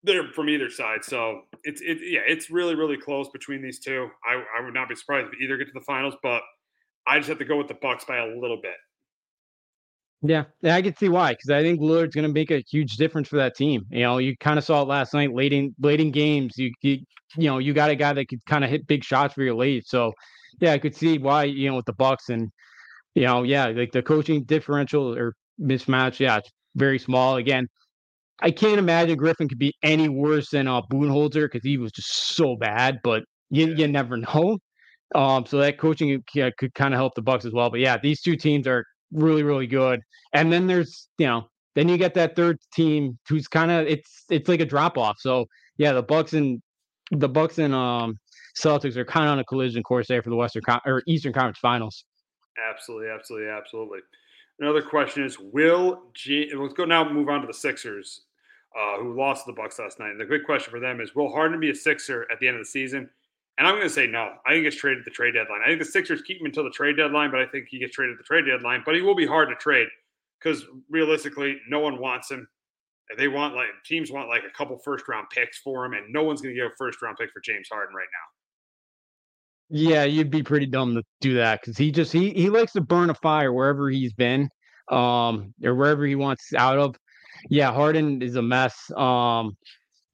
there 0.03 0.29
from 0.35 0.51
either 0.51 0.71
side. 0.71 1.03
So 1.03 1.43
it's 1.65 1.81
it 1.81 1.99
yeah, 2.03 2.21
it's 2.27 2.51
really 2.51 2.75
really 2.75 2.99
close 2.99 3.29
between 3.31 3.63
these 3.63 3.79
two. 3.79 4.11
I, 4.25 4.45
I 4.59 4.63
would 4.63 4.75
not 4.75 4.89
be 4.89 4.95
surprised 4.95 5.29
if 5.33 5.41
either 5.41 5.57
get 5.57 5.67
to 5.69 5.73
the 5.73 5.81
finals, 5.81 6.15
but 6.23 6.43
I 7.07 7.19
just 7.19 7.29
have 7.29 7.39
to 7.39 7.45
go 7.45 7.57
with 7.57 7.69
the 7.69 7.75
Bucks 7.75 8.05
by 8.05 8.19
a 8.19 8.37
little 8.37 8.61
bit. 8.61 8.77
Yeah, 10.27 10.45
I 10.65 10.81
can 10.81 10.97
see 10.97 11.11
why 11.11 11.33
because 11.33 11.51
I 11.51 11.61
think 11.63 11.81
Lillard's 11.81 12.15
going 12.15 12.27
to 12.27 12.33
make 12.33 12.51
a 12.51 12.65
huge 12.71 12.97
difference 12.97 13.29
for 13.29 13.37
that 13.37 13.55
team. 13.57 13.83
You 13.91 14.01
know, 14.05 14.19
you 14.19 14.35
kind 14.39 14.59
of 14.59 14.65
saw 14.65 14.81
it 14.83 14.89
last 14.89 15.13
night, 15.13 15.35
late 15.35 15.53
in 15.53 15.75
late 15.79 16.01
in 16.01 16.11
games. 16.13 16.55
You 16.57 16.73
you, 16.83 16.99
you 17.37 17.49
know, 17.51 17.59
you 17.59 17.75
got 17.75 17.91
a 17.91 17.95
guy 17.97 18.13
that 18.15 18.29
could 18.29 18.45
kind 18.47 18.65
of 18.65 18.71
hit 18.71 18.87
big 18.87 19.05
shots 19.05 19.35
for 19.35 19.43
your 19.43 19.55
lead. 19.55 19.85
So, 19.87 20.13
yeah, 20.61 20.73
I 20.73 20.79
could 20.79 20.97
see 20.97 21.19
why 21.19 21.45
you 21.45 21.69
know 21.69 21.77
with 21.77 21.85
the 21.85 21.93
Bucks 21.93 22.31
and 22.31 22.51
you 23.15 23.25
know, 23.25 23.43
yeah, 23.45 23.67
like 23.69 23.93
the 23.93 24.03
coaching 24.03 24.45
differential 24.45 25.17
or 25.17 25.35
mismatch. 25.61 26.21
Yeah, 26.21 26.39
it's 26.39 26.51
very 26.77 26.99
small. 26.99 27.37
Again, 27.37 27.69
I 28.43 28.51
can't 28.51 28.79
imagine 28.79 29.17
Griffin 29.17 29.49
could 29.49 29.59
be 29.59 29.75
any 29.83 30.09
worse 30.09 30.51
than 30.51 30.69
uh, 30.69 30.83
Budenholzer 30.93 31.47
because 31.47 31.63
he 31.65 31.79
was 31.79 31.93
just 31.93 32.37
so 32.37 32.57
bad. 32.57 33.01
But 33.05 33.25
you 33.51 33.75
you 33.75 33.89
never 33.89 34.17
know. 34.19 34.59
Um, 35.15 35.47
so 35.47 35.59
that 35.59 35.79
coaching 35.79 36.23
yeah, 36.35 36.51
could 36.59 36.75
kind 36.75 36.95
of 36.95 36.99
help 36.99 37.15
the 37.15 37.23
Bucks 37.23 37.45
as 37.45 37.53
well. 37.53 37.71
But 37.71 37.81
yeah, 37.81 37.99
these 38.03 38.21
two 38.23 38.37
teams 38.37 38.67
are 38.67 38.85
really, 39.15 39.43
really 39.43 39.67
good. 39.67 40.01
And 40.33 40.53
then 40.53 40.67
there's, 40.67 41.09
you 41.17 41.27
know, 41.27 41.49
then 41.75 41.89
you 41.89 41.97
get 41.97 42.15
that 42.15 42.37
third 42.37 42.59
team 42.73 43.19
who's 43.29 43.49
kind 43.49 43.71
of 43.71 43.87
it's 43.87 44.25
it's 44.31 44.49
like 44.49 44.61
a 44.61 44.67
drop 44.67 44.99
off. 44.99 45.17
So 45.19 45.47
yeah, 45.79 45.93
the 45.93 46.03
Bucks 46.03 46.35
and 46.35 46.61
the 47.11 47.29
Bucks 47.29 47.59
and 47.59 47.75
um 47.75 48.19
Celtics 48.57 48.97
are 48.97 49.05
kind 49.05 49.27
of 49.27 49.33
on 49.33 49.39
a 49.41 49.45
collision 49.45 49.83
course 49.83 50.07
there 50.07 50.23
for 50.23 50.31
the 50.31 50.37
Western 50.37 50.63
Con- 50.63 50.81
or 50.87 51.03
Eastern 51.07 51.33
Conference 51.33 51.59
Finals. 51.59 52.05
Absolutely, 52.71 53.09
absolutely, 53.09 53.49
absolutely. 53.49 53.99
Another 54.61 54.83
question 54.83 55.25
is: 55.25 55.39
Will 55.41 56.03
G- 56.15 56.53
let's 56.55 56.75
go 56.75 56.85
now 56.85 57.09
move 57.11 57.29
on 57.29 57.41
to 57.41 57.47
the 57.47 57.55
Sixers, 57.55 58.23
uh, 58.79 58.99
who 58.99 59.19
lost 59.19 59.45
to 59.45 59.53
the 59.53 59.57
Bucks 59.57 59.79
last 59.81 59.99
night. 59.99 60.11
And 60.11 60.21
the 60.21 60.25
big 60.25 60.45
question 60.45 60.71
for 60.71 60.79
them 60.79 61.01
is: 61.01 61.17
Will 61.17 61.33
Harden 61.33 61.59
be 61.59 61.71
a 61.71 61.75
Sixer 61.75 62.27
at 62.31 62.39
the 62.39 62.47
end 62.47 62.57
of 62.57 62.61
the 62.61 62.71
season? 62.71 63.11
And 63.59 63.69
I'm 63.69 63.75
going 63.75 63.87
to 63.87 63.95
say 63.95 64.07
no. 64.07 64.33
I 64.47 64.53
think 64.53 64.67
it's 64.67 64.77
traded 64.77 65.05
the 65.05 65.11
trade 65.11 65.35
deadline. 65.35 65.61
I 65.63 65.69
think 65.69 65.79
the 65.79 65.85
Sixers 65.85 66.23
keep 66.23 66.41
him 66.41 66.47
until 66.47 66.65
the 66.65 66.71
trade 66.71 66.97
deadline, 66.97 67.31
but 67.31 67.41
I 67.41 67.47
think 67.47 67.67
he 67.69 67.79
gets 67.79 67.95
traded 67.95 68.19
the 68.19 68.25
trade 68.25 68.47
deadline. 68.47 68.83
But 68.85 68.97
he 68.97 69.01
will 69.01 69.15
be 69.15 69.27
hard 69.27 69.49
to 69.49 69.55
trade 69.55 69.87
because 70.41 70.65
realistically, 70.91 71.61
no 71.69 71.81
one 71.81 71.99
wants 72.01 72.31
him. 72.31 72.49
They 73.17 73.29
want 73.29 73.55
like 73.55 73.69
teams 73.85 74.11
want 74.11 74.29
like 74.29 74.43
a 74.45 74.57
couple 74.57 74.79
first 74.79 75.07
round 75.09 75.29
picks 75.31 75.59
for 75.59 75.85
him, 75.85 75.93
and 75.93 76.13
no 76.13 76.25
one's 76.25 76.41
going 76.41 76.55
to 76.55 76.61
give 76.61 76.71
a 76.73 76.75
first 76.77 77.01
round 77.01 77.17
pick 77.19 77.31
for 77.31 77.41
James 77.41 77.69
Harden 77.71 77.95
right 77.95 78.07
now. 78.13 78.35
Yeah, 79.71 80.05
you'd 80.05 80.31
be 80.31 80.43
pretty 80.43 80.67
dumb 80.67 80.95
to 80.95 81.03
do 81.21 81.35
that 81.35 81.61
because 81.61 81.79
he 81.79 81.91
just 81.91 82.13
he 82.13 82.31
he 82.31 82.51
likes 82.51 82.73
to 82.73 82.81
burn 82.81 83.11
a 83.11 83.15
fire 83.15 83.53
wherever 83.53 83.89
he's 83.89 84.13
been, 84.13 84.49
um, 84.91 85.55
or 85.63 85.75
wherever 85.75 86.05
he 86.05 86.17
wants 86.17 86.53
out 86.55 86.79
of. 86.79 86.97
Yeah, 87.51 87.73
Harden 87.73 88.23
is 88.23 88.37
a 88.37 88.43
mess. 88.43 88.91
Um, 88.97 89.57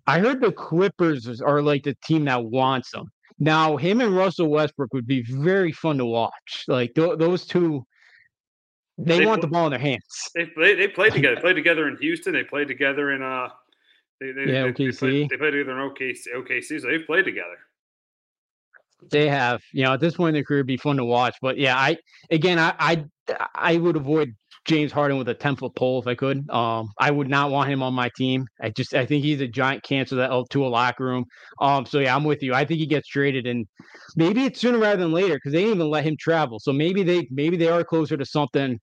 I 0.06 0.18
heard 0.18 0.40
the 0.40 0.52
Clippers 0.52 1.40
are 1.40 1.62
like 1.62 1.84
the 1.84 1.96
team 2.04 2.24
that 2.24 2.44
wants 2.44 2.92
him. 2.92 3.10
Now, 3.40 3.78
him 3.78 4.02
and 4.02 4.14
Russell 4.14 4.48
Westbrook 4.48 4.92
would 4.92 5.06
be 5.06 5.22
very 5.22 5.72
fun 5.72 5.96
to 5.98 6.04
watch. 6.04 6.64
Like 6.68 6.94
th- 6.94 7.18
those 7.18 7.46
two, 7.46 7.86
they, 8.98 9.20
they 9.20 9.26
want 9.26 9.40
the 9.40 9.48
ball 9.48 9.66
in 9.66 9.70
their 9.70 9.80
hands. 9.80 10.02
They 10.34 10.44
play, 10.44 10.74
they 10.74 10.88
played 10.88 11.14
together. 11.14 11.36
They 11.36 11.40
played 11.40 11.56
together 11.56 11.88
in 11.88 11.96
Houston. 11.96 12.34
They 12.34 12.44
played 12.44 12.68
together 12.68 13.12
in 13.12 13.22
uh, 13.22 13.48
they, 14.20 14.32
they, 14.32 14.52
yeah, 14.52 14.62
they, 14.64 14.72
OKC. 14.72 14.76
They 14.76 14.92
played, 14.92 15.30
they 15.30 15.36
played 15.38 15.50
together 15.52 15.80
in 15.80 15.90
OKC. 15.90 16.22
OKC. 16.36 16.80
So 16.82 16.86
they've 16.88 17.06
played 17.06 17.24
together. 17.24 17.56
They 19.10 19.28
have, 19.28 19.62
you 19.72 19.84
know, 19.84 19.94
at 19.94 20.00
this 20.00 20.16
point 20.16 20.30
in 20.30 20.34
their 20.34 20.44
career, 20.44 20.58
it'd 20.58 20.66
be 20.66 20.76
fun 20.76 20.98
to 20.98 21.04
watch. 21.06 21.36
But 21.40 21.56
yeah, 21.56 21.76
I 21.76 21.96
again, 22.30 22.58
I 22.58 22.74
I, 22.78 23.06
I 23.54 23.76
would 23.78 23.96
avoid 23.96 24.36
James 24.66 24.92
Harden 24.92 25.16
with 25.16 25.28
a 25.28 25.34
10 25.34 25.56
foot 25.56 25.74
pole 25.74 26.00
if 26.00 26.06
I 26.06 26.14
could. 26.14 26.48
Um, 26.50 26.90
I 26.98 27.10
would 27.10 27.28
not 27.28 27.50
want 27.50 27.70
him 27.70 27.82
on 27.82 27.94
my 27.94 28.10
team. 28.16 28.46
I 28.60 28.70
just 28.70 28.94
I 28.94 29.06
think 29.06 29.24
he's 29.24 29.40
a 29.40 29.48
giant 29.48 29.82
cancer 29.82 30.16
that 30.16 30.30
to 30.50 30.66
a 30.66 30.68
locker 30.68 31.04
room. 31.04 31.24
Um, 31.60 31.86
so 31.86 31.98
yeah, 31.98 32.14
I'm 32.14 32.24
with 32.24 32.42
you. 32.42 32.54
I 32.54 32.64
think 32.64 32.78
he 32.78 32.86
gets 32.86 33.08
traded, 33.08 33.46
and 33.46 33.66
maybe 34.16 34.44
it's 34.44 34.60
sooner 34.60 34.78
rather 34.78 35.02
than 35.02 35.12
later 35.12 35.34
because 35.34 35.52
they 35.52 35.62
didn't 35.62 35.76
even 35.76 35.90
let 35.90 36.04
him 36.04 36.16
travel. 36.18 36.58
So 36.60 36.72
maybe 36.72 37.02
they 37.02 37.26
maybe 37.30 37.56
they 37.56 37.68
are 37.68 37.84
closer 37.84 38.16
to 38.16 38.24
something. 38.24 38.78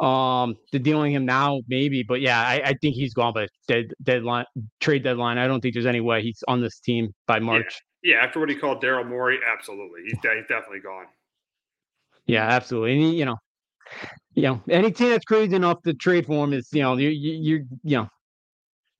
Um, 0.00 0.56
to 0.72 0.80
dealing 0.80 1.12
him 1.12 1.24
now, 1.24 1.60
maybe, 1.68 2.02
but 2.02 2.20
yeah, 2.20 2.40
I, 2.40 2.60
I 2.64 2.74
think 2.80 2.96
he's 2.96 3.14
gone 3.14 3.32
by 3.34 3.46
dead, 3.68 3.92
deadline 4.02 4.46
trade 4.80 5.04
deadline. 5.04 5.38
I 5.38 5.46
don't 5.46 5.60
think 5.60 5.74
there's 5.74 5.86
any 5.86 6.00
way 6.00 6.22
he's 6.22 6.42
on 6.48 6.60
this 6.60 6.80
team 6.80 7.14
by 7.28 7.38
March. 7.38 7.80
Yeah, 8.02 8.14
yeah 8.14 8.24
after 8.24 8.40
what 8.40 8.48
he 8.48 8.56
called 8.56 8.82
Daryl 8.82 9.08
Morey, 9.08 9.38
absolutely, 9.46 10.00
he's, 10.04 10.14
he's 10.14 10.48
definitely 10.48 10.80
gone. 10.80 11.04
Yeah, 12.26 12.48
absolutely. 12.48 12.94
And 12.94 13.02
he, 13.02 13.16
you 13.16 13.26
know, 13.26 13.36
you 14.34 14.42
know, 14.42 14.62
any 14.68 14.90
team 14.90 15.10
that's 15.10 15.24
crazy 15.24 15.54
enough 15.54 15.82
to 15.82 15.94
trade 15.94 16.26
for 16.26 16.44
him 16.44 16.52
is, 16.52 16.68
you 16.72 16.82
know, 16.82 16.96
you 16.96 17.10
you 17.10 17.32
you, 17.32 17.66
you 17.82 17.96
know, 17.98 18.08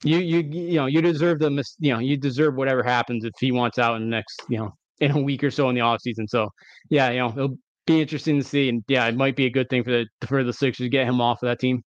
you 0.04 0.18
you 0.18 0.38
you 0.40 0.74
know, 0.74 0.86
you 0.86 1.00
deserve 1.00 1.38
the 1.38 1.50
you 1.78 1.92
know, 1.92 1.98
you 1.98 2.16
deserve 2.16 2.54
whatever 2.54 2.82
happens 2.82 3.24
if 3.24 3.32
he 3.40 3.52
wants 3.52 3.78
out 3.78 3.96
in 3.96 4.02
the 4.02 4.08
next, 4.08 4.42
you 4.48 4.58
know, 4.58 4.74
in 5.00 5.10
a 5.12 5.20
week 5.20 5.42
or 5.42 5.50
so 5.50 5.68
in 5.68 5.74
the 5.74 5.80
off 5.80 6.02
season. 6.02 6.28
So 6.28 6.50
yeah, 6.90 7.10
you 7.10 7.18
know, 7.18 7.30
it'll 7.30 7.58
be 7.86 8.00
interesting 8.00 8.38
to 8.38 8.44
see, 8.44 8.68
and 8.68 8.84
yeah, 8.88 9.06
it 9.06 9.16
might 9.16 9.36
be 9.36 9.46
a 9.46 9.50
good 9.50 9.68
thing 9.68 9.84
for 9.84 9.90
the 9.90 10.06
for 10.26 10.44
the 10.44 10.52
Sixers 10.52 10.84
to 10.84 10.88
get 10.88 11.06
him 11.06 11.20
off 11.20 11.42
of 11.42 11.48
that 11.48 11.58
team. 11.58 11.82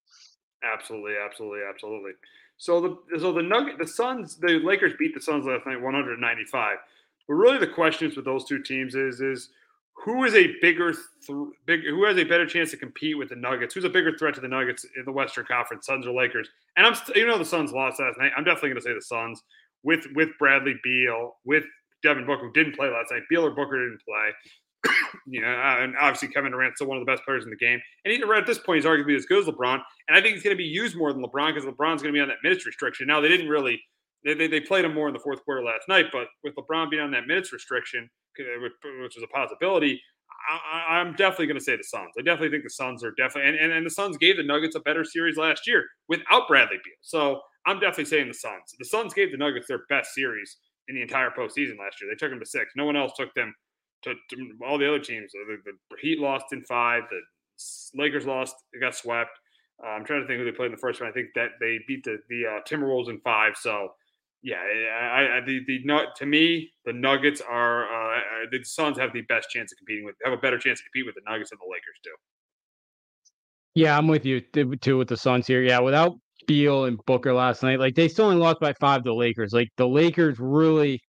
Absolutely, 0.63 1.13
absolutely, 1.23 1.59
absolutely. 1.69 2.11
So 2.57 2.81
the 2.81 3.19
so 3.19 3.31
the 3.31 3.43
Nugget, 3.43 3.77
the 3.77 3.87
Suns, 3.87 4.37
the 4.37 4.59
Lakers 4.63 4.93
beat 4.97 5.13
the 5.13 5.21
Suns 5.21 5.45
last 5.45 5.65
night, 5.65 5.81
195. 5.81 6.77
But 7.27 7.33
really, 7.33 7.57
the 7.57 7.67
questions 7.67 8.15
with 8.15 8.25
those 8.25 8.45
two 8.45 8.61
teams 8.63 8.95
is 8.95 9.21
is 9.21 9.49
who 10.03 10.23
is 10.23 10.35
a 10.35 10.53
bigger, 10.61 10.93
th- 10.93 11.47
big, 11.65 11.81
who 11.85 12.05
has 12.05 12.17
a 12.17 12.23
better 12.23 12.45
chance 12.45 12.71
to 12.71 12.77
compete 12.77 13.17
with 13.17 13.29
the 13.29 13.35
Nuggets? 13.35 13.73
Who's 13.73 13.85
a 13.85 13.89
bigger 13.89 14.15
threat 14.17 14.35
to 14.35 14.41
the 14.41 14.47
Nuggets 14.47 14.85
in 14.95 15.05
the 15.05 15.11
Western 15.11 15.45
Conference, 15.45 15.85
Suns 15.85 16.05
or 16.05 16.13
Lakers? 16.13 16.49
And 16.77 16.85
I'm, 16.85 16.95
st- 16.95 17.17
you 17.17 17.25
know, 17.25 17.37
the 17.37 17.45
Suns 17.45 17.71
lost 17.71 17.99
last 17.99 18.19
night. 18.19 18.31
I'm 18.37 18.43
definitely 18.43 18.69
going 18.69 18.81
to 18.81 18.87
say 18.87 18.93
the 18.93 19.01
Suns 19.01 19.41
with 19.83 20.05
with 20.13 20.29
Bradley 20.37 20.75
Beal, 20.83 21.37
with 21.45 21.63
Devin 22.03 22.25
Booker, 22.25 22.47
who 22.47 22.53
didn't 22.53 22.75
play 22.75 22.89
last 22.89 23.11
night. 23.11 23.23
Beal 23.29 23.45
or 23.45 23.51
Booker 23.51 23.77
didn't 23.77 24.01
play. 24.07 24.93
you 25.27 25.41
know, 25.41 25.47
uh, 25.47 25.77
and 25.79 25.95
obviously 25.99 26.27
Kevin 26.27 26.51
Durant's 26.51 26.77
still 26.77 26.87
one 26.87 26.97
of 26.97 27.05
the 27.05 27.11
best 27.11 27.23
players 27.23 27.43
in 27.43 27.49
the 27.49 27.55
game. 27.55 27.79
And 28.03 28.13
he's 28.13 28.21
at 28.23 28.45
this 28.45 28.59
point, 28.59 28.77
he's 28.77 28.85
arguably 28.85 29.15
as 29.15 29.25
good 29.25 29.39
as 29.39 29.45
LeBron. 29.45 29.81
And 30.07 30.17
I 30.17 30.21
think 30.21 30.35
he's 30.35 30.43
going 30.43 30.55
to 30.55 30.61
be 30.61 30.69
used 30.69 30.95
more 30.95 31.11
than 31.13 31.23
LeBron 31.23 31.53
because 31.53 31.67
LeBron's 31.67 32.01
going 32.01 32.13
to 32.13 32.17
be 32.17 32.19
on 32.19 32.27
that 32.27 32.37
minutes 32.43 32.65
restriction. 32.65 33.07
Now 33.07 33.21
they 33.21 33.29
didn't 33.29 33.49
really. 33.49 33.81
They, 34.25 34.33
they, 34.33 34.47
they 34.47 34.59
played 34.59 34.85
him 34.85 34.93
more 34.93 35.07
in 35.07 35.13
the 35.13 35.19
fourth 35.19 35.43
quarter 35.45 35.63
last 35.63 35.87
night, 35.87 36.07
but 36.11 36.27
with 36.43 36.55
LeBron 36.55 36.89
being 36.89 37.03
on 37.03 37.11
that 37.11 37.27
minutes 37.27 37.53
restriction, 37.53 38.09
which 38.37 39.17
is 39.17 39.23
a 39.23 39.27
possibility, 39.27 40.01
I, 40.89 40.99
am 40.99 41.13
definitely 41.13 41.47
going 41.47 41.59
to 41.59 41.63
say 41.63 41.75
the 41.75 41.83
Suns. 41.83 42.11
I 42.17 42.21
definitely 42.21 42.49
think 42.49 42.63
the 42.63 42.69
Suns 42.69 43.03
are 43.03 43.11
definitely, 43.11 43.49
and, 43.51 43.59
and, 43.59 43.71
and 43.71 43.85
the 43.85 43.91
Suns 43.91 44.17
gave 44.17 44.37
the 44.37 44.43
Nuggets 44.43 44.75
a 44.75 44.79
better 44.79 45.03
series 45.03 45.37
last 45.37 45.67
year 45.67 45.85
without 46.07 46.47
Bradley 46.47 46.77
Beal. 46.83 46.93
So 47.01 47.41
I'm 47.65 47.79
definitely 47.79 48.05
saying 48.05 48.27
the 48.27 48.33
Suns. 48.33 48.75
The 48.77 48.85
Suns 48.85 49.13
gave 49.13 49.31
the 49.31 49.37
Nuggets 49.37 49.67
their 49.67 49.81
best 49.89 50.13
series 50.13 50.57
in 50.87 50.95
the 50.95 51.01
entire 51.01 51.29
postseason 51.31 51.79
last 51.79 52.01
year. 52.01 52.09
They 52.09 52.15
took 52.17 52.29
them 52.29 52.39
to 52.39 52.45
six. 52.45 52.73
No 52.75 52.85
one 52.85 52.95
else 52.95 53.13
took 53.17 53.33
them 53.33 53.53
to, 54.03 54.13
to 54.13 54.51
all 54.65 54.77
the 54.77 54.87
other 54.87 54.99
teams. 54.99 55.31
The, 55.31 55.57
the, 55.65 55.97
Heat 55.99 56.19
lost 56.19 56.45
in 56.51 56.63
five. 56.63 57.03
The 57.09 57.99
Lakers 57.99 58.25
lost. 58.25 58.55
They 58.73 58.79
got 58.79 58.95
swept. 58.95 59.31
Uh, 59.83 59.89
I'm 59.89 60.05
trying 60.05 60.21
to 60.21 60.27
think 60.27 60.39
who 60.39 60.45
they 60.45 60.55
played 60.55 60.67
in 60.67 60.71
the 60.71 60.77
first 60.77 61.01
one. 61.01 61.09
I 61.09 61.13
think 61.13 61.29
that 61.35 61.51
they 61.59 61.79
beat 61.87 62.03
the 62.03 62.17
the 62.29 62.45
uh, 62.45 62.59
Timberwolves 62.69 63.09
in 63.09 63.19
five. 63.21 63.53
So 63.57 63.89
yeah, 64.45 64.57
I, 65.11 65.37
I, 65.37 65.41
the 65.41 65.65
the 65.65 65.83
to 66.17 66.25
me 66.27 66.71
the 66.85 66.93
Nuggets 66.93 67.41
are 67.41 67.85
uh, 67.85 68.19
the 68.51 68.63
Suns 68.63 68.95
have 68.99 69.11
the 69.11 69.23
best 69.23 69.49
chance 69.49 69.71
of 69.71 69.79
competing 69.79 70.05
with 70.05 70.15
have 70.23 70.33
a 70.33 70.37
better 70.37 70.59
chance 70.59 70.79
to 70.79 70.83
compete 70.83 71.07
with 71.07 71.15
the 71.15 71.21
Nuggets 71.27 71.49
than 71.49 71.57
the 71.59 71.65
Lakers 71.65 71.99
do. 72.03 72.11
Yeah, 73.73 73.97
I'm 73.97 74.07
with 74.07 74.23
you 74.23 74.41
too 74.41 74.99
with 74.99 75.07
the 75.07 75.17
Suns 75.17 75.47
here. 75.47 75.63
Yeah, 75.63 75.79
without 75.79 76.19
Beal 76.45 76.85
and 76.85 77.03
Booker 77.07 77.33
last 77.33 77.63
night, 77.63 77.79
like 77.79 77.95
they 77.95 78.07
still 78.07 78.25
only 78.25 78.37
lost 78.37 78.59
by 78.59 78.73
five 78.73 79.01
to 79.03 79.09
the 79.09 79.15
Lakers. 79.15 79.51
Like 79.51 79.69
the 79.77 79.87
Lakers 79.87 80.37
really, 80.39 81.01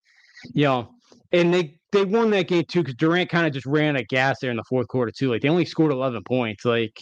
you 0.55 0.65
know, 0.65 0.95
and 1.31 1.53
they 1.53 1.79
they 1.93 2.07
won 2.07 2.31
that 2.31 2.49
game 2.49 2.65
too 2.67 2.81
because 2.81 2.95
Durant 2.95 3.29
kind 3.29 3.47
of 3.47 3.53
just 3.53 3.67
ran 3.67 3.97
a 3.97 4.03
gas 4.03 4.39
there 4.41 4.51
in 4.51 4.57
the 4.57 4.65
fourth 4.65 4.89
quarter 4.89 5.13
too. 5.13 5.31
Like 5.31 5.43
they 5.43 5.51
only 5.51 5.67
scored 5.67 5.93
11 5.93 6.23
points. 6.25 6.65
Like, 6.65 6.99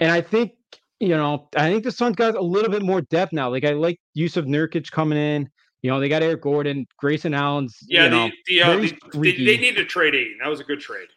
and 0.00 0.12
I 0.12 0.20
think 0.20 0.52
you 1.00 1.08
know, 1.08 1.48
I 1.56 1.70
think 1.70 1.84
the 1.84 1.92
Suns 1.92 2.16
got 2.16 2.34
a 2.34 2.40
little 2.40 2.70
bit 2.70 2.82
more 2.82 3.02
depth 3.02 3.32
now. 3.32 3.50
Like 3.50 3.64
I 3.64 3.72
like 3.72 3.98
use 4.14 4.36
of 4.36 4.46
Nurkic 4.46 4.90
coming 4.90 5.18
in. 5.18 5.48
You 5.82 5.90
know, 5.90 6.00
they 6.00 6.08
got 6.08 6.22
Eric 6.22 6.42
Gordon, 6.42 6.86
Grayson 6.98 7.34
Allen's. 7.34 7.76
Yeah, 7.86 8.04
you 8.04 8.10
know, 8.10 8.28
the, 8.28 8.32
the, 8.46 8.62
uh, 8.62 8.76
the- 9.12 9.20
they, 9.20 9.32
they 9.44 9.56
need 9.58 9.76
to 9.76 9.84
trade 9.84 10.14
Ayton. 10.14 10.38
That 10.42 10.48
was 10.48 10.60
a 10.60 10.64
good 10.64 10.80
trade. 10.80 11.08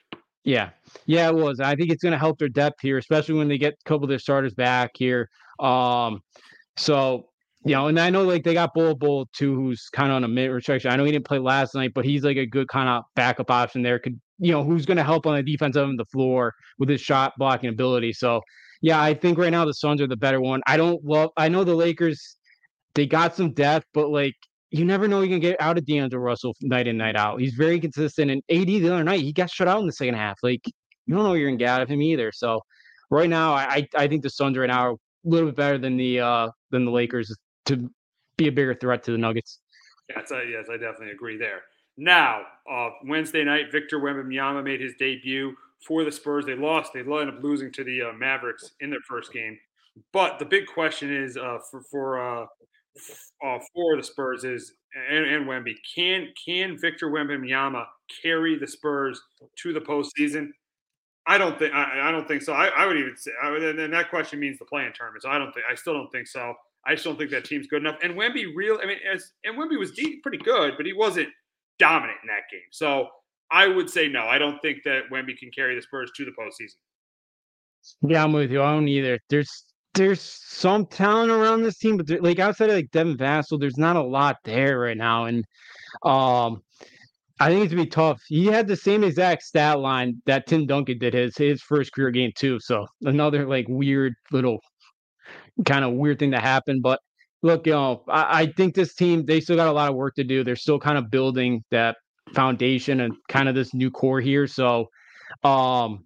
Yeah, 0.43 0.69
yeah, 1.05 1.27
it 1.29 1.35
was. 1.35 1.59
I 1.59 1.75
think 1.75 1.91
it's 1.91 2.03
going 2.03 2.11
to 2.13 2.17
help 2.17 2.39
their 2.39 2.49
depth 2.49 2.81
here, 2.81 2.97
especially 2.97 3.35
when 3.35 3.47
they 3.47 3.57
get 3.57 3.73
a 3.73 3.89
couple 3.89 4.03
of 4.05 4.09
their 4.09 4.19
starters 4.19 4.53
back 4.53 4.91
here. 4.95 5.29
Um, 5.59 6.21
so 6.77 7.25
you 7.65 7.73
know, 7.73 7.87
and 7.87 7.99
I 7.99 8.09
know 8.09 8.23
like 8.23 8.43
they 8.43 8.53
got 8.53 8.73
Bol 8.73 8.95
Bol 8.95 9.27
too, 9.33 9.53
who's 9.55 9.89
kind 9.91 10.11
of 10.11 10.15
on 10.15 10.23
a 10.23 10.27
mid 10.27 10.49
restriction. 10.49 10.91
I 10.91 10.95
know 10.95 11.03
he 11.03 11.11
didn't 11.11 11.25
play 11.25 11.39
last 11.39 11.75
night, 11.75 11.91
but 11.93 12.05
he's 12.05 12.23
like 12.23 12.37
a 12.37 12.45
good 12.45 12.67
kind 12.67 12.87
of 12.87 13.03
backup 13.15 13.51
option 13.51 13.81
there. 13.81 13.99
Could 13.99 14.19
you 14.39 14.51
know 14.51 14.63
who's 14.63 14.85
going 14.85 14.97
to 14.97 15.03
help 15.03 15.25
on 15.25 15.35
the 15.35 15.43
defense 15.43 15.75
end 15.75 15.91
of 15.91 15.97
the 15.97 16.05
floor 16.05 16.53
with 16.77 16.89
his 16.89 17.01
shot 17.01 17.33
blocking 17.37 17.69
ability. 17.69 18.13
So 18.13 18.41
yeah, 18.81 19.01
I 19.01 19.13
think 19.13 19.37
right 19.37 19.49
now 19.49 19.65
the 19.65 19.73
Suns 19.73 20.01
are 20.01 20.07
the 20.07 20.17
better 20.17 20.39
one. 20.39 20.61
I 20.67 20.77
don't 20.77 21.03
love. 21.03 21.31
I 21.37 21.49
know 21.49 21.63
the 21.63 21.75
Lakers, 21.75 22.37
they 22.95 23.05
got 23.05 23.35
some 23.35 23.53
depth, 23.53 23.85
but 23.93 24.09
like 24.09 24.35
you 24.71 24.85
never 24.85 25.07
know 25.07 25.21
you 25.21 25.29
can 25.29 25.39
get 25.39 25.59
out 25.59 25.77
of 25.77 25.85
D'Angelo 25.85 26.21
Russell 26.21 26.55
night 26.61 26.87
in 26.87 26.97
night 26.97 27.15
out. 27.15 27.39
He's 27.39 27.55
very 27.55 27.79
consistent. 27.79 28.31
And 28.31 28.43
AD 28.49 28.67
the 28.67 28.89
other 28.89 29.03
night 29.03 29.21
he 29.21 29.33
got 29.33 29.49
shut 29.49 29.67
out 29.67 29.79
in 29.79 29.87
the 29.87 29.93
second 29.93 30.15
half. 30.15 30.37
Like 30.43 30.61
you 30.65 31.15
don't 31.15 31.23
know 31.23 31.33
you're 31.33 31.49
gonna 31.49 31.57
get 31.57 31.69
out 31.69 31.81
of 31.81 31.89
him 31.89 32.01
either. 32.01 32.31
So 32.31 32.61
right 33.09 33.29
now 33.29 33.53
I 33.53 33.63
I 33.63 33.87
I 34.03 34.07
think 34.07 34.23
the 34.23 34.29
Suns 34.29 34.57
right 34.57 34.67
now 34.67 34.87
are 34.87 34.91
a 34.91 34.97
little 35.23 35.49
bit 35.49 35.57
better 35.57 35.77
than 35.77 35.97
the 35.97 36.19
uh 36.19 36.49
than 36.71 36.85
the 36.85 36.91
Lakers 36.91 37.35
to 37.65 37.89
be 38.37 38.47
a 38.47 38.51
bigger 38.51 38.73
threat 38.73 39.03
to 39.03 39.11
the 39.11 39.17
Nuggets. 39.17 39.59
Yes, 40.15 40.31
I, 40.31 40.43
yes, 40.43 40.65
I 40.71 40.77
definitely 40.77 41.11
agree 41.11 41.37
there. 41.37 41.61
Now, 41.97 42.43
uh, 42.71 42.89
Wednesday 43.05 43.43
night, 43.43 43.71
Victor 43.71 43.99
Wembanyama 43.99 44.63
made 44.63 44.81
his 44.81 44.93
debut 44.97 45.53
for 45.85 46.03
the 46.03 46.11
Spurs. 46.11 46.45
They 46.45 46.55
lost. 46.55 46.93
They 46.93 46.99
ended 46.99 47.29
up 47.29 47.43
losing 47.43 47.71
to 47.73 47.83
the 47.83 48.03
uh, 48.03 48.13
Mavericks 48.13 48.71
in 48.79 48.89
their 48.89 48.99
first 49.07 49.31
game. 49.31 49.57
But 50.13 50.39
the 50.39 50.45
big 50.45 50.67
question 50.67 51.13
is 51.13 51.37
uh, 51.37 51.59
for 51.69 51.81
for 51.81 52.19
uh, 52.19 52.45
uh, 53.45 53.59
for 53.73 53.97
the 53.97 54.03
Spurs 54.03 54.43
is 54.43 54.73
and, 55.09 55.25
and 55.25 55.45
Wemby 55.45 55.75
can 55.95 56.27
can 56.45 56.77
Victor 56.77 57.07
Wembanyama 57.07 57.85
carry 58.21 58.57
the 58.57 58.67
Spurs 58.67 59.21
to 59.61 59.73
the 59.73 59.81
postseason? 59.81 60.49
I 61.27 61.37
don't 61.37 61.59
think 61.59 61.73
I, 61.73 62.09
I 62.09 62.11
don't 62.11 62.27
think 62.27 62.41
so. 62.41 62.53
I, 62.53 62.67
I 62.67 62.85
would 62.85 62.97
even 62.97 63.15
say 63.15 63.31
I 63.41 63.51
would, 63.51 63.61
and 63.61 63.93
that 63.93 64.09
question 64.09 64.39
means 64.39 64.57
the 64.57 64.65
playing 64.65 64.93
tournament. 64.95 65.23
So 65.23 65.29
I 65.29 65.37
don't 65.37 65.51
think 65.53 65.65
I 65.69 65.75
still 65.75 65.93
don't 65.93 66.11
think 66.11 66.27
so. 66.27 66.53
I 66.85 66.93
just 66.93 67.03
don't 67.03 67.17
think 67.17 67.29
that 67.31 67.45
team's 67.45 67.67
good 67.67 67.81
enough. 67.81 67.97
And 68.01 68.15
Wemby 68.15 68.55
real 68.55 68.79
I 68.81 68.85
mean 68.85 68.97
as 69.11 69.31
and 69.43 69.57
Wemby 69.57 69.77
was 69.77 69.91
deep, 69.91 70.23
pretty 70.23 70.39
good, 70.39 70.73
but 70.77 70.85
he 70.85 70.93
wasn't 70.93 71.29
dominant 71.77 72.17
in 72.23 72.27
that 72.27 72.49
game. 72.51 72.61
So 72.71 73.09
I 73.51 73.67
would 73.67 73.89
say 73.89 74.07
no. 74.07 74.25
I 74.25 74.37
don't 74.37 74.59
think 74.61 74.83
that 74.85 75.03
Wemby 75.11 75.37
can 75.37 75.49
carry 75.55 75.75
the 75.75 75.81
Spurs 75.81 76.11
to 76.17 76.25
the 76.25 76.31
postseason. 76.31 76.75
Yeah, 78.01 78.23
I'm 78.23 78.33
with 78.33 78.51
you. 78.51 78.61
I 78.61 78.73
don't 78.73 78.87
either. 78.87 79.19
There's 79.29 79.65
there's 79.95 80.21
some 80.21 80.85
talent 80.85 81.31
around 81.31 81.63
this 81.63 81.77
team, 81.77 81.97
but 81.97 82.07
there- 82.07 82.21
like 82.21 82.39
outside 82.39 82.69
of 82.69 82.75
like 82.75 82.91
Devin 82.91 83.17
Vassell, 83.17 83.59
there's 83.59 83.77
not 83.77 83.95
a 83.95 84.03
lot 84.03 84.37
there 84.43 84.79
right 84.79 84.97
now. 84.97 85.25
And 85.25 85.45
um 86.03 86.61
I 87.39 87.49
think 87.49 87.63
it's 87.63 87.73
gonna 87.73 87.85
be 87.85 87.89
tough. 87.89 88.21
He 88.27 88.45
had 88.47 88.67
the 88.67 88.75
same 88.75 89.03
exact 89.03 89.43
stat 89.43 89.79
line 89.79 90.21
that 90.25 90.45
Tim 90.47 90.65
Duncan 90.67 90.99
did 90.99 91.13
his 91.13 91.37
his 91.37 91.61
first 91.61 91.93
career 91.93 92.11
game 92.11 92.31
too. 92.35 92.59
So 92.59 92.85
another 93.03 93.47
like 93.47 93.65
weird 93.69 94.13
little 94.31 94.59
kind 95.65 95.85
of 95.85 95.93
weird 95.93 96.19
thing 96.19 96.31
that 96.31 96.41
happened. 96.43 96.81
But 96.83 96.99
look, 97.41 97.65
you 97.65 97.73
know, 97.73 98.03
I, 98.09 98.41
I 98.41 98.53
think 98.57 98.75
this 98.75 98.93
team 98.95 99.25
they 99.25 99.39
still 99.41 99.55
got 99.55 99.67
a 99.67 99.71
lot 99.71 99.89
of 99.89 99.95
work 99.95 100.15
to 100.15 100.23
do. 100.23 100.43
They're 100.43 100.55
still 100.55 100.79
kind 100.79 100.97
of 100.97 101.09
building 101.09 101.63
that 101.71 101.97
foundation 102.33 103.01
and 103.01 103.13
kind 103.27 103.49
of 103.49 103.55
this 103.55 103.73
new 103.73 103.91
core 103.91 104.21
here. 104.21 104.47
So 104.47 104.89
um 105.43 106.05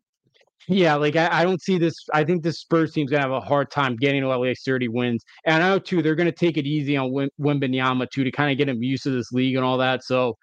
yeah, 0.70 0.96
like 0.96 1.18
I, 1.18 1.42
I 1.42 1.44
don't 1.44 1.62
see 1.62 1.78
this. 1.78 1.94
I 2.14 2.24
think 2.24 2.42
this 2.42 2.60
Spurs 2.60 2.94
team's 2.94 3.12
gonna 3.12 3.24
have 3.24 3.32
a 3.32 3.42
hard 3.42 3.70
time 3.70 3.98
getting 3.98 4.22
to 4.22 4.40
least 4.40 4.66
30 4.66 4.88
wins. 4.88 5.24
And 5.46 5.62
I 5.62 5.70
know 5.70 5.80
too, 5.80 6.02
they're 6.02 6.16
gonna 6.16 6.32
take 6.32 6.58
it 6.58 6.66
easy 6.66 6.96
on 6.96 7.12
Wim- 7.12 8.10
too 8.12 8.24
to 8.24 8.32
kind 8.32 8.52
of 8.52 8.58
get 8.58 8.70
him 8.70 8.82
used 8.82 9.04
to 9.04 9.10
this 9.10 9.32
league 9.32 9.56
and 9.56 9.66
all 9.66 9.78
that. 9.80 10.04
So 10.04 10.38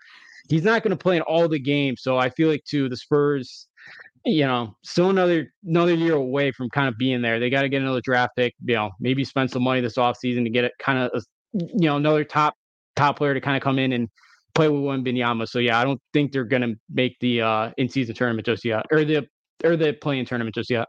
he's 0.48 0.62
not 0.62 0.82
gonna 0.82 0.96
play 0.96 1.16
in 1.16 1.22
all 1.22 1.48
the 1.48 1.58
games. 1.58 2.02
So 2.02 2.18
I 2.18 2.28
feel 2.30 2.48
like 2.48 2.64
too, 2.64 2.88
the 2.88 2.96
Spurs, 2.96 3.68
you 4.24 4.44
know, 4.44 4.76
still 4.82 5.10
another 5.10 5.52
another 5.64 5.94
year 5.94 6.14
away 6.14 6.52
from 6.52 6.68
kind 6.68 6.88
of 6.88 6.98
being 6.98 7.22
there. 7.22 7.40
They 7.40 7.50
got 7.50 7.62
to 7.62 7.68
get 7.68 7.80
another 7.80 8.02
draft 8.02 8.36
pick. 8.36 8.54
You 8.64 8.74
know, 8.74 8.90
maybe 9.00 9.24
spend 9.24 9.50
some 9.50 9.62
money 9.62 9.80
this 9.80 9.96
offseason 9.96 10.44
to 10.44 10.50
get 10.50 10.64
it 10.64 10.72
kind 10.78 10.98
of 10.98 11.24
you 11.52 11.88
know 11.88 11.96
another 11.96 12.24
top 12.24 12.54
top 12.96 13.16
player 13.16 13.34
to 13.34 13.40
kind 13.40 13.56
of 13.56 13.62
come 13.62 13.78
in 13.78 13.92
and 13.92 14.08
play 14.60 14.68
with 14.68 15.04
Binyama, 15.04 15.48
So 15.48 15.58
yeah, 15.58 15.78
I 15.78 15.84
don't 15.84 16.00
think 16.12 16.32
they're 16.32 16.44
gonna 16.44 16.74
make 16.90 17.18
the 17.20 17.40
uh 17.40 17.70
in 17.78 17.88
season 17.88 18.14
tournament 18.14 18.44
just 18.44 18.64
yet, 18.64 18.84
or 18.90 19.04
the 19.04 19.26
or 19.64 19.76
the 19.76 19.94
playing 19.94 20.26
tournament 20.26 20.54
just 20.54 20.70
yet. 20.70 20.86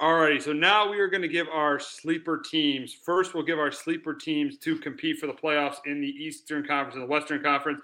Alrighty, 0.00 0.42
so 0.42 0.52
now 0.52 0.90
we 0.90 0.98
are 0.98 1.06
going 1.06 1.22
to 1.22 1.28
give 1.28 1.46
our 1.48 1.78
sleeper 1.78 2.42
teams. 2.50 2.92
First, 2.92 3.32
we'll 3.32 3.44
give 3.44 3.60
our 3.60 3.70
sleeper 3.70 4.12
teams 4.12 4.58
to 4.58 4.76
compete 4.76 5.18
for 5.18 5.28
the 5.28 5.32
playoffs 5.32 5.76
in 5.86 6.00
the 6.00 6.08
Eastern 6.08 6.66
Conference 6.66 6.96
and 6.96 7.04
the 7.04 7.08
Western 7.08 7.40
Conference. 7.42 7.80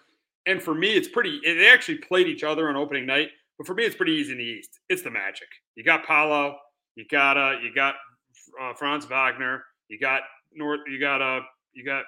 And 0.46 0.60
for 0.60 0.74
me, 0.74 0.94
it's 0.96 1.06
pretty. 1.06 1.40
They 1.44 1.70
actually 1.70 1.98
played 1.98 2.26
each 2.26 2.42
other 2.42 2.68
on 2.68 2.76
opening 2.76 3.06
night, 3.06 3.28
but 3.56 3.66
for 3.66 3.74
me, 3.74 3.84
it's 3.84 3.94
pretty 3.94 4.12
easy 4.12 4.32
in 4.32 4.38
the 4.38 4.44
East. 4.44 4.80
It's 4.88 5.02
the 5.02 5.10
Magic. 5.10 5.48
You 5.76 5.84
got 5.84 6.04
Paolo, 6.04 6.56
you 6.96 7.04
got 7.08 7.36
uh, 7.36 7.60
you 7.62 7.72
got 7.72 7.94
uh, 8.60 8.74
Franz 8.74 9.06
Wagner, 9.06 9.64
you 9.88 9.98
got 9.98 10.22
North, 10.52 10.80
you 10.88 10.98
got 10.98 11.22
uh, 11.22 11.40
you 11.72 11.84
got 11.84 12.04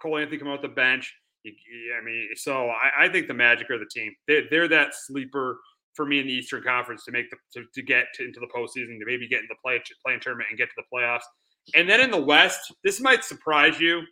Cole 0.00 0.18
Anthony 0.18 0.36
coming 0.36 0.52
off 0.52 0.60
the 0.60 0.68
bench. 0.68 1.14
I 1.46 2.04
mean, 2.04 2.28
so 2.34 2.68
I, 2.68 3.04
I 3.04 3.08
think 3.08 3.28
the 3.28 3.34
Magic 3.34 3.70
are 3.70 3.78
the 3.78 3.88
team. 3.92 4.12
They're, 4.26 4.42
they're 4.50 4.68
that 4.68 4.94
sleeper 4.94 5.58
for 5.94 6.04
me 6.04 6.20
in 6.20 6.26
the 6.26 6.32
Eastern 6.32 6.62
Conference 6.62 7.04
to 7.04 7.12
make 7.12 7.30
the 7.30 7.36
to, 7.54 7.66
to 7.74 7.82
get 7.82 8.06
to, 8.14 8.24
into 8.24 8.40
the 8.40 8.48
postseason, 8.54 8.98
to 8.98 9.06
maybe 9.06 9.28
get 9.28 9.40
in 9.40 9.46
the 9.48 9.56
play 9.64 9.80
playing 10.04 10.20
tournament 10.20 10.48
and 10.50 10.58
get 10.58 10.68
to 10.68 10.74
the 10.76 10.96
playoffs. 10.96 11.24
And 11.74 11.88
then 11.88 12.00
in 12.00 12.10
the 12.10 12.20
West, 12.20 12.72
this 12.84 13.00
might 13.00 13.24
surprise 13.24 13.80
you. 13.80 14.02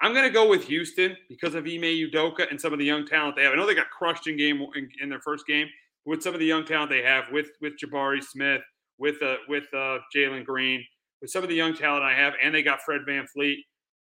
I'm 0.00 0.12
going 0.12 0.24
to 0.24 0.30
go 0.30 0.48
with 0.48 0.64
Houston 0.64 1.16
because 1.28 1.54
of 1.54 1.64
Ime 1.64 1.82
Udoka 1.82 2.48
and 2.50 2.60
some 2.60 2.72
of 2.72 2.78
the 2.78 2.84
young 2.84 3.04
talent 3.04 3.34
they 3.36 3.42
have. 3.42 3.52
I 3.52 3.56
know 3.56 3.66
they 3.66 3.74
got 3.74 3.90
crushed 3.90 4.28
in 4.28 4.36
game 4.36 4.64
in, 4.76 4.88
in 5.02 5.08
their 5.08 5.20
first 5.20 5.46
game 5.46 5.66
with 6.06 6.22
some 6.22 6.34
of 6.34 6.40
the 6.40 6.46
young 6.46 6.64
talent 6.64 6.90
they 6.90 7.02
have 7.02 7.24
with 7.32 7.50
with 7.60 7.74
Jabari 7.82 8.22
Smith, 8.22 8.62
with 8.98 9.22
uh, 9.22 9.36
with 9.48 9.64
uh, 9.74 9.98
Jalen 10.14 10.44
Green, 10.44 10.84
with 11.20 11.30
some 11.30 11.42
of 11.42 11.48
the 11.48 11.54
young 11.54 11.74
talent 11.74 12.04
I 12.04 12.14
have, 12.14 12.34
and 12.42 12.54
they 12.54 12.62
got 12.62 12.80
Fred 12.82 13.02
VanVleet. 13.08 13.56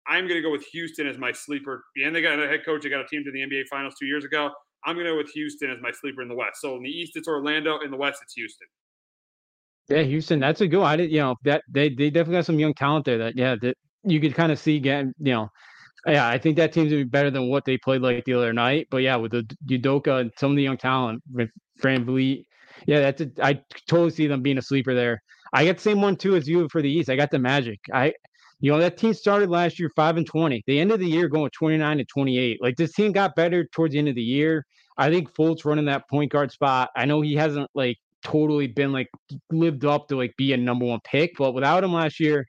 I'm 0.09 0.25
going 0.25 0.37
to 0.37 0.43
go 0.43 0.51
with 0.51 0.65
Houston 0.67 1.07
as 1.07 1.19
my 1.19 1.33
sleeper. 1.33 1.85
And 2.05 2.15
they 2.15 2.23
got 2.23 2.39
a 2.39 2.47
head 2.47 2.65
coach. 2.65 2.83
They 2.83 2.89
got 2.89 3.01
a 3.01 3.09
team 3.09 3.25
to 3.25 3.33
the 3.33 3.41
NBA 3.41 3.65
Finals 3.69 3.95
two 3.99 4.07
years 4.07 4.25
ago. 4.25 4.51
I'm 4.85 4.95
going 4.95 5.07
to 5.07 5.13
go 5.13 5.17
with 5.17 5.31
Houston 5.31 5.71
as 5.71 5.79
my 5.81 5.91
sleeper 5.91 6.23
in 6.23 6.29
the 6.29 6.35
West. 6.35 6.61
So 6.61 6.77
in 6.77 6.83
the 6.83 6.91
East, 6.91 7.13
it's 7.17 7.29
Orlando. 7.29 7.81
In 7.81 7.91
the 7.91 7.97
West, 7.97 8.21
it's 8.23 8.35
Houston. 8.35 8.69
Yeah, 9.89 10.03
Houston, 10.03 10.41
that's 10.41 10.61
a 10.61 10.67
good. 10.67 10.83
I 10.83 10.97
did, 10.97 11.13
you 11.13 11.21
know, 11.21 11.37
that 11.45 11.63
they 11.71 11.89
they 11.89 12.11
definitely 12.11 12.39
got 12.39 12.47
some 12.47 12.59
young 12.59 12.75
talent 12.75 13.05
there 13.05 13.19
that 13.19 13.37
yeah, 13.37 13.55
that 13.63 13.77
you 14.03 14.21
could 14.21 14.35
kind 14.35 14.51
of 14.51 14.59
see 14.59 14.81
getting, 14.81 15.13
you 15.19 15.33
know, 15.33 15.49
yeah, 16.07 16.29
I 16.29 16.39
think 16.39 16.57
that 16.57 16.73
team's 16.73 16.91
gonna 16.91 17.05
be 17.05 17.09
better 17.09 17.31
than 17.31 17.49
what 17.49 17.65
they 17.65 17.79
played 17.79 18.03
like 18.03 18.25
the 18.25 18.35
other 18.35 18.53
night. 18.53 18.89
But 18.91 18.99
yeah, 18.99 19.15
with 19.15 19.31
the 19.31 19.47
Udoka 19.69 20.21
and 20.21 20.33
some 20.39 20.51
of 20.51 20.57
the 20.57 20.65
young 20.65 20.77
talent, 20.77 21.23
VanVleet, 21.81 22.45
yeah, 22.87 23.01
that's 23.01 23.21
a, 23.21 23.31
I 23.41 23.61
totally 23.89 24.11
see 24.11 24.27
them 24.27 24.43
being 24.43 24.59
a 24.59 24.63
sleeper 24.63 24.95
there. 24.95 25.23
I 25.53 25.65
got 25.65 25.77
the 25.77 25.83
same 25.83 26.01
one 26.01 26.17
too 26.17 26.37
as 26.37 26.49
you 26.49 26.69
for 26.71 26.83
the 26.83 26.91
East. 26.91 27.09
I 27.09 27.17
got 27.17 27.31
the 27.31 27.39
Magic. 27.39 27.79
I, 27.93 28.13
you 28.61 28.73
know, 28.73 28.79
that 28.79 28.97
team 28.97 29.13
started 29.13 29.51
last 29.51 29.79
year 29.79 29.91
five 29.95 30.17
and 30.17 30.27
twenty. 30.27 30.63
They 30.67 30.79
ended 30.79 31.01
the 31.01 31.07
year 31.07 31.29
going 31.29 31.51
twenty 31.51 31.77
nine 31.77 31.99
and 31.99 32.09
twenty 32.09 32.39
eight. 32.39 32.59
Like 32.63 32.77
this 32.77 32.93
team 32.93 33.13
got 33.13 33.37
better 33.37 33.67
towards 33.67 33.93
the 33.93 33.99
end 33.99 34.09
of 34.09 34.15
the 34.15 34.23
year. 34.23 34.65
I 34.97 35.11
think 35.11 35.33
Fultz 35.35 35.65
running 35.65 35.85
that 35.87 36.09
point 36.09 36.33
guard 36.33 36.51
spot. 36.51 36.91
I 36.97 37.05
know 37.05 37.21
he 37.21 37.35
hasn't 37.35 37.69
like 37.75 37.99
totally 38.23 38.67
been 38.67 38.93
like 38.93 39.09
lived 39.51 39.85
up 39.85 40.09
to 40.09 40.17
like 40.17 40.35
be 40.39 40.53
a 40.53 40.57
number 40.57 40.87
one 40.87 41.01
pick, 41.05 41.33
but 41.37 41.53
without 41.53 41.85
him 41.85 41.93
last 41.93 42.19
year, 42.19 42.47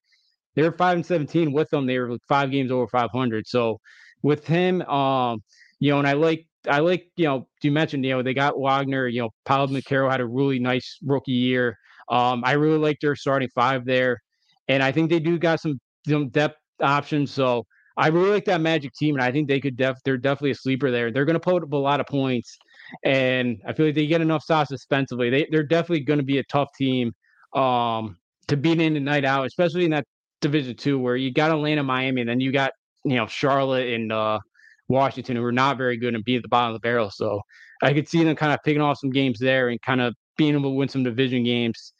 they 0.55 0.63
were 0.63 0.71
five 0.71 0.95
and 0.95 1.05
seventeen. 1.05 1.51
With 1.51 1.69
them, 1.69 1.85
they 1.85 1.99
were 1.99 2.11
like 2.11 2.21
five 2.27 2.51
games 2.51 2.71
over 2.71 2.87
five 2.87 3.09
hundred. 3.11 3.45
So 3.47 3.79
with 4.23 4.47
him, 4.47 4.81
um, 4.83 5.43
you 5.79 5.91
know, 5.91 5.99
and 5.99 6.07
I 6.07 6.13
like 6.13 6.47
I 6.69 6.79
like 6.79 7.09
you 7.17 7.25
know 7.25 7.47
you 7.61 7.71
mentioned 7.71 8.05
you 8.05 8.11
know 8.11 8.23
they 8.23 8.33
got 8.33 8.59
Wagner. 8.59 9.07
You 9.07 9.23
know, 9.23 9.29
Paolo 9.45 9.67
McCarroll 9.67 10.09
had 10.09 10.21
a 10.21 10.27
really 10.27 10.59
nice 10.59 10.97
rookie 11.03 11.33
year. 11.33 11.77
Um, 12.09 12.43
I 12.45 12.53
really 12.53 12.77
like 12.77 12.99
their 13.01 13.17
starting 13.17 13.49
five 13.53 13.85
there, 13.85 14.21
and 14.69 14.81
I 14.81 14.93
think 14.93 15.09
they 15.09 15.19
do 15.19 15.37
got 15.37 15.59
some 15.59 15.79
some 16.07 16.29
depth 16.29 16.57
options. 16.81 17.31
So 17.31 17.65
I 17.97 18.07
really 18.07 18.29
like 18.29 18.45
that 18.45 18.61
Magic 18.61 18.93
team, 18.93 19.15
and 19.15 19.23
I 19.23 19.31
think 19.31 19.47
they 19.47 19.59
could 19.59 19.75
def 19.75 19.97
they're 20.05 20.17
definitely 20.17 20.51
a 20.51 20.55
sleeper 20.55 20.91
there. 20.91 21.11
They're 21.11 21.25
going 21.25 21.33
to 21.33 21.39
put 21.39 21.63
up 21.63 21.73
a 21.73 21.77
lot 21.77 21.99
of 21.99 22.05
points, 22.05 22.57
and 23.03 23.59
I 23.65 23.73
feel 23.73 23.87
like 23.87 23.95
they 23.95 24.05
get 24.05 24.21
enough 24.21 24.43
sauce 24.43 24.69
defensively. 24.69 25.29
They 25.29 25.47
they're 25.51 25.63
definitely 25.63 26.01
going 26.01 26.19
to 26.19 26.25
be 26.25 26.37
a 26.37 26.43
tough 26.43 26.69
team 26.77 27.11
um, 27.55 28.17
to 28.47 28.57
beat 28.57 28.79
in 28.79 28.95
and 28.95 29.05
night 29.05 29.25
out, 29.25 29.47
especially 29.47 29.85
in 29.85 29.91
that 29.91 30.05
Division 30.41 30.75
Two 30.75 30.99
where 30.99 31.15
you 31.15 31.33
got 31.33 31.51
Atlanta, 31.51 31.83
Miami, 31.83 32.21
and 32.21 32.29
then 32.29 32.39
you 32.39 32.51
got 32.51 32.71
you 33.03 33.15
know 33.15 33.25
Charlotte 33.25 33.87
and 33.87 34.11
uh, 34.11 34.39
Washington 34.87 35.35
who 35.35 35.43
are 35.43 35.51
not 35.51 35.77
very 35.77 35.97
good 35.97 36.13
and 36.13 36.23
be 36.23 36.35
at 36.35 36.43
the 36.43 36.47
bottom 36.49 36.75
of 36.75 36.81
the 36.81 36.85
barrel. 36.85 37.09
So 37.09 37.41
I 37.81 37.93
could 37.93 38.07
see 38.07 38.23
them 38.23 38.35
kind 38.35 38.53
of 38.53 38.59
picking 38.63 38.81
off 38.81 38.99
some 38.99 39.09
games 39.09 39.39
there 39.39 39.69
and 39.69 39.81
kind 39.81 40.01
of 40.01 40.13
being 40.37 40.53
able 40.53 40.69
to 40.69 40.75
win 40.75 40.89
some 40.89 41.03
division 41.03 41.43
games 41.43 41.93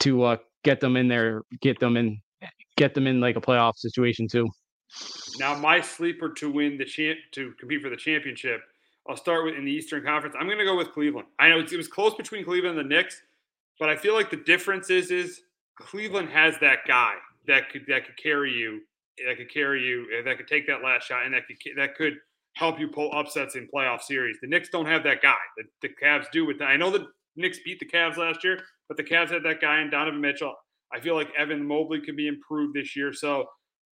to 0.00 0.22
uh, 0.24 0.36
get 0.64 0.80
them 0.80 0.96
in 0.96 1.08
there, 1.08 1.42
get 1.60 1.78
them 1.78 1.96
in, 1.96 2.20
get 2.76 2.94
them 2.94 3.06
in 3.06 3.20
like 3.20 3.36
a 3.36 3.40
playoff 3.40 3.76
situation 3.76 4.28
too. 4.28 4.48
Now, 5.38 5.58
my 5.58 5.80
sleeper 5.80 6.32
to 6.34 6.50
win 6.50 6.78
the 6.78 6.84
champ 6.84 7.18
to 7.32 7.52
compete 7.58 7.82
for 7.82 7.90
the 7.90 7.96
championship, 7.96 8.62
I'll 9.08 9.16
start 9.16 9.44
with 9.44 9.54
in 9.54 9.64
the 9.64 9.70
Eastern 9.70 10.04
Conference. 10.04 10.34
I'm 10.38 10.46
going 10.46 10.58
to 10.58 10.64
go 10.64 10.76
with 10.76 10.92
Cleveland. 10.92 11.28
I 11.38 11.48
know 11.48 11.58
it 11.58 11.76
was 11.76 11.88
close 11.88 12.14
between 12.14 12.44
Cleveland 12.44 12.78
and 12.78 12.90
the 12.90 12.94
Knicks, 12.94 13.22
but 13.78 13.88
I 13.88 13.96
feel 13.96 14.14
like 14.14 14.30
the 14.30 14.36
difference 14.36 14.90
is 14.90 15.10
is 15.10 15.42
Cleveland 15.76 16.30
has 16.30 16.56
that 16.60 16.80
guy 16.86 17.14
that 17.46 17.70
could 17.70 17.84
that 17.88 18.06
could 18.06 18.16
carry 18.16 18.52
you, 18.52 18.80
that 19.26 19.36
could 19.36 19.52
carry 19.52 19.82
you, 19.82 20.06
that 20.24 20.36
could 20.36 20.48
take 20.48 20.66
that 20.66 20.82
last 20.82 21.06
shot, 21.06 21.24
and 21.24 21.34
that 21.34 21.46
could 21.46 21.56
that 21.76 21.94
could 21.94 22.14
help 22.54 22.80
you 22.80 22.88
pull 22.88 23.12
upsets 23.12 23.54
in 23.54 23.68
playoff 23.72 24.00
series. 24.00 24.38
The 24.40 24.48
Knicks 24.48 24.70
don't 24.70 24.86
have 24.86 25.02
that 25.04 25.20
guy. 25.20 25.36
The, 25.56 25.64
the 25.82 25.94
Cavs 26.02 26.30
do 26.32 26.46
with 26.46 26.58
that. 26.58 26.66
I 26.66 26.76
know 26.76 26.90
the 26.90 27.08
Knicks 27.36 27.58
beat 27.64 27.78
the 27.78 27.86
Cavs 27.86 28.16
last 28.16 28.42
year, 28.42 28.60
but 28.88 28.96
the 28.96 29.04
Cavs 29.04 29.30
had 29.30 29.42
that 29.42 29.60
guy 29.60 29.82
in 29.82 29.90
Donovan 29.90 30.20
Mitchell. 30.20 30.54
I 30.92 31.00
feel 31.00 31.14
like 31.14 31.28
Evan 31.36 31.66
Mobley 31.66 32.00
could 32.00 32.16
be 32.16 32.28
improved 32.28 32.74
this 32.74 32.96
year. 32.96 33.12
So 33.12 33.46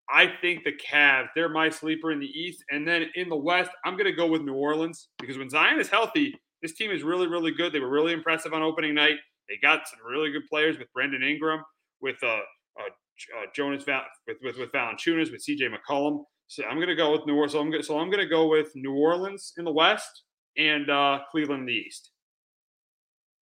I 0.10 0.32
think 0.42 0.64
the 0.64 0.74
Cavs, 0.74 1.30
they're 1.36 1.50
my 1.50 1.70
sleeper 1.70 2.12
in 2.12 2.20
the 2.20 2.28
East. 2.28 2.64
And 2.72 2.88
then 2.88 3.08
in 3.16 3.30
the 3.30 3.36
West, 3.36 3.72
I'm 3.86 3.94
going 3.94 4.06
to 4.06 4.16
go 4.16 4.28
with 4.28 4.42
New 4.42 4.54
Orleans 4.54 5.10
because 5.20 5.38
when 5.38 5.50
Zion 5.50 5.80
is 5.80 5.90
healthy, 5.90 6.36
this 6.62 6.74
team 6.74 6.92
is 6.92 7.04
really, 7.04 7.28
really 7.28 7.52
good. 7.52 7.74
They 7.74 7.80
were 7.80 7.90
really 7.90 8.14
impressive 8.14 8.54
on 8.54 8.62
opening 8.62 8.96
night. 8.96 9.18
They 9.50 9.58
got 9.62 9.88
some 9.88 10.00
really 10.08 10.32
good 10.32 10.48
players 10.50 10.78
with 10.78 10.92
Brandon 10.94 11.24
Ingram, 11.24 11.62
with 12.02 12.16
uh, 12.24 12.28
uh, 12.28 12.90
uh 13.38 13.46
Jonas 13.54 13.84
Val- 13.84 14.06
with, 14.26 14.38
with 14.42 14.58
with 14.58 14.72
Valanciunas, 14.72 15.32
with 15.32 15.44
CJ 15.46 15.70
McCollum. 15.70 16.24
So 16.48 16.64
I'm 16.64 16.78
going 16.78 16.88
to 16.88 16.96
go 16.96 17.12
with 17.12 17.26
New 17.26 17.36
Orleans. 17.36 17.52
So 17.52 17.60
I'm 17.60 17.70
going 17.70 17.84
so 17.84 18.00
I'm 18.00 18.10
going 18.10 18.24
to 18.24 18.30
go 18.30 18.48
with 18.48 18.72
New 18.76 18.94
Orleans 18.94 19.54
in 19.58 19.66
the 19.66 19.72
West 19.72 20.24
and 20.58 20.90
uh, 20.90 21.20
Cleveland 21.32 21.62
in 21.62 21.66
the 21.66 21.74
East. 21.74 22.12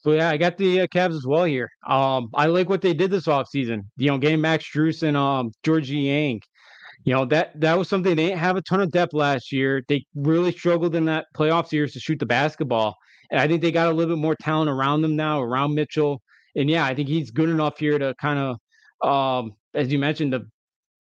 So 0.01 0.13
yeah, 0.13 0.29
I 0.29 0.37
got 0.37 0.57
the 0.57 0.81
uh, 0.81 0.87
Cavs 0.87 1.15
as 1.15 1.25
well 1.27 1.43
here. 1.43 1.69
Um, 1.87 2.29
I 2.33 2.47
like 2.47 2.69
what 2.69 2.81
they 2.81 2.93
did 2.93 3.11
this 3.11 3.27
offseason. 3.27 3.81
You 3.97 4.07
know, 4.07 4.17
getting 4.17 4.41
Max 4.41 4.65
Strus 4.65 5.03
and 5.03 5.15
um 5.15 5.51
Georges 5.63 5.91
Niang. 5.91 6.41
You 7.03 7.13
know 7.13 7.25
that 7.25 7.59
that 7.59 7.77
was 7.77 7.89
something 7.89 8.15
they 8.15 8.27
didn't 8.27 8.39
have 8.39 8.57
a 8.57 8.61
ton 8.61 8.81
of 8.81 8.91
depth 8.91 9.13
last 9.13 9.51
year. 9.51 9.83
They 9.87 10.05
really 10.15 10.51
struggled 10.51 10.95
in 10.95 11.05
that 11.05 11.25
playoff 11.35 11.67
series 11.67 11.93
to 11.93 11.99
shoot 11.99 12.19
the 12.19 12.25
basketball, 12.25 12.95
and 13.31 13.39
I 13.39 13.47
think 13.47 13.61
they 13.61 13.71
got 13.71 13.87
a 13.87 13.91
little 13.91 14.15
bit 14.15 14.21
more 14.21 14.35
talent 14.35 14.69
around 14.69 15.01
them 15.01 15.15
now, 15.15 15.41
around 15.41 15.73
Mitchell. 15.73 16.21
And 16.55 16.69
yeah, 16.69 16.85
I 16.85 16.93
think 16.93 17.07
he's 17.07 17.31
good 17.31 17.49
enough 17.49 17.79
here 17.79 17.97
to 17.97 18.13
kind 18.21 18.39
of, 19.01 19.07
um, 19.07 19.53
as 19.73 19.91
you 19.91 19.97
mentioned, 19.99 20.33
the 20.33 20.41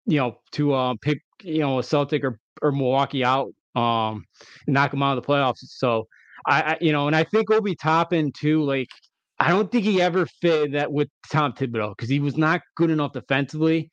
you 0.06 0.18
know 0.18 0.40
to 0.54 0.74
uh, 0.74 0.96
pick 1.02 1.20
you 1.44 1.60
know 1.60 1.80
a 1.80 1.84
Celtic 1.84 2.24
or 2.24 2.40
or 2.62 2.72
Milwaukee 2.72 3.24
out, 3.24 3.52
um, 3.76 4.26
knock 4.68 4.92
them 4.92 5.02
out 5.04 5.18
of 5.18 5.24
the 5.24 5.28
playoffs. 5.28 5.60
So 5.62 6.08
I, 6.48 6.62
I 6.62 6.78
you 6.82 6.92
know, 6.92 7.08
and 7.08 7.16
I 7.16 7.24
think 7.26 7.52
Obi 7.52 7.76
Toppin 7.76 8.32
too. 8.32 8.64
Like 8.64 8.88
I 9.40 9.50
don't 9.50 9.72
think 9.72 9.84
he 9.84 10.02
ever 10.02 10.26
fit 10.26 10.72
that 10.72 10.92
with 10.92 11.10
Tom 11.32 11.54
Thibodeau 11.54 11.96
because 11.96 12.10
he 12.10 12.20
was 12.20 12.38
not 12.38 12.62
good 12.76 12.90
enough 12.90 13.14
defensively, 13.14 13.92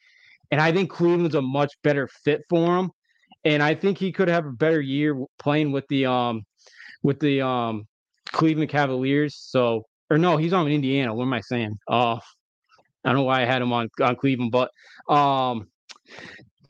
and 0.51 0.61
I 0.61 0.73
think 0.73 0.91
Cleveland's 0.91 1.35
a 1.35 1.43
much 1.43 1.73
better 1.83 2.09
fit 2.25 2.43
for 2.49 2.79
him. 2.79 2.91
And 3.45 3.63
I 3.63 3.75
think 3.75 3.99
he 3.99 4.11
could 4.11 4.29
have 4.29 4.47
a 4.47 4.53
better 4.53 4.81
year 4.81 5.21
playing 5.39 5.73
with 5.73 5.85
the 5.89 6.07
um 6.07 6.43
with 7.03 7.21
the 7.21 7.43
um 7.43 7.87
Cleveland 8.33 8.71
Cavaliers. 8.71 9.37
So 9.37 9.85
or 10.11 10.17
no, 10.17 10.37
he's 10.37 10.53
on 10.53 10.69
Indiana. 10.69 11.15
What 11.15 11.25
am 11.25 11.33
I 11.33 11.41
saying? 11.41 11.77
Uh 11.89 12.19
I 13.05 13.11
don't 13.11 13.17
know 13.17 13.25
why 13.25 13.43
I 13.43 13.45
had 13.45 13.61
him 13.61 13.73
on 13.73 13.89
on 14.01 14.17
Cleveland, 14.17 14.53
but 14.53 14.71
um 15.13 15.69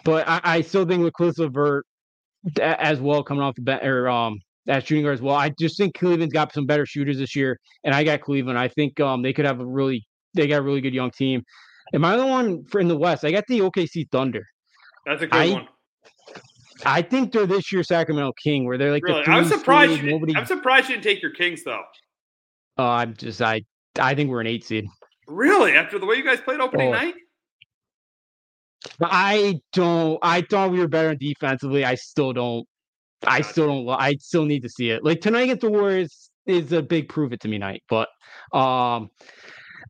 but 0.05 0.29
I, 0.29 0.41
I 0.43 0.61
still 0.63 0.85
think 0.85 1.03
with 1.03 1.15
Caris 1.17 1.39
LeVert 1.39 1.87
as 2.61 3.01
well 3.01 3.23
coming 3.23 3.43
off 3.43 3.55
the 3.55 3.63
bench 3.63 3.85
or 3.85 4.09
um 4.09 4.41
at 4.69 4.87
shooting 4.87 5.05
guard 5.05 5.15
as 5.15 5.23
well. 5.23 5.37
I 5.37 5.51
just 5.59 5.77
think 5.77 5.95
Cleveland's 5.95 6.33
got 6.33 6.53
some 6.53 6.67
better 6.67 6.87
shooters 6.87 7.19
this 7.19 7.37
year, 7.37 7.59
and 7.85 7.95
I 7.95 8.05
got 8.05 8.21
Cleveland. 8.21 8.59
I 8.59 8.69
think 8.69 8.99
um, 9.01 9.23
they 9.23 9.33
could 9.33 9.45
have 9.45 9.61
a 9.61 9.67
really 9.67 10.07
they 10.35 10.47
got 10.47 10.59
a 10.59 10.63
really 10.63 10.81
good 10.81 10.95
young 10.95 11.11
team. 11.11 11.43
And 11.93 12.03
my 12.03 12.15
other 12.15 12.27
one 12.27 12.65
for 12.65 12.81
in 12.81 12.89
the 12.89 12.97
West? 12.97 13.25
I 13.25 13.31
got 13.31 13.45
the 13.47 13.61
OKC 13.61 14.11
Thunder. 14.11 14.45
That's 15.07 15.23
a 15.23 15.27
good 15.27 15.41
I, 15.41 15.53
one. 15.53 15.69
I 16.85 17.03
think 17.03 17.33
they're 17.33 17.47
this 17.47 17.73
year 17.73 17.83
Sacramento 17.83 18.33
King, 18.43 18.67
where 18.67 18.77
they're 18.79 18.91
like 18.91 19.05
really? 19.05 19.23
the 19.25 19.31
I'm 19.31 19.45
surprised. 19.45 20.03
You 20.03 20.11
nobody... 20.11 20.35
I'm 20.35 20.47
surprised 20.47 20.89
you 20.89 20.97
didn't 20.97 21.05
take 21.05 21.23
your 21.23 21.33
Kings 21.33 21.63
though. 21.65 21.83
Uh, 22.79 22.89
I'm 22.89 23.15
just 23.15 23.41
I 23.41 23.63
I 23.99 24.15
think 24.15 24.31
we're 24.31 24.41
an 24.41 24.47
eight 24.47 24.65
seed. 24.65 24.87
Really? 25.27 25.73
After 25.73 25.99
the 25.99 26.07
way 26.07 26.17
you 26.17 26.25
guys 26.25 26.41
played 26.41 26.61
opening 26.61 26.89
Oh. 26.89 26.93
night? 26.93 27.15
I 29.01 29.61
don't. 29.73 30.19
I 30.23 30.43
thought 30.43 30.71
we 30.71 30.79
were 30.79 30.89
better 30.89 31.15
defensively. 31.15 31.85
I 31.85 31.95
still 31.95 32.33
don't. 32.33 32.67
I 33.27 33.41
still 33.41 33.67
don't. 33.67 33.89
I 33.89 34.17
still 34.21 34.45
need 34.45 34.63
to 34.63 34.69
see 34.69 34.91
it. 34.91 35.05
Like 35.05 35.21
tonight 35.21 35.43
against 35.43 35.63
the 35.63 35.71
Warriors 35.71 36.31
is 36.47 36.73
a 36.73 36.83
big 36.83 37.09
prove 37.09 37.33
it 37.33 37.41
to 37.41 37.49
me 37.49 37.59
night. 37.59 37.83
But 37.89 38.09
um, 38.53 39.11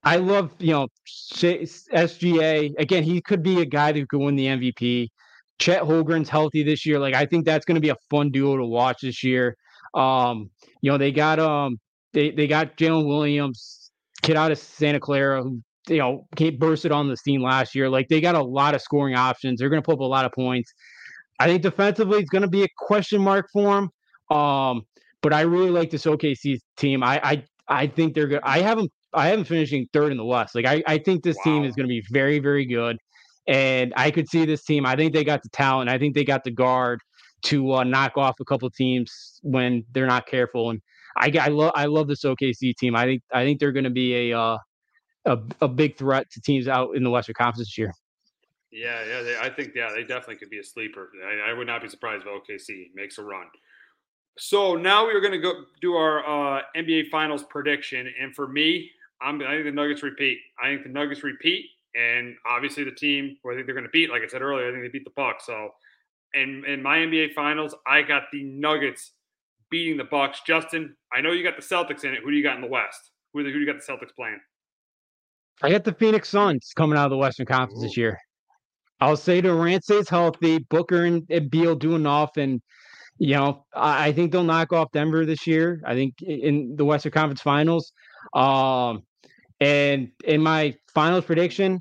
I 0.02 0.16
love 0.16 0.52
you 0.58 0.72
know 0.72 0.88
SGA 1.08 2.72
again. 2.78 3.02
He 3.02 3.20
could 3.20 3.42
be 3.42 3.60
a 3.60 3.66
guy 3.66 3.92
that 3.92 4.08
could 4.08 4.20
win 4.20 4.36
the 4.36 4.46
MVP. 4.46 5.08
Chet 5.58 5.82
Holmgren's 5.82 6.28
healthy 6.28 6.62
this 6.62 6.84
year. 6.84 6.98
Like 6.98 7.14
I 7.14 7.26
think 7.26 7.44
that's 7.44 7.64
going 7.64 7.76
to 7.76 7.80
be 7.80 7.90
a 7.90 7.96
fun 8.10 8.30
duo 8.30 8.56
to 8.56 8.64
watch 8.64 9.02
this 9.02 9.22
year. 9.22 9.56
Um, 9.94 10.50
you 10.80 10.90
know 10.90 10.98
they 10.98 11.12
got 11.12 11.38
um 11.38 11.78
they 12.12 12.30
they 12.30 12.46
got 12.46 12.76
Jalen 12.76 13.06
Williams, 13.06 13.90
kid 14.22 14.36
out 14.36 14.52
of 14.52 14.58
Santa 14.58 15.00
Clara, 15.00 15.42
who 15.42 15.60
you 15.88 15.98
know 15.98 16.26
bursted 16.58 16.92
on 16.92 17.08
the 17.08 17.16
scene 17.16 17.42
last 17.42 17.74
year. 17.74 17.88
Like 17.88 18.08
they 18.08 18.20
got 18.20 18.34
a 18.34 18.42
lot 18.42 18.74
of 18.74 18.82
scoring 18.82 19.14
options. 19.14 19.60
They're 19.60 19.68
going 19.68 19.82
to 19.82 19.86
put 19.86 19.94
up 19.94 20.00
a 20.00 20.04
lot 20.04 20.24
of 20.24 20.32
points. 20.32 20.72
I 21.38 21.46
think 21.46 21.62
defensively 21.62 22.18
it's 22.18 22.30
going 22.30 22.42
to 22.42 22.48
be 22.48 22.62
a 22.62 22.68
question 22.78 23.20
mark 23.20 23.48
for 23.52 23.78
him. 23.78 24.36
Um, 24.36 24.82
but 25.22 25.32
I 25.32 25.42
really 25.42 25.70
like 25.70 25.90
this 25.90 26.04
OKC 26.04 26.58
team. 26.76 27.02
I 27.02 27.20
I 27.22 27.44
I 27.68 27.86
think 27.86 28.14
they're 28.14 28.26
good. 28.26 28.40
I 28.42 28.60
have 28.60 28.78
them. 28.78 28.88
I 29.12 29.28
have 29.28 29.38
them 29.38 29.44
finishing 29.44 29.86
third 29.92 30.12
in 30.12 30.18
the 30.18 30.24
West. 30.24 30.54
Like 30.54 30.66
I 30.66 30.82
I 30.86 30.98
think 30.98 31.24
this 31.24 31.36
team 31.42 31.64
is 31.64 31.74
going 31.74 31.86
to 31.86 31.92
be 31.92 32.02
very 32.12 32.38
very 32.38 32.66
good. 32.66 32.98
And 33.46 33.92
I 33.96 34.10
could 34.10 34.28
see 34.28 34.44
this 34.44 34.64
team. 34.64 34.86
I 34.86 34.96
think 34.96 35.12
they 35.12 35.24
got 35.24 35.42
the 35.42 35.50
talent. 35.50 35.90
I 35.90 35.98
think 35.98 36.14
they 36.14 36.24
got 36.24 36.44
the 36.44 36.50
guard 36.50 37.00
to 37.44 37.74
uh, 37.74 37.84
knock 37.84 38.16
off 38.16 38.36
a 38.40 38.44
couple 38.44 38.68
teams 38.70 39.38
when 39.42 39.84
they're 39.92 40.06
not 40.06 40.26
careful. 40.26 40.70
And 40.70 40.80
I 41.16 41.32
I 41.40 41.48
love 41.48 41.72
I 41.74 41.86
love 41.86 42.08
this 42.08 42.24
OKC 42.24 42.74
team. 42.76 42.96
I 42.96 43.04
think 43.04 43.22
I 43.32 43.44
think 43.44 43.60
they're 43.60 43.72
going 43.72 43.84
to 43.84 43.90
be 43.90 44.30
a 44.30 44.38
uh, 44.38 44.58
a 45.26 45.38
a 45.62 45.68
big 45.68 45.96
threat 45.96 46.30
to 46.32 46.40
teams 46.40 46.68
out 46.68 46.96
in 46.96 47.02
the 47.02 47.10
Western 47.10 47.34
Conference 47.34 47.68
this 47.68 47.78
year. 47.78 47.92
Yeah, 48.74 49.04
yeah. 49.06 49.22
They, 49.22 49.38
I 49.38 49.48
think 49.48 49.72
yeah, 49.76 49.90
they 49.94 50.02
definitely 50.02 50.34
could 50.36 50.50
be 50.50 50.58
a 50.58 50.64
sleeper. 50.64 51.10
I, 51.24 51.50
I 51.50 51.52
would 51.52 51.68
not 51.68 51.80
be 51.80 51.88
surprised 51.88 52.24
if 52.26 52.28
OKC 52.28 52.88
makes 52.92 53.18
a 53.18 53.22
run. 53.22 53.46
So 54.36 54.74
now 54.74 55.06
we 55.06 55.12
are 55.12 55.20
going 55.20 55.32
to 55.32 55.38
go 55.38 55.62
do 55.80 55.94
our 55.94 56.58
uh, 56.58 56.62
NBA 56.76 57.08
Finals 57.08 57.44
prediction, 57.44 58.12
and 58.20 58.34
for 58.34 58.48
me, 58.48 58.90
I'm, 59.22 59.40
I 59.42 59.52
think 59.52 59.66
the 59.66 59.70
Nuggets 59.70 60.02
repeat. 60.02 60.38
I 60.60 60.70
think 60.70 60.82
the 60.82 60.88
Nuggets 60.88 61.22
repeat, 61.22 61.66
and 61.94 62.34
obviously 62.44 62.82
the 62.82 62.90
team 62.90 63.36
who 63.42 63.52
I 63.52 63.54
think 63.54 63.66
they're 63.66 63.76
going 63.76 63.86
to 63.86 63.92
beat, 63.92 64.10
like 64.10 64.22
I 64.22 64.26
said 64.26 64.42
earlier, 64.42 64.68
I 64.68 64.72
think 64.72 64.82
they 64.82 64.88
beat 64.88 65.04
the 65.04 65.12
Bucks. 65.14 65.46
So, 65.46 65.70
in 66.34 66.64
in 66.66 66.82
my 66.82 66.98
NBA 66.98 67.32
Finals, 67.32 67.76
I 67.86 68.02
got 68.02 68.24
the 68.32 68.42
Nuggets 68.42 69.12
beating 69.70 69.96
the 69.96 70.04
Bucks. 70.04 70.40
Justin, 70.44 70.96
I 71.12 71.20
know 71.20 71.30
you 71.30 71.44
got 71.44 71.54
the 71.54 71.62
Celtics 71.62 72.02
in 72.02 72.12
it. 72.12 72.24
Who 72.24 72.32
do 72.32 72.36
you 72.36 72.42
got 72.42 72.56
in 72.56 72.60
the 72.60 72.66
West? 72.66 73.12
Who 73.32 73.44
do 73.44 73.50
who 73.50 73.52
do 73.52 73.60
you 73.60 73.72
got 73.72 73.76
the 73.76 73.92
Celtics 73.92 74.16
playing? 74.16 74.40
I 75.62 75.70
got 75.70 75.84
the 75.84 75.94
Phoenix 75.94 76.28
Suns 76.28 76.72
coming 76.74 76.98
out 76.98 77.04
of 77.04 77.10
the 77.10 77.16
Western 77.16 77.46
Conference 77.46 77.80
this 77.80 77.96
year. 77.96 78.18
I'll 79.00 79.16
say 79.16 79.40
Durant 79.40 79.84
stays 79.84 80.08
healthy, 80.08 80.58
Booker 80.70 81.04
and, 81.04 81.24
and 81.30 81.50
Beal 81.50 81.74
doing 81.74 82.06
off, 82.06 82.36
and 82.36 82.60
you 83.18 83.34
know 83.34 83.64
I, 83.74 84.08
I 84.08 84.12
think 84.12 84.32
they'll 84.32 84.44
knock 84.44 84.72
off 84.72 84.90
Denver 84.92 85.24
this 85.26 85.46
year. 85.46 85.80
I 85.84 85.94
think 85.94 86.20
in 86.22 86.76
the 86.76 86.84
Western 86.84 87.12
Conference 87.12 87.42
Finals. 87.42 87.92
Um, 88.34 89.02
and 89.60 90.10
in 90.24 90.42
my 90.42 90.74
finals 90.94 91.24
prediction, 91.24 91.80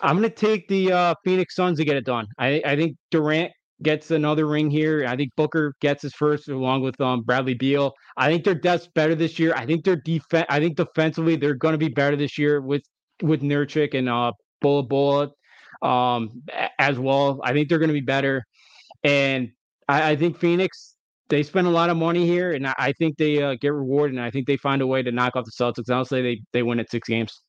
I'm 0.00 0.16
gonna 0.16 0.30
take 0.30 0.68
the 0.68 0.92
uh, 0.92 1.14
Phoenix 1.24 1.54
Suns 1.54 1.78
to 1.78 1.84
get 1.84 1.96
it 1.96 2.04
done. 2.04 2.26
I, 2.38 2.62
I 2.64 2.76
think 2.76 2.96
Durant 3.10 3.52
gets 3.82 4.10
another 4.10 4.46
ring 4.46 4.70
here. 4.70 5.04
I 5.06 5.16
think 5.16 5.32
Booker 5.36 5.74
gets 5.80 6.02
his 6.02 6.14
first 6.14 6.48
along 6.48 6.82
with 6.82 7.00
um, 7.00 7.22
Bradley 7.22 7.54
Beal. 7.54 7.92
I 8.16 8.30
think 8.30 8.44
their 8.44 8.54
depth's 8.54 8.88
better 8.94 9.14
this 9.14 9.38
year. 9.38 9.54
I 9.54 9.66
think 9.66 9.84
their 9.84 9.96
defense. 9.96 10.46
I 10.48 10.60
think 10.60 10.76
defensively 10.76 11.36
they're 11.36 11.54
going 11.54 11.72
to 11.72 11.78
be 11.78 11.88
better 11.88 12.16
this 12.16 12.38
year 12.38 12.60
with 12.60 12.82
with 13.22 13.42
Nurkic 13.42 13.94
and 13.94 14.08
uh, 14.08 14.32
Bol 14.60 14.82
Bol 14.82 15.34
um, 15.82 16.42
as 16.78 16.98
well. 16.98 17.40
I 17.42 17.52
think 17.52 17.68
they're 17.68 17.78
going 17.78 17.88
to 17.88 17.94
be 17.94 18.00
better, 18.00 18.44
and 19.04 19.50
I, 19.88 20.12
I 20.12 20.16
think 20.16 20.38
Phoenix. 20.38 20.94
They 21.28 21.42
spend 21.42 21.66
a 21.66 21.70
lot 21.70 21.90
of 21.90 21.96
money 21.96 22.24
here, 22.24 22.52
and 22.52 22.68
I, 22.68 22.74
I 22.78 22.92
think 22.92 23.16
they 23.16 23.42
uh, 23.42 23.56
get 23.60 23.72
rewarded. 23.72 24.14
And 24.16 24.24
I 24.24 24.30
think 24.30 24.46
they 24.46 24.56
find 24.56 24.80
a 24.80 24.86
way 24.86 25.02
to 25.02 25.10
knock 25.10 25.34
off 25.34 25.44
the 25.44 25.50
Celtics. 25.50 25.90
I'll 25.90 26.04
say 26.04 26.22
they 26.22 26.40
they 26.52 26.62
win 26.62 26.78
at 26.78 26.88
six 26.88 27.08
games. 27.08 27.42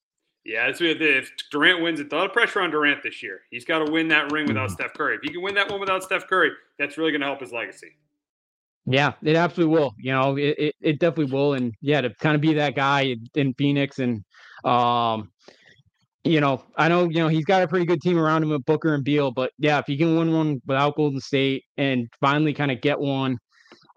Yeah, 0.43 0.71
if 0.73 1.31
Durant 1.51 1.81
wins, 1.83 1.99
it's 1.99 2.11
a 2.11 2.15
lot 2.15 2.25
of 2.25 2.31
pressure 2.31 2.61
on 2.61 2.71
Durant 2.71 3.03
this 3.03 3.21
year. 3.21 3.41
He's 3.51 3.65
got 3.65 3.85
to 3.85 3.91
win 3.91 4.07
that 4.07 4.31
ring 4.31 4.47
without 4.47 4.71
Steph 4.71 4.93
Curry. 4.93 5.15
If 5.15 5.21
he 5.21 5.29
can 5.29 5.41
win 5.41 5.53
that 5.55 5.69
one 5.69 5.79
without 5.79 6.03
Steph 6.03 6.25
Curry, 6.25 6.51
that's 6.79 6.97
really 6.97 7.11
going 7.11 7.19
to 7.19 7.27
help 7.27 7.41
his 7.41 7.51
legacy. 7.51 7.97
Yeah, 8.85 9.11
it 9.21 9.35
absolutely 9.35 9.77
will. 9.77 9.93
You 9.99 10.13
know, 10.13 10.37
it, 10.37 10.55
it, 10.57 10.75
it 10.79 10.99
definitely 10.99 11.33
will. 11.33 11.53
And 11.53 11.75
yeah, 11.81 11.99
to 11.99 12.09
kind 12.15 12.33
of 12.33 12.41
be 12.41 12.53
that 12.53 12.75
guy 12.75 13.17
in 13.35 13.53
Phoenix 13.55 13.99
and 13.99 14.23
um 14.63 15.31
you 16.23 16.41
know, 16.41 16.63
I 16.75 16.89
know, 16.89 17.09
you 17.09 17.19
know, 17.19 17.27
he's 17.27 17.45
got 17.45 17.63
a 17.63 17.67
pretty 17.67 17.85
good 17.85 18.01
team 18.01 18.17
around 18.17 18.43
him 18.43 18.49
with 18.49 18.65
Booker 18.65 18.93
and 18.93 19.03
Beal, 19.03 19.31
but 19.31 19.51
yeah, 19.57 19.79
if 19.79 19.85
he 19.85 19.97
can 19.97 20.17
win 20.17 20.33
one 20.33 20.61
without 20.65 20.95
Golden 20.95 21.21
State 21.21 21.63
and 21.77 22.07
finally 22.19 22.53
kind 22.53 22.71
of 22.71 22.81
get 22.81 22.99
one 22.99 23.37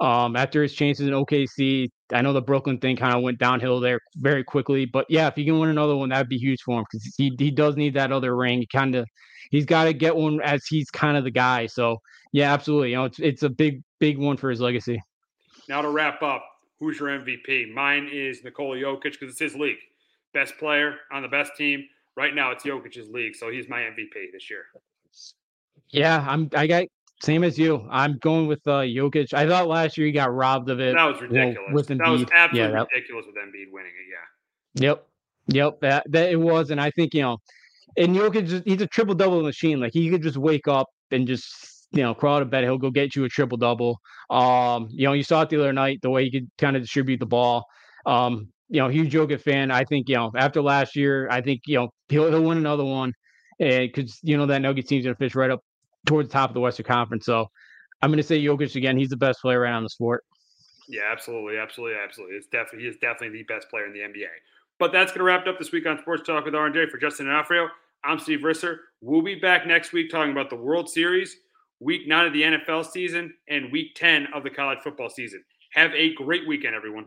um 0.01 0.35
after 0.35 0.63
his 0.63 0.73
chances 0.73 1.07
in 1.07 1.13
OKC, 1.13 1.89
I 2.13 2.23
know 2.23 2.33
the 2.33 2.43
Brooklyn 2.43 2.79
thing 2.79 2.97
kind 2.97 3.15
of 3.15 3.23
went 3.23 3.39
downhill 3.39 3.81
there 3.81 3.99
very 4.17 4.45
quickly, 4.45 4.87
but 4.87 5.07
yeah, 5.09 5.29
if 5.29 5.35
he 5.35 5.45
can 5.45 5.59
win 5.59 5.71
another 5.71 5.97
one, 5.97 6.09
that'd 6.11 6.29
be 6.29 6.39
huge 6.39 6.63
for 6.63 6.79
him 6.79 6.85
because 6.91 7.15
he 7.17 7.33
he 7.39 7.51
does 7.51 7.77
need 7.77 7.95
that 7.95 8.13
other 8.13 8.37
ring. 8.37 8.61
He 8.61 8.67
kind 8.67 8.95
of 8.95 9.07
he's 9.51 9.67
got 9.67 9.85
to 9.85 9.93
get 9.93 10.17
one 10.17 10.41
as 10.41 10.65
he's 10.67 10.91
kind 10.91 11.17
of 11.17 11.25
the 11.25 11.31
guy. 11.31 11.67
So 11.67 11.99
yeah, 12.33 12.53
absolutely. 12.53 12.91
You 12.91 12.97
know, 12.97 13.05
it's 13.05 13.19
it's 13.19 13.43
a 13.43 13.51
big 13.51 13.83
big 13.99 14.19
one 14.19 14.37
for 14.37 14.51
his 14.51 14.61
legacy. 14.61 15.01
Now 15.69 15.83
to 15.83 15.91
wrap 15.91 16.23
up, 16.23 16.45
who's 16.79 16.99
your 16.99 17.09
MVP? 17.09 17.73
Mine 17.73 18.09
is 18.13 18.43
Nikola 18.43 18.77
Jokic 18.77 19.03
because 19.13 19.31
it's 19.31 19.39
his 19.39 19.55
league. 19.55 19.79
Best 20.33 20.57
player 20.59 20.97
on 21.13 21.23
the 21.23 21.29
best 21.29 21.53
team. 21.57 21.85
Right 22.17 22.35
now 22.35 22.51
it's 22.51 22.65
Jokic's 22.65 23.09
league, 23.11 23.35
so 23.37 23.51
he's 23.51 23.69
my 23.69 23.81
MVP 23.81 24.33
this 24.33 24.51
year. 24.51 24.65
Yeah, 25.91 26.25
I'm. 26.29 26.49
I 26.55 26.67
got 26.67 26.85
same 27.23 27.45
as 27.45 27.59
you. 27.59 27.87
I'm 27.91 28.19
going 28.19 28.47
with 28.47 28.67
uh, 28.67 28.81
Jokic. 28.81 29.35
I 29.35 29.47
thought 29.47 29.69
last 29.69 29.99
year 29.99 30.07
he 30.07 30.13
got 30.13 30.35
robbed 30.35 30.71
of 30.71 30.81
it. 30.81 30.95
That 30.95 31.05
was 31.05 31.21
ridiculous. 31.21 31.57
Know, 31.69 31.75
with 31.75 31.89
Embiid. 31.89 31.99
that 31.99 32.11
was 32.11 32.23
absolutely 32.23 32.59
yeah, 32.59 32.69
that, 32.69 32.89
ridiculous 32.95 33.27
with 33.27 33.37
Embiid 33.37 33.73
winning 33.73 33.93
it. 33.93 34.81
Yeah. 34.81 34.89
Yep. 34.89 35.07
Yep. 35.49 35.81
That 35.81 36.13
that 36.13 36.31
it 36.31 36.37
was, 36.37 36.71
and 36.71 36.81
I 36.81 36.91
think 36.91 37.13
you 37.15 37.23
know, 37.23 37.39
and 37.97 38.17
Jokic, 38.17 38.63
he's 38.67 38.81
a 38.81 38.87
triple 38.87 39.15
double 39.15 39.43
machine. 39.43 39.81
Like 39.81 39.93
he 39.93 40.09
could 40.09 40.23
just 40.23 40.37
wake 40.39 40.69
up 40.69 40.89
and 41.11 41.27
just 41.27 41.87
you 41.93 42.03
know 42.03 42.15
crawl 42.15 42.37
out 42.37 42.43
of 42.43 42.51
bed. 42.51 42.65
He'll 42.65 42.79
go 42.79 42.91
get 42.91 43.15
you 43.15 43.25
a 43.25 43.29
triple 43.29 43.59
double. 43.59 44.01
Um, 44.31 44.89
you 44.91 45.05
know, 45.07 45.13
you 45.13 45.23
saw 45.23 45.43
it 45.43 45.51
the 45.51 45.61
other 45.61 45.73
night 45.73 46.01
the 46.03 46.11
way 46.11 46.25
he 46.25 46.31
could 46.31 46.49
kind 46.57 46.77
of 46.77 46.83
distribute 46.83 47.21
the 47.21 47.27
ball. 47.27 47.67
Um, 48.07 48.49
you 48.69 48.81
know, 48.81 48.89
huge 48.89 49.13
Jokic 49.13 49.43
fan. 49.43 49.71
I 49.71 49.85
think 49.85 50.09
you 50.09 50.15
know 50.15 50.31
after 50.37 50.63
last 50.63 50.97
year, 50.97 51.29
I 51.31 51.43
think 51.43 51.63
you 51.67 51.77
know 51.77 51.91
he'll 52.11 52.29
he'll 52.29 52.43
win 52.43 52.59
another 52.59 52.85
one, 52.85 53.15
and 53.59 53.91
because 53.91 54.19
you 54.23 54.37
know 54.37 54.47
that 54.47 54.61
Nugget 54.61 54.87
team's 54.87 55.05
gonna 55.05 55.17
fish 55.17 55.35
right 55.35 55.51
up 55.51 55.65
towards 56.07 56.29
the 56.29 56.33
top 56.33 56.51
of 56.51 56.55
the 56.55 56.61
Western 56.61 56.85
Conference. 56.87 57.25
So 57.25 57.49
I'm 58.03 58.11
gonna 58.11 58.23
say 58.23 58.43
Jokic 58.43 58.77
again. 58.77 58.99
He's 58.99 59.09
the 59.09 59.17
best 59.17 59.41
player 59.41 59.61
right 59.61 59.73
on 59.73 59.83
the 59.83 59.91
sport. 59.91 60.25
Yeah, 60.89 61.03
absolutely, 61.11 61.57
absolutely, 61.57 61.99
absolutely. 62.03 62.37
It's 62.37 62.49
definitely 62.49 62.83
he 62.83 62.89
is 62.89 62.97
definitely 62.97 63.39
the 63.39 63.45
best 63.45 63.71
player 63.71 63.87
in 63.87 63.93
the 63.93 64.01
NBA. 64.01 64.27
But 64.79 64.93
that's 64.93 65.13
gonna 65.13 65.25
wrap 65.25 65.43
it 65.43 65.49
up 65.49 65.59
this 65.59 65.73
week 65.73 65.87
on 65.87 65.99
Sports 65.99 66.27
Talk 66.27 66.45
with 66.45 66.55
RJ 66.55 66.91
for 66.91 66.99
Justin 66.99 67.27
D'Onofrio. 67.27 67.69
I'm 68.03 68.19
Steve 68.19 68.41
Risser. 68.41 68.79
We'll 69.01 69.23
be 69.23 69.37
back 69.37 69.67
next 69.67 69.93
week 69.93 70.11
talking 70.11 70.33
about 70.33 70.51
the 70.51 70.57
World 70.57 70.89
Series, 70.89 71.37
Week 71.81 72.09
Nine 72.09 72.27
of 72.27 72.33
the 72.33 72.43
NFL 72.43 72.91
season, 72.91 73.35
and 73.49 73.71
Week 73.71 73.95
Ten 73.95 74.27
of 74.35 74.43
the 74.43 74.51
college 74.51 74.79
football 74.83 75.11
season. 75.11 75.45
Have 75.73 75.93
a 75.95 76.15
great 76.15 76.49
weekend, 76.49 76.75
everyone. 76.75 77.07